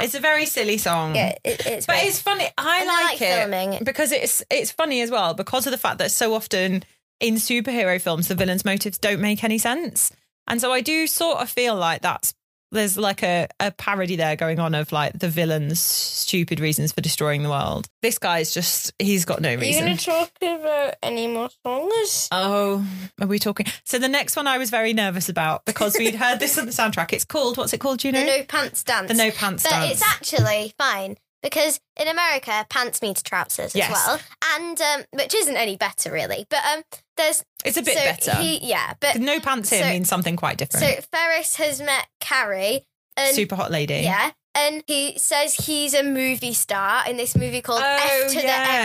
It's 0.01 0.15
a 0.15 0.19
very 0.19 0.45
silly 0.45 0.77
song. 0.77 1.15
Yeah, 1.15 1.35
it, 1.43 1.65
it's 1.65 1.85
But 1.85 1.97
it's 2.03 2.19
funny. 2.21 2.47
I 2.57 2.79
And 2.81 2.89
I 2.89 2.93
like, 2.93 3.05
like 3.19 3.21
it 3.21 3.35
filming 3.39 3.73
it. 3.73 3.83
because 3.85 4.11
it's 4.11 4.43
it's 4.49 4.71
funny 4.71 5.01
as 5.01 5.11
well 5.11 5.33
because 5.33 5.65
of 5.67 5.71
the 5.71 5.77
fact 5.77 5.97
that 5.99 6.11
so 6.11 6.33
often 6.33 6.83
in 7.19 7.35
superhero 7.35 8.01
films 8.01 8.27
the 8.27 8.35
villain's 8.35 8.65
motives 8.65 8.97
don't 8.97 9.21
make 9.21 9.43
any 9.43 9.57
sense, 9.57 10.11
and 10.47 10.59
so 10.59 10.71
I 10.73 10.81
do 10.81 11.07
sort 11.07 11.39
of 11.39 11.49
feel 11.49 11.75
like 11.75 12.01
that's 12.01 12.33
there's 12.73 12.97
like 12.97 13.23
a, 13.23 13.47
a 13.59 13.71
parody 13.71 14.15
there 14.15 14.35
going 14.35 14.59
on 14.59 14.75
of 14.75 14.91
like 14.91 15.17
the 15.17 15.29
villain's 15.29 15.79
stupid 15.79 16.59
reasons 16.59 16.91
for 16.91 17.01
destroying 17.01 17.43
the 17.43 17.49
world. 17.49 17.87
This 18.01 18.17
guy's 18.19 18.53
just 18.53 18.91
he's 18.99 19.25
got 19.25 19.41
no 19.41 19.49
Are 19.49 19.53
you 19.53 19.59
reason. 19.59 19.85
going 19.85 19.97
to 19.97 20.05
talk 20.05 20.31
about 20.41 20.95
any 21.01 21.27
more 21.27 21.49
songs? 21.65 22.27
Oh, 22.31 22.85
are 23.21 23.27
we 23.27 23.39
talking? 23.39 23.65
So 23.85 23.99
the 23.99 24.09
next 24.09 24.35
one 24.35 24.47
I 24.47 24.57
was 24.57 24.69
very 24.69 24.93
nervous 24.93 25.29
about 25.29 25.65
because 25.65 25.95
we'd 25.97 26.15
heard 26.15 26.39
this 26.39 26.57
on 26.57 26.65
the 26.65 26.71
soundtrack. 26.71 27.13
It's 27.13 27.25
called 27.25 27.57
what's 27.57 27.73
it 27.73 27.79
called? 27.79 27.99
Do 27.99 28.07
you 28.09 28.11
know? 28.11 28.19
The 28.19 28.25
No 28.39 28.43
Pants 28.43 28.83
Dance. 28.83 29.07
The 29.07 29.13
no 29.13 29.31
pants 29.31 29.63
But 29.63 29.69
dance. 29.69 29.91
it's 29.93 30.01
actually 30.01 30.73
fine 30.77 31.17
because 31.43 31.79
in 31.99 32.07
America, 32.07 32.65
pants 32.69 33.01
means 33.01 33.21
trousers 33.21 33.75
Yes. 33.75 33.91
as 33.91 34.07
well, 34.07 34.19
and 34.55 34.81
um, 34.81 35.03
which 35.11 35.35
isn't 35.35 35.55
any 35.57 35.75
better 35.77 36.11
really. 36.11 36.47
But 36.49 36.59
um, 36.65 36.81
there's 37.17 37.43
It's 37.63 37.77
a 37.77 37.83
bit 37.83 37.97
so 37.97 38.03
better. 38.03 38.41
He, 38.41 38.57
yeah, 38.67 38.93
but 38.99 39.19
no 39.19 39.39
pants 39.39 39.69
here 39.69 39.83
so- 39.83 39.89
means 39.89 40.07
something 40.07 40.35
quite 40.35 40.57
different. 40.57 40.85
so 40.85 41.01
Ferris 41.11 41.57
has 41.57 41.79
met 41.81 42.07
Carrie, 42.19 42.85
and 43.17 43.35
Super 43.35 43.55
hot 43.55 43.69
lady. 43.69 43.95
yeah, 44.01 44.31
and 44.55 44.83
he 44.87 45.17
says 45.17 45.53
he's 45.55 45.93
a 45.93 46.03
movie 46.03 46.53
star 46.53 47.07
in 47.09 47.17
this 47.17 47.35
movie 47.35 47.61
called 47.61 47.81
Oh, 47.83 47.97
F 48.25 48.31
to 48.31 48.41
yeah. 48.41 48.41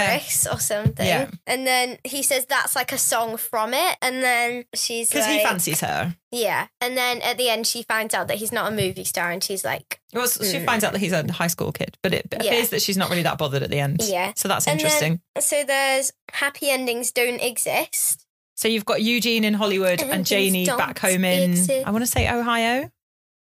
the 0.07 0.13
Eris 0.15 0.47
or 0.47 0.59
something. 0.59 1.07
Yeah. 1.07 1.29
And 1.47 1.67
then 1.67 1.99
he 2.05 2.23
says 2.23 2.47
that's 2.47 2.75
like 2.77 2.93
a 2.93 2.99
song 2.99 3.37
from 3.37 3.75
it, 3.75 3.97
and 4.03 4.23
then 4.23 4.65
she's 4.75 5.09
Because 5.11 5.27
like, 5.27 5.41
he 5.41 5.45
fancies 5.47 5.81
her. 5.81 6.17
yeah, 6.31 6.67
and 6.81 6.97
then 6.97 7.21
at 7.23 7.37
the 7.39 7.49
end 7.51 7.67
she 7.67 7.83
finds 7.83 8.15
out 8.15 8.29
that 8.29 8.39
he's 8.39 8.53
not 8.53 8.73
a 8.73 8.75
movie 8.75 9.05
star, 9.05 9.31
and 9.31 9.43
she's 9.43 9.65
like, 9.65 10.01
Well, 10.13 10.27
she 10.27 10.39
Mm. 10.41 10.65
finds 10.65 10.85
out 10.85 10.93
that 10.93 11.01
he's 11.01 11.13
a 11.13 11.31
high 11.33 11.47
school 11.49 11.73
kid, 11.73 11.99
but 12.03 12.15
it 12.15 12.27
Yeah. 12.33 12.39
appears 12.39 12.71
that 12.71 12.81
she's 12.83 12.97
not 12.97 13.11
really 13.11 13.23
that 13.25 13.37
bothered 13.39 13.63
at 13.63 13.71
the 13.71 13.79
end. 13.81 14.01
Yeah. 14.05 14.33
So 14.37 14.49
that's 14.49 14.67
And 14.67 14.79
then- 14.81 14.87
interesting. 14.87 15.21
so 15.39 15.65
there's 15.65 16.13
happy 16.33 16.71
endings 16.71 17.13
don't 17.13 17.41
exist. 17.41 18.25
so 18.57 18.67
you've 18.67 18.85
got 18.85 19.01
Eugene 19.03 19.45
in 19.45 19.55
Hollywood 19.55 20.01
and 20.03 20.11
Endings 20.11 20.29
Janie 20.31 20.67
back 20.67 20.99
home 20.99 21.25
in, 21.25 21.51
exist. 21.53 21.87
I 21.87 21.91
want 21.93 22.03
to 22.03 22.11
say 22.11 22.29
Ohio. 22.29 22.91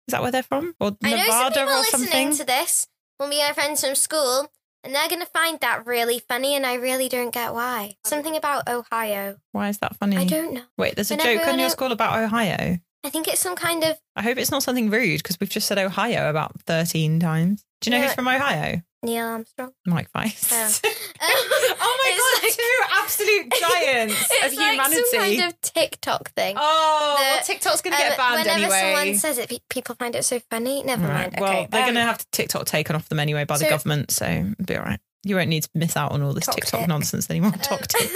Is 0.08 0.12
that 0.12 0.22
where 0.22 0.30
they're 0.30 0.42
from? 0.42 0.74
Or 0.80 0.96
Nevada 1.02 1.04
I 1.04 1.10
know 1.16 1.32
some 1.32 1.52
people 1.52 1.62
or 1.72 1.76
listening 1.78 2.08
something? 2.08 2.36
to 2.38 2.44
this 2.44 2.86
will 3.18 3.28
be 3.30 3.40
our 3.42 3.54
friends 3.54 3.84
from 3.84 3.94
school, 3.94 4.50
and 4.84 4.94
they're 4.94 5.08
going 5.08 5.20
to 5.20 5.26
find 5.26 5.58
that 5.60 5.86
really 5.86 6.20
funny, 6.20 6.54
and 6.54 6.64
I 6.64 6.74
really 6.74 7.08
don't 7.08 7.32
get 7.32 7.54
why. 7.54 7.96
Something 8.04 8.36
about 8.36 8.68
Ohio. 8.68 9.36
Why 9.52 9.68
is 9.68 9.78
that 9.78 9.96
funny? 9.96 10.16
I 10.16 10.24
don't 10.24 10.54
know. 10.54 10.62
Wait, 10.78 10.94
there's 10.94 11.10
a 11.10 11.14
And 11.14 11.22
joke 11.22 11.30
on 11.30 11.38
everyone 11.40 11.58
your 11.58 11.70
school 11.70 11.92
about 11.92 12.18
Ohio. 12.18 12.78
I 13.04 13.08
think 13.10 13.28
it's 13.28 13.40
some 13.40 13.54
kind 13.56 13.84
of 13.84 13.96
I 14.16 14.22
hope 14.22 14.36
it's 14.38 14.50
not 14.50 14.62
something 14.64 14.90
rude 14.90 15.18
because 15.22 15.38
we've 15.40 15.50
just 15.50 15.68
said 15.68 15.78
Ohio 15.78 16.28
about 16.28 16.60
13 16.62 17.20
times. 17.20 17.64
Do 17.80 17.88
you 17.90 17.96
know 17.96 18.02
Yeah. 18.02 18.06
who's 18.08 18.14
from 18.14 18.26
Ohio? 18.28 18.82
Neil 19.06 19.24
Armstrong. 19.26 19.72
Mike 19.86 20.08
Weiss. 20.14 20.50
Oh. 20.52 20.78
oh 21.22 21.98
my 22.02 22.10
god, 22.18 22.42
like- 22.42 22.52
two 22.56 22.94
absolute 23.02 23.52
giants 23.60 24.14
of 24.14 24.28
it's 24.30 24.56
like 24.56 24.70
humanity. 24.72 25.02
some 25.10 25.20
kind 25.20 25.42
of 25.44 25.60
TikTok 25.62 26.30
thing. 26.32 26.56
oh, 26.58 27.14
The- 27.18 27.22
well, 27.22 27.42
TikTok's 27.44 27.80
going 27.82 27.96
to 27.96 27.98
get 28.02 28.12
Um, 28.12 28.16
banned 28.18 28.40
whenever 28.46 28.74
anyway. 28.74 28.80
someone 28.80 29.14
says 29.18 29.38
it, 29.38 29.62
people 29.70 29.94
find 29.94 30.14
it 30.14 30.24
so 30.24 30.40
funny. 30.50 30.82
Never 30.82 31.06
All 31.06 31.12
mind. 31.12 31.32
right, 31.32 31.40
Well, 31.40 31.50
okay. 31.52 31.68
they're 31.70 31.80
um, 31.82 31.86
going 31.86 31.94
to 31.94 32.00
have 32.02 32.18
to 32.18 32.26
TikTok 32.32 32.66
taken 32.66 32.94
off 32.96 33.08
them 33.08 33.18
anyway 33.20 33.44
by 33.44 33.56
the 33.58 33.68
government, 33.68 34.10
so 34.10 34.26
it'll 34.26 34.64
be 34.64 34.76
all 34.76 34.84
right. 34.84 35.00
You 35.24 35.34
won't 35.34 35.48
need 35.48 35.64
to 35.64 35.70
miss 35.74 35.96
out 35.96 36.12
on 36.12 36.22
all 36.22 36.32
this 36.34 36.46
TikTok 36.46 36.80
tick. 36.80 36.88
nonsense 36.88 37.28
anymore. 37.30 37.52
um, 37.52 37.58
Talk 37.58 37.80
tick. 37.88 38.08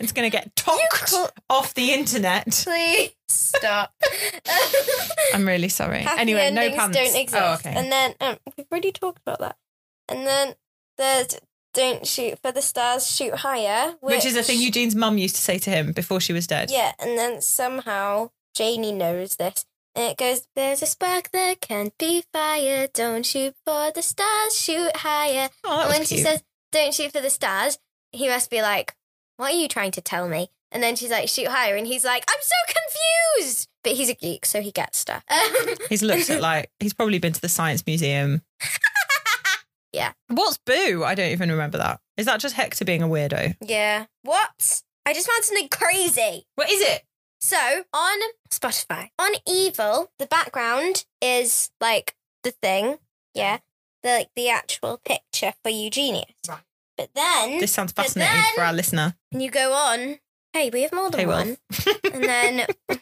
It's 0.00 0.12
going 0.12 0.30
to 0.30 0.34
get 0.34 0.54
talked 0.56 1.10
call- 1.10 1.28
off 1.50 1.74
the 1.74 1.92
internet. 1.92 2.46
Please 2.64 3.10
stop. 3.28 3.92
I'm 5.34 5.46
really 5.46 5.68
sorry. 5.68 6.00
Happy 6.00 6.20
anyway, 6.22 6.50
no 6.50 6.70
pants. 6.70 6.96
don't 6.96 7.16
exist. 7.16 7.34
Oh, 7.34 7.54
okay. 7.54 7.74
And 7.76 7.92
then 7.92 8.14
um, 8.22 8.36
we've 8.56 8.66
already 8.72 8.92
talked 8.92 9.20
about 9.26 9.40
that. 9.40 9.56
And 10.08 10.26
then 10.26 10.54
there's 10.96 11.38
don't 11.74 12.06
shoot 12.06 12.38
for 12.42 12.50
the 12.50 12.62
stars, 12.62 13.06
shoot 13.06 13.34
higher, 13.34 13.94
Which 14.00 14.24
is 14.24 14.36
a 14.36 14.42
thing 14.42 14.60
Eugene's 14.60 14.96
mum 14.96 15.18
used 15.18 15.36
to 15.36 15.42
say 15.42 15.58
to 15.58 15.70
him 15.70 15.92
before 15.92 16.20
she 16.20 16.32
was 16.32 16.46
dead. 16.46 16.70
Yeah, 16.70 16.92
and 16.98 17.16
then 17.16 17.40
somehow 17.40 18.30
Janie 18.54 18.92
knows 18.92 19.36
this. 19.36 19.64
And 19.94 20.10
it 20.10 20.16
goes, 20.16 20.48
There's 20.54 20.82
a 20.82 20.86
spark 20.86 21.30
that 21.32 21.60
can't 21.60 21.96
be 21.98 22.24
fired. 22.32 22.92
Don't 22.92 23.24
shoot 23.24 23.54
for 23.64 23.92
the 23.94 24.02
stars, 24.02 24.58
shoot 24.58 24.96
higher. 24.96 25.50
Oh, 25.64 25.82
and 25.82 25.90
when 25.90 26.04
she 26.04 26.18
says, 26.18 26.42
Don't 26.72 26.94
shoot 26.94 27.12
for 27.12 27.20
the 27.20 27.30
stars, 27.30 27.78
he 28.12 28.28
must 28.28 28.50
be 28.50 28.62
like, 28.62 28.94
What 29.36 29.52
are 29.52 29.56
you 29.56 29.68
trying 29.68 29.92
to 29.92 30.00
tell 30.00 30.28
me? 30.28 30.48
And 30.72 30.82
then 30.82 30.96
she's 30.96 31.10
like, 31.10 31.28
Shoot 31.28 31.48
higher. 31.48 31.76
And 31.76 31.86
he's 31.86 32.04
like, 32.04 32.24
I'm 32.28 32.42
so 32.42 32.74
confused. 33.36 33.68
But 33.84 33.92
he's 33.92 34.10
a 34.10 34.14
geek, 34.14 34.46
so 34.46 34.60
he 34.60 34.72
gets 34.72 34.98
stuff. 34.98 35.24
He's 35.88 36.02
looked 36.02 36.28
at 36.28 36.40
like 36.42 36.70
he's 36.80 36.92
probably 36.92 37.18
been 37.18 37.32
to 37.32 37.40
the 37.40 37.48
science 37.48 37.86
museum. 37.86 38.42
Yeah. 39.92 40.12
What's 40.28 40.58
Boo? 40.58 41.02
I 41.04 41.14
don't 41.14 41.30
even 41.30 41.50
remember 41.50 41.78
that. 41.78 42.00
Is 42.16 42.26
that 42.26 42.40
just 42.40 42.54
Hector 42.56 42.84
being 42.84 43.02
a 43.02 43.08
weirdo? 43.08 43.56
yeah. 43.64 44.06
What? 44.22 44.82
I 45.06 45.14
just 45.14 45.26
found 45.28 45.44
something 45.44 45.68
crazy. 45.68 46.46
What 46.56 46.70
is 46.70 46.80
it? 46.82 47.04
So 47.40 47.56
on 47.94 48.18
Spotify, 48.50 49.08
on 49.18 49.30
Evil, 49.46 50.10
the 50.18 50.26
background 50.26 51.06
is 51.22 51.70
like 51.80 52.14
the 52.42 52.50
thing, 52.50 52.98
yeah, 53.32 53.58
the 54.02 54.08
like 54.10 54.28
the 54.36 54.48
actual 54.50 55.00
picture 55.04 55.54
for 55.62 55.70
Eugenius. 55.70 56.26
Right. 56.48 56.58
But 56.98 57.10
then 57.14 57.60
This 57.60 57.72
sounds 57.72 57.92
fascinating 57.92 58.34
then- 58.34 58.54
for 58.56 58.62
our 58.64 58.72
listener. 58.72 59.14
when 59.30 59.40
you 59.40 59.50
go 59.50 59.72
on, 59.72 60.18
hey, 60.58 60.70
we 60.72 60.82
have 60.82 60.92
more 60.92 61.10
than 61.10 61.20
Hey, 61.20 61.26
one. 61.26 61.56
And 62.12 62.24
then 62.24 62.66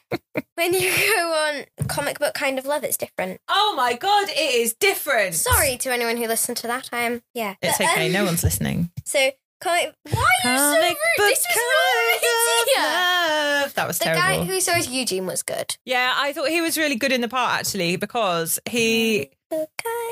when 0.57 0.75
you 0.75 0.91
go 1.17 1.33
on 1.33 1.87
comic 1.89 2.19
book 2.19 2.35
kind 2.35 2.59
of 2.59 2.67
love, 2.67 2.85
it's 2.85 2.97
different. 2.97 3.41
oh 3.49 3.75
my 3.77 3.95
god, 3.95 4.29
it 4.29 4.55
is 4.55 4.75
different. 4.75 5.35
Sorry 5.35 5.77
to 5.79 5.93
anyone 5.93 6.17
who 6.17 6.27
listened 6.27 6.59
to 6.59 6.67
that. 6.67 6.91
I'm 6.93 7.23
yeah. 7.35 7.55
It's 7.63 7.79
But, 7.79 7.89
okay. 7.93 8.07
um, 8.07 8.13
No 8.13 8.25
one's 8.25 8.43
listening. 8.45 8.91
So 9.07 9.31
comic. 9.61 9.95
Why 10.11 10.21
are 10.45 10.51
you 10.53 10.59
so 10.59 10.75
Comic 10.75 10.83
rude? 10.83 11.17
book 11.17 11.29
This 11.29 11.47
was 11.49 12.67
kind 12.75 12.87
of 12.87 13.63
love. 13.63 13.75
That 13.75 13.87
was 13.89 13.99
terrible. 13.99 14.21
The 14.21 14.27
terrible. 14.27 14.47
guy 14.47 14.53
who 14.53 14.61
saw 14.61 14.73
as 14.73 14.89
Eugene 14.91 15.27
was 15.27 15.43
good. 15.43 15.77
yeah, 15.87 16.13
I 16.15 16.33
thought 16.35 16.49
he 16.49 16.61
was 16.61 16.77
really 16.77 16.97
good 16.97 17.13
in 17.13 17.21
the 17.23 17.29
part 17.29 17.53
actually 17.61 17.97
because 17.97 18.59
he 18.69 19.31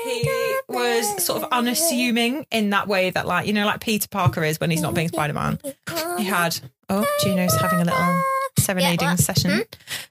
he 0.05 0.55
was 0.69 1.23
sort 1.23 1.43
of 1.43 1.49
unassuming 1.51 2.45
in 2.51 2.69
that 2.71 2.87
way 2.87 3.09
that 3.09 3.27
like 3.27 3.47
you 3.47 3.53
know 3.53 3.65
like 3.65 3.81
Peter 3.81 4.07
Parker 4.09 4.43
is 4.43 4.59
when 4.59 4.71
he's 4.71 4.81
not 4.81 4.93
being 4.95 5.09
Spider 5.09 5.33
Man. 5.33 5.59
He 6.17 6.23
had 6.23 6.57
oh 6.89 7.05
Juno's 7.23 7.55
having 7.55 7.81
a 7.81 7.85
little 7.85 8.21
serenading 8.59 9.07
what? 9.09 9.19
session. 9.19 9.51
Hmm? 9.51 9.59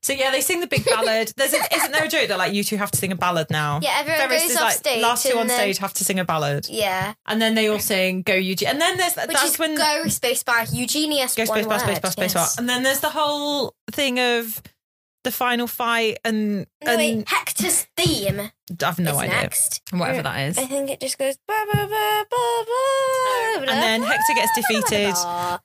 So 0.00 0.12
yeah, 0.12 0.30
they 0.30 0.40
sing 0.40 0.60
the 0.60 0.66
big 0.66 0.84
ballad. 0.84 1.32
There's 1.36 1.52
a, 1.54 1.58
isn't 1.74 1.92
there 1.92 2.04
a 2.04 2.08
joke 2.08 2.28
that 2.28 2.38
like 2.38 2.52
you 2.52 2.62
two 2.62 2.76
have 2.76 2.90
to 2.90 2.98
sing 2.98 3.10
a 3.12 3.16
ballad 3.16 3.48
now? 3.50 3.80
Yeah, 3.82 3.96
everyone 3.98 4.28
goes 4.28 4.42
is 4.50 4.56
off 4.56 4.62
like 4.62 4.76
stage. 4.76 5.02
last 5.02 5.22
two 5.24 5.30
and 5.30 5.40
on 5.40 5.46
then- 5.48 5.58
stage 5.58 5.78
have 5.78 5.92
to 5.94 6.04
sing 6.04 6.18
a 6.18 6.24
ballad, 6.24 6.68
Yeah, 6.68 7.14
and 7.26 7.40
then 7.40 7.54
they 7.54 7.68
all 7.68 7.78
sing 7.78 8.22
"Go 8.22 8.34
Eugene," 8.34 8.68
and 8.68 8.80
then 8.80 8.96
there's 8.96 9.14
which 9.16 9.28
that's 9.28 9.44
is 9.44 9.58
when 9.58 9.74
go 9.76 10.04
space 10.08 10.42
bar 10.42 10.64
Eugenius. 10.66 11.34
go 11.36 11.44
space 11.44 11.66
bar 11.66 11.78
space 11.78 11.98
bar 12.00 12.10
space 12.12 12.34
bar, 12.34 12.46
and 12.58 12.68
then 12.68 12.82
there's 12.82 13.00
the 13.00 13.10
whole 13.10 13.74
thing 13.90 14.18
of 14.20 14.62
the 15.24 15.32
final 15.32 15.66
fight, 15.66 16.18
and 16.24 16.66
and 16.82 16.96
wait, 16.98 17.28
Hector's 17.28 17.86
theme 17.96 18.50
I've 18.82 18.98
no 18.98 19.16
idea 19.18 19.34
next. 19.34 19.82
whatever 19.90 20.22
that 20.22 20.48
is. 20.48 20.58
I 20.58 20.64
think 20.66 20.90
it 20.90 21.00
just 21.00 21.18
goes. 21.18 21.36
Ba, 21.48 21.54
ba, 21.72 21.78
ba, 21.86 22.24
ba, 22.30 22.64
ba, 22.66 23.70
And 23.72 23.82
then 23.82 24.02
Hector 24.02 24.34
gets 24.34 24.52
defeated 24.54 25.14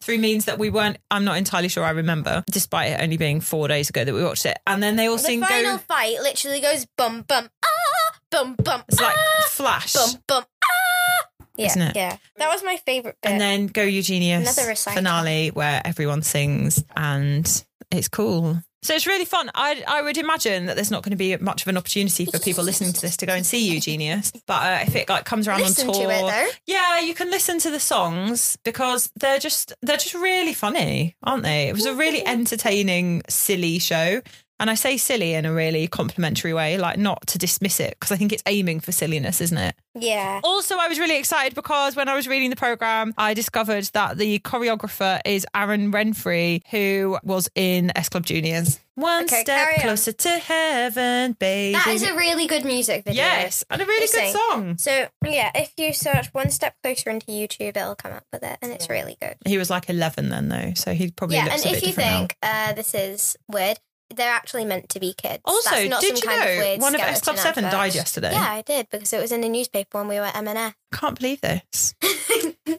through 0.02 0.18
means 0.18 0.46
that 0.46 0.58
we 0.60 0.70
weren't. 0.70 0.98
I'm 1.12 1.24
not 1.26 1.38
entirely 1.38 1.68
sure 1.70 1.84
I 1.84 1.92
remember, 1.92 2.44
despite 2.52 2.92
it 2.92 3.02
only 3.02 3.18
being 3.18 3.42
four 3.42 3.68
days 3.68 3.90
ago 3.90 4.04
that 4.04 4.14
we 4.14 4.24
watched 4.24 4.46
it. 4.46 4.58
And 4.66 4.82
then 4.82 4.96
they 4.96 5.08
all 5.08 5.18
sing 5.18 5.40
The 5.42 5.46
sing 5.48 5.56
final 5.56 5.78
"Go." 5.78 5.84
fight 5.88 6.20
literally 6.22 6.62
goes 6.62 6.86
bum 6.98 7.22
bum 7.28 7.50
ah 7.64 8.18
bum 8.32 8.56
bum 8.64 8.84
It's 8.88 9.00
like 9.02 9.16
ah, 9.18 9.46
Flash, 9.50 9.94
bum 9.94 10.10
bum 10.28 10.44
ah. 10.64 11.28
Yeah, 11.58 11.66
Isn't 11.66 11.82
it? 11.82 11.96
yeah, 11.98 12.18
that 12.38 12.48
was 12.50 12.64
my 12.64 12.78
favorite 12.86 13.18
bit. 13.22 13.32
and 13.32 13.42
then 13.42 13.68
"Go 13.68 13.82
Eugenius" 13.84 14.42
Another 14.44 14.70
recital. 14.70 14.96
finale 14.98 15.50
where 15.50 15.82
everyone 15.84 16.22
sings 16.22 16.84
and 16.96 17.64
it's 17.92 18.08
cool. 18.08 18.62
So 18.82 18.94
it's 18.96 19.06
really 19.06 19.26
fun. 19.26 19.52
I 19.54 19.84
I 19.88 20.02
would 20.02 20.18
imagine 20.18 20.68
that 20.68 20.76
there's 20.76 20.92
not 20.92 21.04
going 21.04 21.12
to 21.12 21.18
be 21.18 21.36
much 21.38 21.64
of 21.64 21.68
an 21.68 21.78
opportunity 21.78 22.26
for 22.26 22.40
people 22.40 22.64
listening 22.64 22.94
to 22.94 23.02
this 23.02 23.18
to 23.18 23.26
go 23.26 23.34
and 23.34 23.46
see 23.46 23.68
Eugenius. 23.74 24.32
But 24.46 24.64
uh, 24.64 24.84
if 24.88 24.96
it 24.96 25.10
like 25.10 25.26
comes 25.26 25.48
around 25.48 25.62
Listen 25.62 25.90
on 25.90 25.94
to 25.94 26.00
tour, 26.02 26.12
it 26.12 26.22
though. 26.22 26.48
yeah, 26.66 27.00
you 27.00 27.14
can 27.14 27.30
listen 27.30 27.60
to 27.60 27.72
the 27.72 27.80
songs 27.80 28.58
because 28.64 29.12
they're 29.20 29.40
just 29.40 29.74
they're 29.82 29.98
just 29.98 30.14
really 30.16 30.54
funny, 30.54 31.16
aren't 31.24 31.44
they? 31.44 31.68
It 31.68 31.74
was 31.74 31.86
a 31.86 31.94
really 31.94 32.26
entertaining, 32.26 33.24
silly 33.28 33.80
show. 33.80 34.22
And 34.60 34.70
I 34.70 34.74
say 34.76 34.98
silly 34.98 35.34
in 35.34 35.46
a 35.46 35.54
really 35.54 35.88
complimentary 35.88 36.54
way, 36.54 36.78
like 36.78 36.98
not 36.98 37.26
to 37.28 37.38
dismiss 37.38 37.80
it, 37.80 37.92
because 37.92 38.12
I 38.12 38.16
think 38.18 38.34
it's 38.34 38.44
aiming 38.46 38.82
for 38.82 38.92
silliness, 38.92 39.40
isn't 39.42 39.58
it? 39.58 39.76
Yeah. 39.96 40.42
Also, 40.44 40.76
I 40.78 40.88
was 40.88 41.00
really 41.00 41.18
excited 41.18 41.56
because 41.56 41.96
when 41.96 42.10
I 42.10 42.16
was 42.16 42.28
reading 42.28 42.50
the 42.50 42.56
program, 42.56 43.14
I 43.18 43.34
discovered 43.34 43.86
that 43.94 44.18
the 44.18 44.40
choreographer 44.40 45.20
is 45.26 45.46
Aaron 45.56 45.92
Renfree, 45.92 46.62
who 46.72 47.18
was 47.24 47.50
in 47.56 47.92
S 47.96 48.10
Club 48.10 48.26
Juniors. 48.26 48.80
One 48.96 49.24
Okay, 49.24 49.42
step 49.44 49.58
carry 49.58 49.76
on. 49.76 49.80
closer 49.82 50.12
to 50.12 50.30
heaven, 50.74 51.34
baby. 51.40 51.74
That 51.74 51.88
is 51.88 52.04
a 52.04 52.14
really 52.16 52.48
good 52.48 52.66
music 52.66 53.06
video. 53.06 53.24
yes, 53.24 53.64
and 53.70 53.82
a 53.82 53.86
really 53.86 54.02
Just 54.02 54.14
good 54.14 54.20
saying. 54.20 54.36
song. 54.52 54.78
So 54.78 55.08
yeah, 55.26 55.52
if 55.56 55.72
you 55.78 55.94
search 55.94 56.28
one 56.34 56.50
step 56.50 56.76
closer 56.84 57.10
into 57.10 57.28
YouTube, 57.28 57.78
it'll 57.78 57.96
come 57.96 58.12
up 58.12 58.26
with 58.34 58.44
it, 58.44 58.58
and 58.62 58.72
it's 58.74 58.90
really 58.90 59.16
good. 59.22 59.36
He 59.46 59.58
was 59.58 59.70
like 59.70 59.90
11 59.90 60.30
then, 60.30 60.50
though, 60.50 60.74
so 60.76 60.94
he 60.94 61.12
probably 61.12 61.38
yeah, 61.38 61.46
looks 61.46 61.66
and 61.66 61.76
if 61.76 61.86
you 61.86 61.94
think 61.94 62.36
uh, 62.44 62.74
this 62.74 62.94
is 62.94 63.38
weird, 63.48 63.80
they're 64.16 64.32
actually 64.34 64.66
meant 64.66 64.90
to 64.90 65.00
be 65.00 65.14
kids. 65.14 65.42
Also, 65.46 65.76
did 65.76 65.92
you 66.02 66.10
of 66.10 66.24
know 66.26 66.46
weird 66.58 66.82
one 66.82 66.96
of 66.96 67.02
S 67.02 67.22
Club 67.22 67.38
7 67.38 67.64
advert. 67.64 67.72
died 67.78 67.96
yesterday? 67.96 68.32
Yeah, 68.32 68.46
I 68.50 68.62
did 68.62 68.88
because 68.90 69.14
it 69.14 69.22
was 69.22 69.32
in 69.32 69.42
the 69.42 69.50
newspaper 69.50 69.98
when 69.98 70.08
we 70.08 70.16
were 70.16 70.26
at 70.26 70.36
M&S. 70.36 70.74
Can't 70.94 71.18
believe 71.18 71.42
this. 71.42 71.94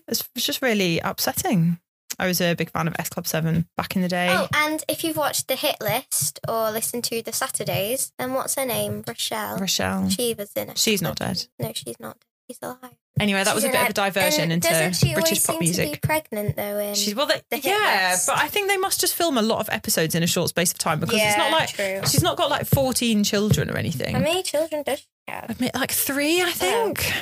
It's 0.07 0.29
it's 0.35 0.47
just 0.47 0.63
really 0.63 0.99
upsetting. 1.01 1.79
I 2.19 2.27
was 2.27 2.41
a 2.41 2.55
big 2.55 2.71
fan 2.71 2.87
of 2.89 2.95
S 2.99 3.09
Club 3.09 3.27
7 3.27 3.67
back 3.77 3.97
in 3.97 4.03
the 4.03 4.09
day. 4.09 4.29
Oh, 4.31 4.47
and 4.55 4.85
if 4.89 5.03
you've 5.05 5.17
watched 5.17 5.49
the 5.49 5.57
hit 5.57 5.77
list 5.81 6.39
or 6.49 6.71
listened 6.71 7.05
to 7.05 7.23
the 7.23 7.33
Saturdays, 7.33 8.13
then 8.19 8.35
what's 8.35 8.57
her 8.57 8.67
name? 8.67 9.05
Rochelle. 9.07 9.57
Rochelle. 9.59 10.09
She 10.11 10.35
was 10.35 10.53
in 10.55 10.71
it. 10.71 10.79
She's 10.79 11.01
not 11.01 11.19
dead. 11.19 11.47
No, 11.59 11.73
she's 11.75 11.99
not. 11.99 12.19
She's 12.51 12.59
alive. 12.63 12.79
Anyway, 13.19 13.45
that 13.45 13.55
was 13.55 13.65
a 13.65 13.69
bit 13.69 13.83
of 13.83 13.91
a 13.91 13.93
diversion 13.93 14.45
And 14.45 14.53
into 14.55 14.69
doesn't 14.69 14.95
she 14.95 15.13
British 15.13 15.47
always 15.47 15.47
pop 15.47 15.55
seem 15.57 15.61
music. 15.61 15.87
To 15.87 15.93
be 15.93 15.99
pregnant 16.01 16.57
though. 16.57 16.79
In 16.79 16.95
She's 16.95 17.15
well, 17.15 17.27
they, 17.27 17.41
the 17.51 17.57
hit 17.57 17.67
yeah, 17.67 18.11
list. 18.13 18.27
but 18.27 18.39
I 18.39 18.49
think 18.49 18.69
they 18.69 18.77
must 18.79 19.01
just 19.01 19.15
film 19.15 19.37
a 19.39 19.43
lot 19.43 19.61
of 19.61 19.69
episodes 19.69 20.15
in 20.15 20.23
a 20.23 20.27
short 20.27 20.49
space 20.49 20.73
of 20.73 20.79
time 20.79 21.01
because 21.01 21.17
it's 21.21 21.37
not 21.37 21.51
Yeah, 21.51 21.57
like 21.57 21.69
true. 21.69 22.01
she's 22.11 22.23
not 22.23 22.37
got 22.37 22.51
like 22.51 22.67
fourteen 22.67 23.23
children 23.23 23.71
or 23.71 23.77
anything. 23.77 24.15
How 24.15 24.21
many 24.21 24.43
children 24.43 24.83
does 24.85 25.01
she 25.01 25.07
have? 25.29 25.51
I 25.51 25.57
mean, 25.63 25.71
like 25.75 25.93
three, 25.93 26.43
I 26.43 26.51
think. 26.51 27.13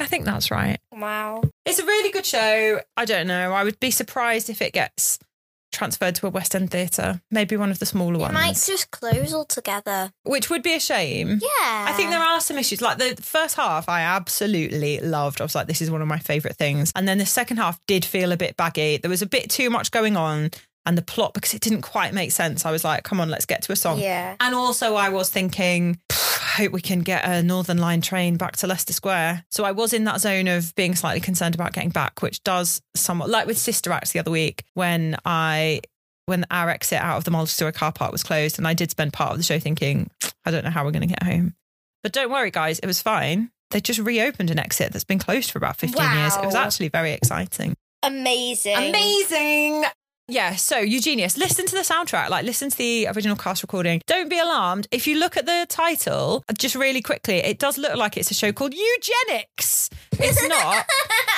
I 0.00 0.06
think 0.06 0.24
that's 0.24 0.50
right. 0.50 0.78
Wow. 0.90 1.42
It's 1.64 1.78
a 1.78 1.84
really 1.86 2.10
good 2.10 2.26
show. 2.26 2.80
I 2.96 3.04
don't 3.04 3.26
know. 3.28 3.52
I 3.52 3.62
would 3.62 3.78
be 3.78 3.92
surprised 3.92 4.50
if 4.50 4.60
it 4.60 4.72
gets 4.72 5.18
transferred 5.74 6.14
to 6.16 6.26
a 6.26 6.30
West 6.30 6.54
End 6.54 6.70
theatre, 6.70 7.20
maybe 7.30 7.56
one 7.56 7.70
of 7.70 7.78
the 7.78 7.86
smaller 7.86 8.14
It 8.14 8.18
ones, 8.18 8.32
might 8.34 8.54
just 8.54 8.90
close 8.90 9.34
altogether. 9.34 10.12
which 10.22 10.48
would 10.48 10.62
be 10.62 10.74
a 10.74 10.80
shame. 10.80 11.40
Yeah. 11.42 11.84
I 11.88 11.92
think 11.96 12.10
there 12.10 12.22
are 12.22 12.40
some 12.40 12.56
issues. 12.56 12.80
Like 12.80 12.98
the 12.98 13.16
first 13.20 13.56
half, 13.56 13.88
I 13.88 14.00
absolutely 14.00 15.00
loved. 15.00 15.40
I 15.40 15.44
was 15.44 15.54
like, 15.54 15.66
this 15.66 15.82
is 15.82 15.90
one 15.90 16.00
of 16.02 16.08
my 16.08 16.18
favourite 16.18 16.56
things. 16.56 16.92
And 16.96 17.06
then 17.06 17.18
the 17.18 17.26
second 17.26 17.58
half 17.58 17.78
did 17.86 18.04
feel 18.04 18.32
a 18.32 18.36
bit 18.36 18.56
baggy. 18.56 18.96
There 18.96 19.10
was 19.10 19.22
a 19.22 19.26
bit 19.26 19.50
too 19.50 19.68
much 19.70 19.90
going 19.90 20.16
on. 20.16 20.50
And 20.86 20.98
the 20.98 21.02
plot, 21.02 21.32
because 21.32 21.54
it 21.54 21.62
didn't 21.62 21.80
quite 21.80 22.12
make 22.12 22.30
sense, 22.30 22.66
I 22.66 22.70
was 22.70 22.84
like, 22.84 23.04
come 23.04 23.18
on, 23.18 23.30
let's 23.30 23.46
get 23.46 23.62
to 23.62 23.72
a 23.72 23.76
song. 23.76 23.98
Yeah. 23.98 24.36
And 24.38 24.54
also, 24.54 24.96
I 24.96 25.08
was 25.08 25.30
thinking, 25.30 25.98
"Pff, 26.10 26.23
I 26.23 26.23
hope 26.56 26.72
we 26.72 26.80
can 26.80 27.00
get 27.00 27.24
a 27.24 27.42
Northern 27.42 27.78
Line 27.78 28.00
train 28.00 28.36
back 28.36 28.56
to 28.56 28.66
Leicester 28.66 28.92
Square. 28.92 29.44
So 29.50 29.64
I 29.64 29.72
was 29.72 29.92
in 29.92 30.04
that 30.04 30.20
zone 30.20 30.48
of 30.48 30.74
being 30.74 30.94
slightly 30.94 31.20
concerned 31.20 31.54
about 31.54 31.72
getting 31.72 31.90
back, 31.90 32.22
which 32.22 32.42
does 32.44 32.80
somewhat, 32.94 33.28
like 33.30 33.46
with 33.46 33.58
Sister 33.58 33.92
Acts 33.92 34.12
the 34.12 34.18
other 34.20 34.30
week, 34.30 34.64
when 34.74 35.16
I. 35.24 35.80
When 36.26 36.46
our 36.50 36.70
exit 36.70 37.00
out 37.00 37.18
of 37.18 37.24
the 37.24 37.30
multi-story 37.30 37.72
car 37.74 37.92
park 37.92 38.10
was 38.10 38.22
closed, 38.22 38.56
and 38.56 38.66
I 38.66 38.72
did 38.72 38.90
spend 38.90 39.12
part 39.12 39.32
of 39.32 39.36
the 39.36 39.42
show 39.42 39.58
thinking, 39.58 40.08
I 40.46 40.50
don't 40.50 40.64
know 40.64 40.70
how 40.70 40.82
we're 40.82 40.90
going 40.90 41.06
to 41.06 41.14
get 41.14 41.22
home. 41.22 41.54
But 42.02 42.14
don't 42.14 42.30
worry, 42.30 42.50
guys, 42.50 42.78
it 42.78 42.86
was 42.86 43.02
fine. 43.02 43.50
they 43.74 43.80
just 43.80 43.98
reopened 43.98 44.50
an 44.50 44.58
exit 44.58 44.92
that's 44.92 45.04
been 45.04 45.18
closed 45.18 45.50
for 45.50 45.58
about 45.58 45.76
15 45.76 46.00
years. 46.00 46.36
It 46.36 46.46
was 46.46 46.54
actually 46.54 46.88
very 46.88 47.12
exciting. 47.12 47.74
Amazing. 48.02 48.76
Amazing. 48.76 49.84
Yeah, 50.26 50.56
so 50.56 50.78
Eugenius, 50.78 51.36
listen 51.36 51.66
to 51.66 51.74
the 51.74 51.82
soundtrack, 51.82 52.30
like 52.30 52.46
listen 52.46 52.70
to 52.70 52.78
the 52.78 53.08
original 53.08 53.36
cast 53.36 53.62
recording. 53.62 54.00
Don't 54.06 54.30
be 54.30 54.38
alarmed. 54.38 54.88
If 54.90 55.06
you 55.06 55.18
look 55.18 55.36
at 55.36 55.44
the 55.44 55.66
title, 55.68 56.42
just 56.56 56.74
really 56.74 57.02
quickly, 57.02 57.36
it 57.36 57.58
does 57.58 57.76
look 57.76 57.94
like 57.96 58.16
it's 58.16 58.30
a 58.30 58.34
show 58.34 58.50
called 58.50 58.72
Eugenics. 58.72 59.90
It's 60.20 60.48
not. 60.48 60.86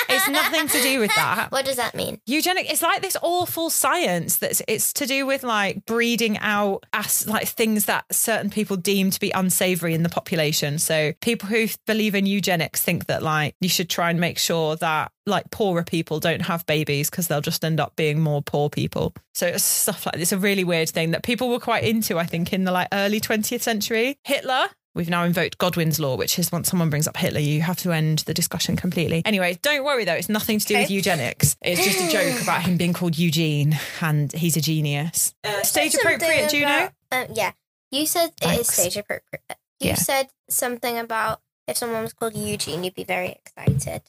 it's 0.09 0.29
nothing 0.29 0.69
to 0.69 0.83
do 0.83 1.01
with 1.01 1.15
that. 1.15 1.51
What 1.51 1.65
does 1.65 1.77
that 1.77 1.95
mean? 1.95 2.21
Eugenic 2.27 2.71
it's 2.71 2.83
like 2.83 3.03
this 3.03 3.17
awful 3.23 3.71
science 3.71 4.37
that's 4.39 4.63
it's 4.69 4.93
to 4.95 5.07
do 5.07 5.27
with 5.27 5.43
like 5.43 5.85
breeding 5.87 6.39
out 6.39 6.85
as 6.93 7.27
like 7.27 7.49
things 7.49 7.87
that 7.87 8.05
certain 8.13 8.51
people 8.51 8.77
deem 8.77 9.11
to 9.11 9.21
be 9.21 9.31
unsavory 9.31 9.95
in 9.95 10.03
the 10.03 10.09
population. 10.09 10.79
So 10.79 11.13
people 11.21 11.49
who 11.49 11.67
believe 11.87 12.15
in 12.15 12.27
eugenics 12.27 12.83
think 12.83 13.07
that 13.07 13.23
like 13.23 13.55
you 13.61 13.69
should 13.69 13.91
try 13.91 14.11
and 14.11 14.21
make 14.21 14.39
sure 14.39 14.77
that 14.77 15.11
like 15.27 15.51
poorer 15.51 15.83
people 15.83 16.21
don't 16.21 16.43
have 16.43 16.65
babies 16.67 17.11
because 17.11 17.27
they'll 17.27 17.41
just 17.41 17.65
end 17.65 17.81
up 17.81 17.97
being 17.97 18.21
more 18.21 18.43
poor 18.43 18.71
people. 18.71 19.13
So 19.35 19.49
it's 19.49 19.65
stuff 19.65 20.07
like 20.07 20.15
this. 20.15 20.27
It's 20.27 20.33
A 20.33 20.39
really 20.39 20.65
weird 20.65 20.89
thing 20.89 21.11
that 21.11 21.23
people 21.23 21.49
were 21.49 21.59
quite 21.59 21.85
into, 21.85 22.19
I 22.19 22.25
think, 22.27 22.53
in 22.53 22.65
the 22.65 22.73
like 22.73 22.89
early 22.93 23.21
20th 23.21 23.63
century. 23.63 24.19
Hitler. 24.25 24.69
We've 24.97 25.11
now 25.11 25.25
invoked 25.25 25.59
Godwin's 25.59 26.01
law, 26.01 26.17
which 26.17 26.39
is 26.39 26.51
once 26.51 26.71
someone 26.71 26.89
brings 26.89 27.07
up 27.07 27.19
Hitler, 27.19 27.39
you 27.39 27.61
have 27.61 27.77
to 27.81 27.93
end 27.93 28.21
the 28.21 28.33
discussion 28.33 28.77
completely. 28.77 29.21
Anyway, 29.27 29.59
don't 29.61 29.85
worry 29.85 30.07
though, 30.07 30.15
it's 30.15 30.31
nothing 30.31 30.59
to 30.59 30.67
do 30.67 30.75
with 30.79 30.91
eugenics. 30.91 31.55
It's 31.61 31.85
just 31.85 32.01
a 32.01 32.11
joke 32.11 32.43
about 32.43 32.63
him 32.63 32.79
being 32.79 32.95
called 32.95 33.19
Eugene 33.19 33.79
and 34.01 34.33
he's 34.33 34.57
a 34.57 34.63
genius. 34.63 35.35
Uh, 35.45 35.63
stage 35.63 35.95
appropriate, 35.95 36.49
Juno? 36.51 36.67
about- 36.67 36.93
uh, 37.13 37.27
yeah. 37.35 37.53
You 37.91 38.07
said 38.07 38.31
it 38.41 38.61
is 38.61 38.69
stage 38.69 38.97
appropriate. 38.97 39.43
You 39.81 39.89
Yeah. 39.91 39.95
said 39.97 40.29
something 40.49 40.97
about 40.99 41.43
if 41.69 41.77
someone 41.77 42.01
was 42.03 42.15
called 42.15 42.35
Eugene, 42.35 42.83
you'd 42.83 42.95
be 42.95 43.05
very 43.05 43.39
excited. 43.45 44.01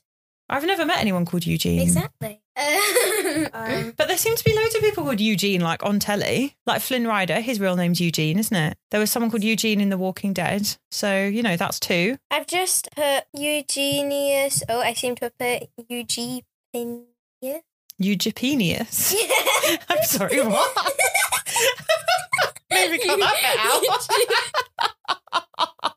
I've 0.50 0.66
never 0.66 0.86
met 0.86 1.00
anyone 1.00 1.26
called 1.26 1.46
Eugene. 1.46 1.82
Exactly. 1.82 2.42
Um, 3.54 3.94
but 3.96 4.08
there 4.08 4.18
seem 4.18 4.36
to 4.36 4.44
be 4.44 4.56
loads 4.56 4.74
of 4.76 4.82
people 4.82 5.04
called 5.04 5.20
Eugene, 5.20 5.62
like 5.62 5.84
on 5.84 6.00
telly, 6.00 6.56
like 6.66 6.82
Flynn 6.82 7.06
Rider. 7.06 7.40
His 7.40 7.60
real 7.60 7.76
name's 7.76 8.00
Eugene, 8.02 8.40
isn't 8.40 8.56
it? 8.56 8.78
There 8.90 9.00
was 9.00 9.12
someone 9.12 9.30
called 9.30 9.44
Eugene 9.44 9.80
in 9.80 9.90
The 9.90 9.98
Walking 9.98 10.34
Dead, 10.34 10.76
so 10.90 11.26
you 11.26 11.44
know 11.44 11.56
that's 11.56 11.80
two. 11.80 12.18
I've 12.32 12.48
just 12.48 12.90
put 12.96 13.26
Eugenius. 13.34 14.64
Oh, 14.70 14.80
I 14.80 14.94
seem 14.94 15.16
to 15.16 15.26
have 15.26 15.38
put 15.38 15.70
Eugene. 15.90 16.44
Eugepenius. 18.00 19.14
I'm 19.90 20.04
sorry, 20.04 20.42
what? 20.42 20.94
Maybe 22.70 22.98
cut 23.00 23.20
that 23.20 23.36
bit 23.42 23.60
out. 25.82 25.94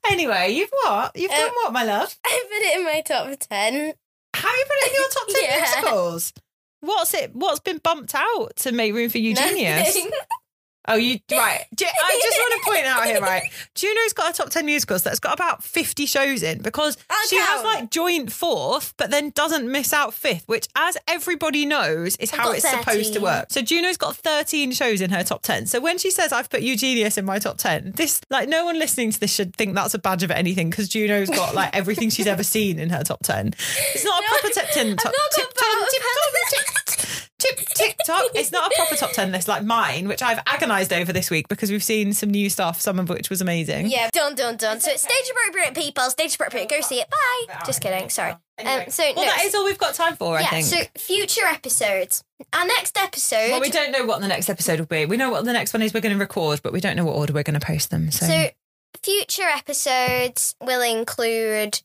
anyway, 0.10 0.50
you've 0.52 0.70
what? 0.84 1.12
You've 1.16 1.30
done 1.30 1.48
Um, 1.48 1.54
what, 1.54 1.72
my 1.72 1.84
love? 1.84 2.14
I 2.24 2.44
put 2.48 2.62
it 2.62 2.78
in 2.78 2.84
my 2.84 3.00
top 3.00 3.26
10. 3.38 3.74
Have 4.34 4.44
you 4.44 4.64
put 4.66 4.76
it 4.86 4.88
in 4.88 4.94
your 4.94 5.08
top 5.10 5.26
ten 5.28 5.42
Yeah. 5.44 5.56
musicals? 5.62 6.32
What's 6.80 7.14
it? 7.14 7.34
What's 7.34 7.58
been 7.60 7.78
bumped 7.78 8.14
out 8.14 8.54
to 8.56 8.72
make 8.72 8.94
room 8.94 9.08
for 9.10 9.18
Eugenius? 9.18 9.96
Oh, 10.88 10.96
you 10.96 11.18
right. 11.30 11.64
I 11.72 12.20
just 12.22 12.38
want 12.38 12.62
to 12.64 12.70
point 12.70 12.86
out 12.86 13.04
here, 13.04 13.20
right? 13.20 13.42
Juno's 13.74 14.12
got 14.14 14.30
a 14.30 14.36
top 14.36 14.50
ten 14.50 14.66
musicals 14.66 15.02
that's 15.02 15.20
got 15.20 15.34
about 15.34 15.62
fifty 15.62 16.06
shows 16.06 16.42
in 16.42 16.62
because 16.62 16.96
I'll 17.10 17.26
she 17.28 17.36
has 17.36 17.62
like 17.62 17.90
joint 17.90 18.32
fourth, 18.32 18.94
but 18.96 19.10
then 19.10 19.30
doesn't 19.30 19.70
miss 19.70 19.92
out 19.92 20.14
fifth, 20.14 20.44
which, 20.46 20.66
as 20.74 20.96
everybody 21.06 21.66
knows, 21.66 22.16
is 22.16 22.32
I've 22.32 22.38
how 22.38 22.52
it's 22.52 22.68
supposed 22.68 23.12
to 23.14 23.20
work. 23.20 23.46
So 23.50 23.60
Juno's 23.62 23.98
got 23.98 24.16
thirteen 24.16 24.72
shows 24.72 25.00
in 25.00 25.10
her 25.10 25.22
top 25.22 25.42
ten. 25.42 25.66
So 25.66 25.80
when 25.80 25.98
she 25.98 26.10
says 26.10 26.32
I've 26.32 26.48
put 26.48 26.62
Eugenius 26.62 27.18
in 27.18 27.24
my 27.24 27.38
top 27.38 27.58
ten, 27.58 27.92
this 27.92 28.20
like 28.30 28.48
no 28.48 28.64
one 28.64 28.78
listening 28.78 29.10
to 29.12 29.20
this 29.20 29.32
should 29.32 29.54
think 29.56 29.74
that's 29.74 29.94
a 29.94 29.98
badge 29.98 30.22
of 30.22 30.30
anything 30.30 30.70
because 30.70 30.88
Juno's 30.88 31.28
got 31.28 31.54
like 31.54 31.74
everything 31.76 32.10
she's 32.10 32.26
ever 32.26 32.42
seen 32.42 32.78
in 32.78 32.90
her 32.90 33.04
top 33.04 33.22
ten. 33.22 33.48
It's 33.94 34.04
not 34.04 34.22
a 34.22 34.26
proper 34.26 34.48
top 34.54 34.70
ten. 34.70 34.96
Top, 34.96 35.12
tip, 35.34 35.54
top, 35.54 35.88
tip, 35.90 36.02
top, 36.02 36.86
tip, 36.86 37.27
Tip 37.38 37.56
TikTok. 37.68 38.24
It's 38.34 38.50
not 38.50 38.70
a 38.70 38.74
proper 38.74 38.96
top 38.96 39.12
ten 39.12 39.30
list 39.30 39.46
like 39.46 39.62
mine, 39.62 40.08
which 40.08 40.22
I've 40.22 40.40
agonised 40.46 40.92
over 40.92 41.12
this 41.12 41.30
week 41.30 41.46
because 41.46 41.70
we've 41.70 41.84
seen 41.84 42.12
some 42.12 42.30
new 42.30 42.50
stuff, 42.50 42.80
some 42.80 42.98
of 42.98 43.08
which 43.08 43.30
was 43.30 43.40
amazing. 43.40 43.86
Yeah, 43.86 44.10
done, 44.12 44.34
done, 44.34 44.56
done. 44.56 44.80
So 44.80 44.90
it's 44.90 45.02
stage 45.02 45.30
appropriate, 45.30 45.74
people. 45.74 46.10
Stage 46.10 46.34
appropriate. 46.34 46.68
Go 46.68 46.80
see 46.80 47.00
it. 47.00 47.08
Bye. 47.08 47.60
Just 47.64 47.80
kidding. 47.80 48.08
Sorry. 48.08 48.32
Um, 48.32 48.82
so 48.88 49.04
well, 49.14 49.24
no, 49.24 49.30
that 49.30 49.44
is 49.44 49.54
all 49.54 49.64
we've 49.64 49.78
got 49.78 49.94
time 49.94 50.16
for, 50.16 50.36
I 50.36 50.40
yeah. 50.40 50.50
think. 50.50 50.64
So 50.66 50.78
future 50.98 51.44
episodes. 51.46 52.24
Our 52.52 52.66
next 52.66 52.98
episode. 52.98 53.50
well, 53.52 53.60
we 53.60 53.70
don't 53.70 53.92
know 53.92 54.04
what 54.04 54.20
the 54.20 54.28
next 54.28 54.48
episode 54.50 54.80
will 54.80 54.86
be. 54.86 55.06
We 55.06 55.16
know 55.16 55.30
what 55.30 55.44
the 55.44 55.52
next 55.52 55.72
one 55.72 55.82
is 55.82 55.94
we're 55.94 56.00
going 56.00 56.14
to 56.14 56.20
record, 56.20 56.60
but 56.62 56.72
we 56.72 56.80
don't 56.80 56.96
know 56.96 57.04
what 57.04 57.14
order 57.14 57.32
we're 57.32 57.44
going 57.44 57.58
to 57.58 57.64
post 57.64 57.90
them. 57.90 58.10
So, 58.10 58.26
So 58.26 58.48
future 59.02 59.42
episodes 59.42 60.56
will 60.60 60.82
include 60.82 61.82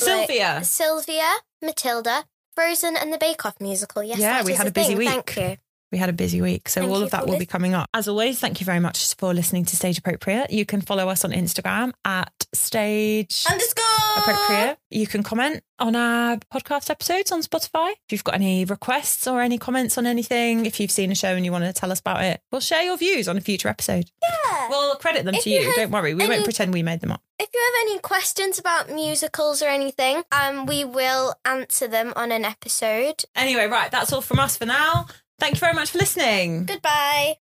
like, 0.00 0.08
Sylvia. 0.28 0.64
Sylvia, 0.64 1.30
Matilda, 1.62 2.24
Frozen, 2.60 2.96
and 2.98 3.10
the 3.10 3.16
Bake 3.18 3.46
Off 3.46 3.54
musical. 3.58 4.02
Yes, 4.02 4.18
Yeah, 4.18 4.44
we 4.44 4.52
had 4.52 4.66
a 4.66 4.70
busy 4.70 4.88
thing. 4.90 4.98
week. 4.98 5.08
Thank 5.08 5.36
you. 5.36 5.56
We 5.92 5.98
had 5.98 6.08
a 6.10 6.12
busy 6.12 6.40
week, 6.40 6.68
so 6.68 6.82
Thank 6.82 6.92
all 6.92 7.02
of 7.02 7.10
that 7.10 7.26
will 7.26 7.38
be 7.38 7.46
coming 7.46 7.74
up. 7.74 7.88
As 7.92 8.06
always, 8.06 8.38
thank 8.38 8.60
you 8.60 8.64
very 8.64 8.78
much 8.78 9.14
for 9.16 9.34
listening 9.34 9.64
to 9.64 9.74
Stage 9.76 9.98
Appropriate. 9.98 10.50
You 10.52 10.64
can 10.64 10.82
follow 10.82 11.08
us 11.08 11.24
on 11.24 11.32
Instagram 11.32 11.92
at 12.04 12.30
Stage 12.52 13.44
Underscore 13.50 13.84
Appropriate. 14.18 14.76
You 14.90 15.08
can 15.08 15.24
comment 15.24 15.62
on 15.80 15.96
our 15.96 16.36
podcast 16.54 16.90
episodes 16.90 17.32
on 17.32 17.40
Spotify. 17.42 17.90
If 17.92 18.12
you've 18.12 18.22
got 18.22 18.36
any 18.36 18.64
requests 18.66 19.26
or 19.26 19.40
any 19.40 19.58
comments 19.58 19.98
on 19.98 20.06
anything, 20.06 20.64
if 20.66 20.78
you've 20.78 20.92
seen 20.92 21.10
a 21.10 21.16
show 21.16 21.34
and 21.34 21.44
you 21.44 21.50
want 21.50 21.64
to 21.64 21.72
tell 21.72 21.90
us 21.90 21.98
about 21.98 22.22
it, 22.22 22.40
we'll 22.52 22.60
share 22.60 22.82
your 22.82 22.96
views 22.96 23.26
on 23.26 23.36
a 23.36 23.40
future 23.40 23.68
episode. 23.68 24.10
Yeah. 24.22 24.68
We'll 24.68 24.94
credit 24.96 25.24
them 25.24 25.34
If 25.34 25.42
to 25.44 25.50
you 25.50 25.60
you. 25.60 25.74
Don't 25.74 25.90
worry, 25.90 26.14
we 26.14 26.22
any- 26.22 26.34
won't 26.34 26.44
pretend 26.44 26.72
we 26.72 26.82
made 26.84 27.00
them 27.00 27.10
up. 27.12 27.22
If 27.42 27.48
you 27.54 27.60
have 27.72 27.88
any 27.88 27.98
questions 28.00 28.58
about 28.58 28.90
musicals 28.90 29.62
or 29.62 29.68
anything, 29.68 30.24
um, 30.30 30.66
we 30.66 30.84
will 30.84 31.34
answer 31.46 31.88
them 31.88 32.12
on 32.14 32.32
an 32.32 32.44
episode. 32.44 33.24
Anyway, 33.34 33.64
right, 33.64 33.90
that's 33.90 34.12
all 34.12 34.20
from 34.20 34.38
us 34.38 34.58
for 34.58 34.66
now. 34.66 35.06
Thank 35.38 35.54
you 35.54 35.60
very 35.60 35.72
much 35.72 35.90
for 35.90 35.96
listening. 35.96 36.66
Goodbye. 36.66 37.36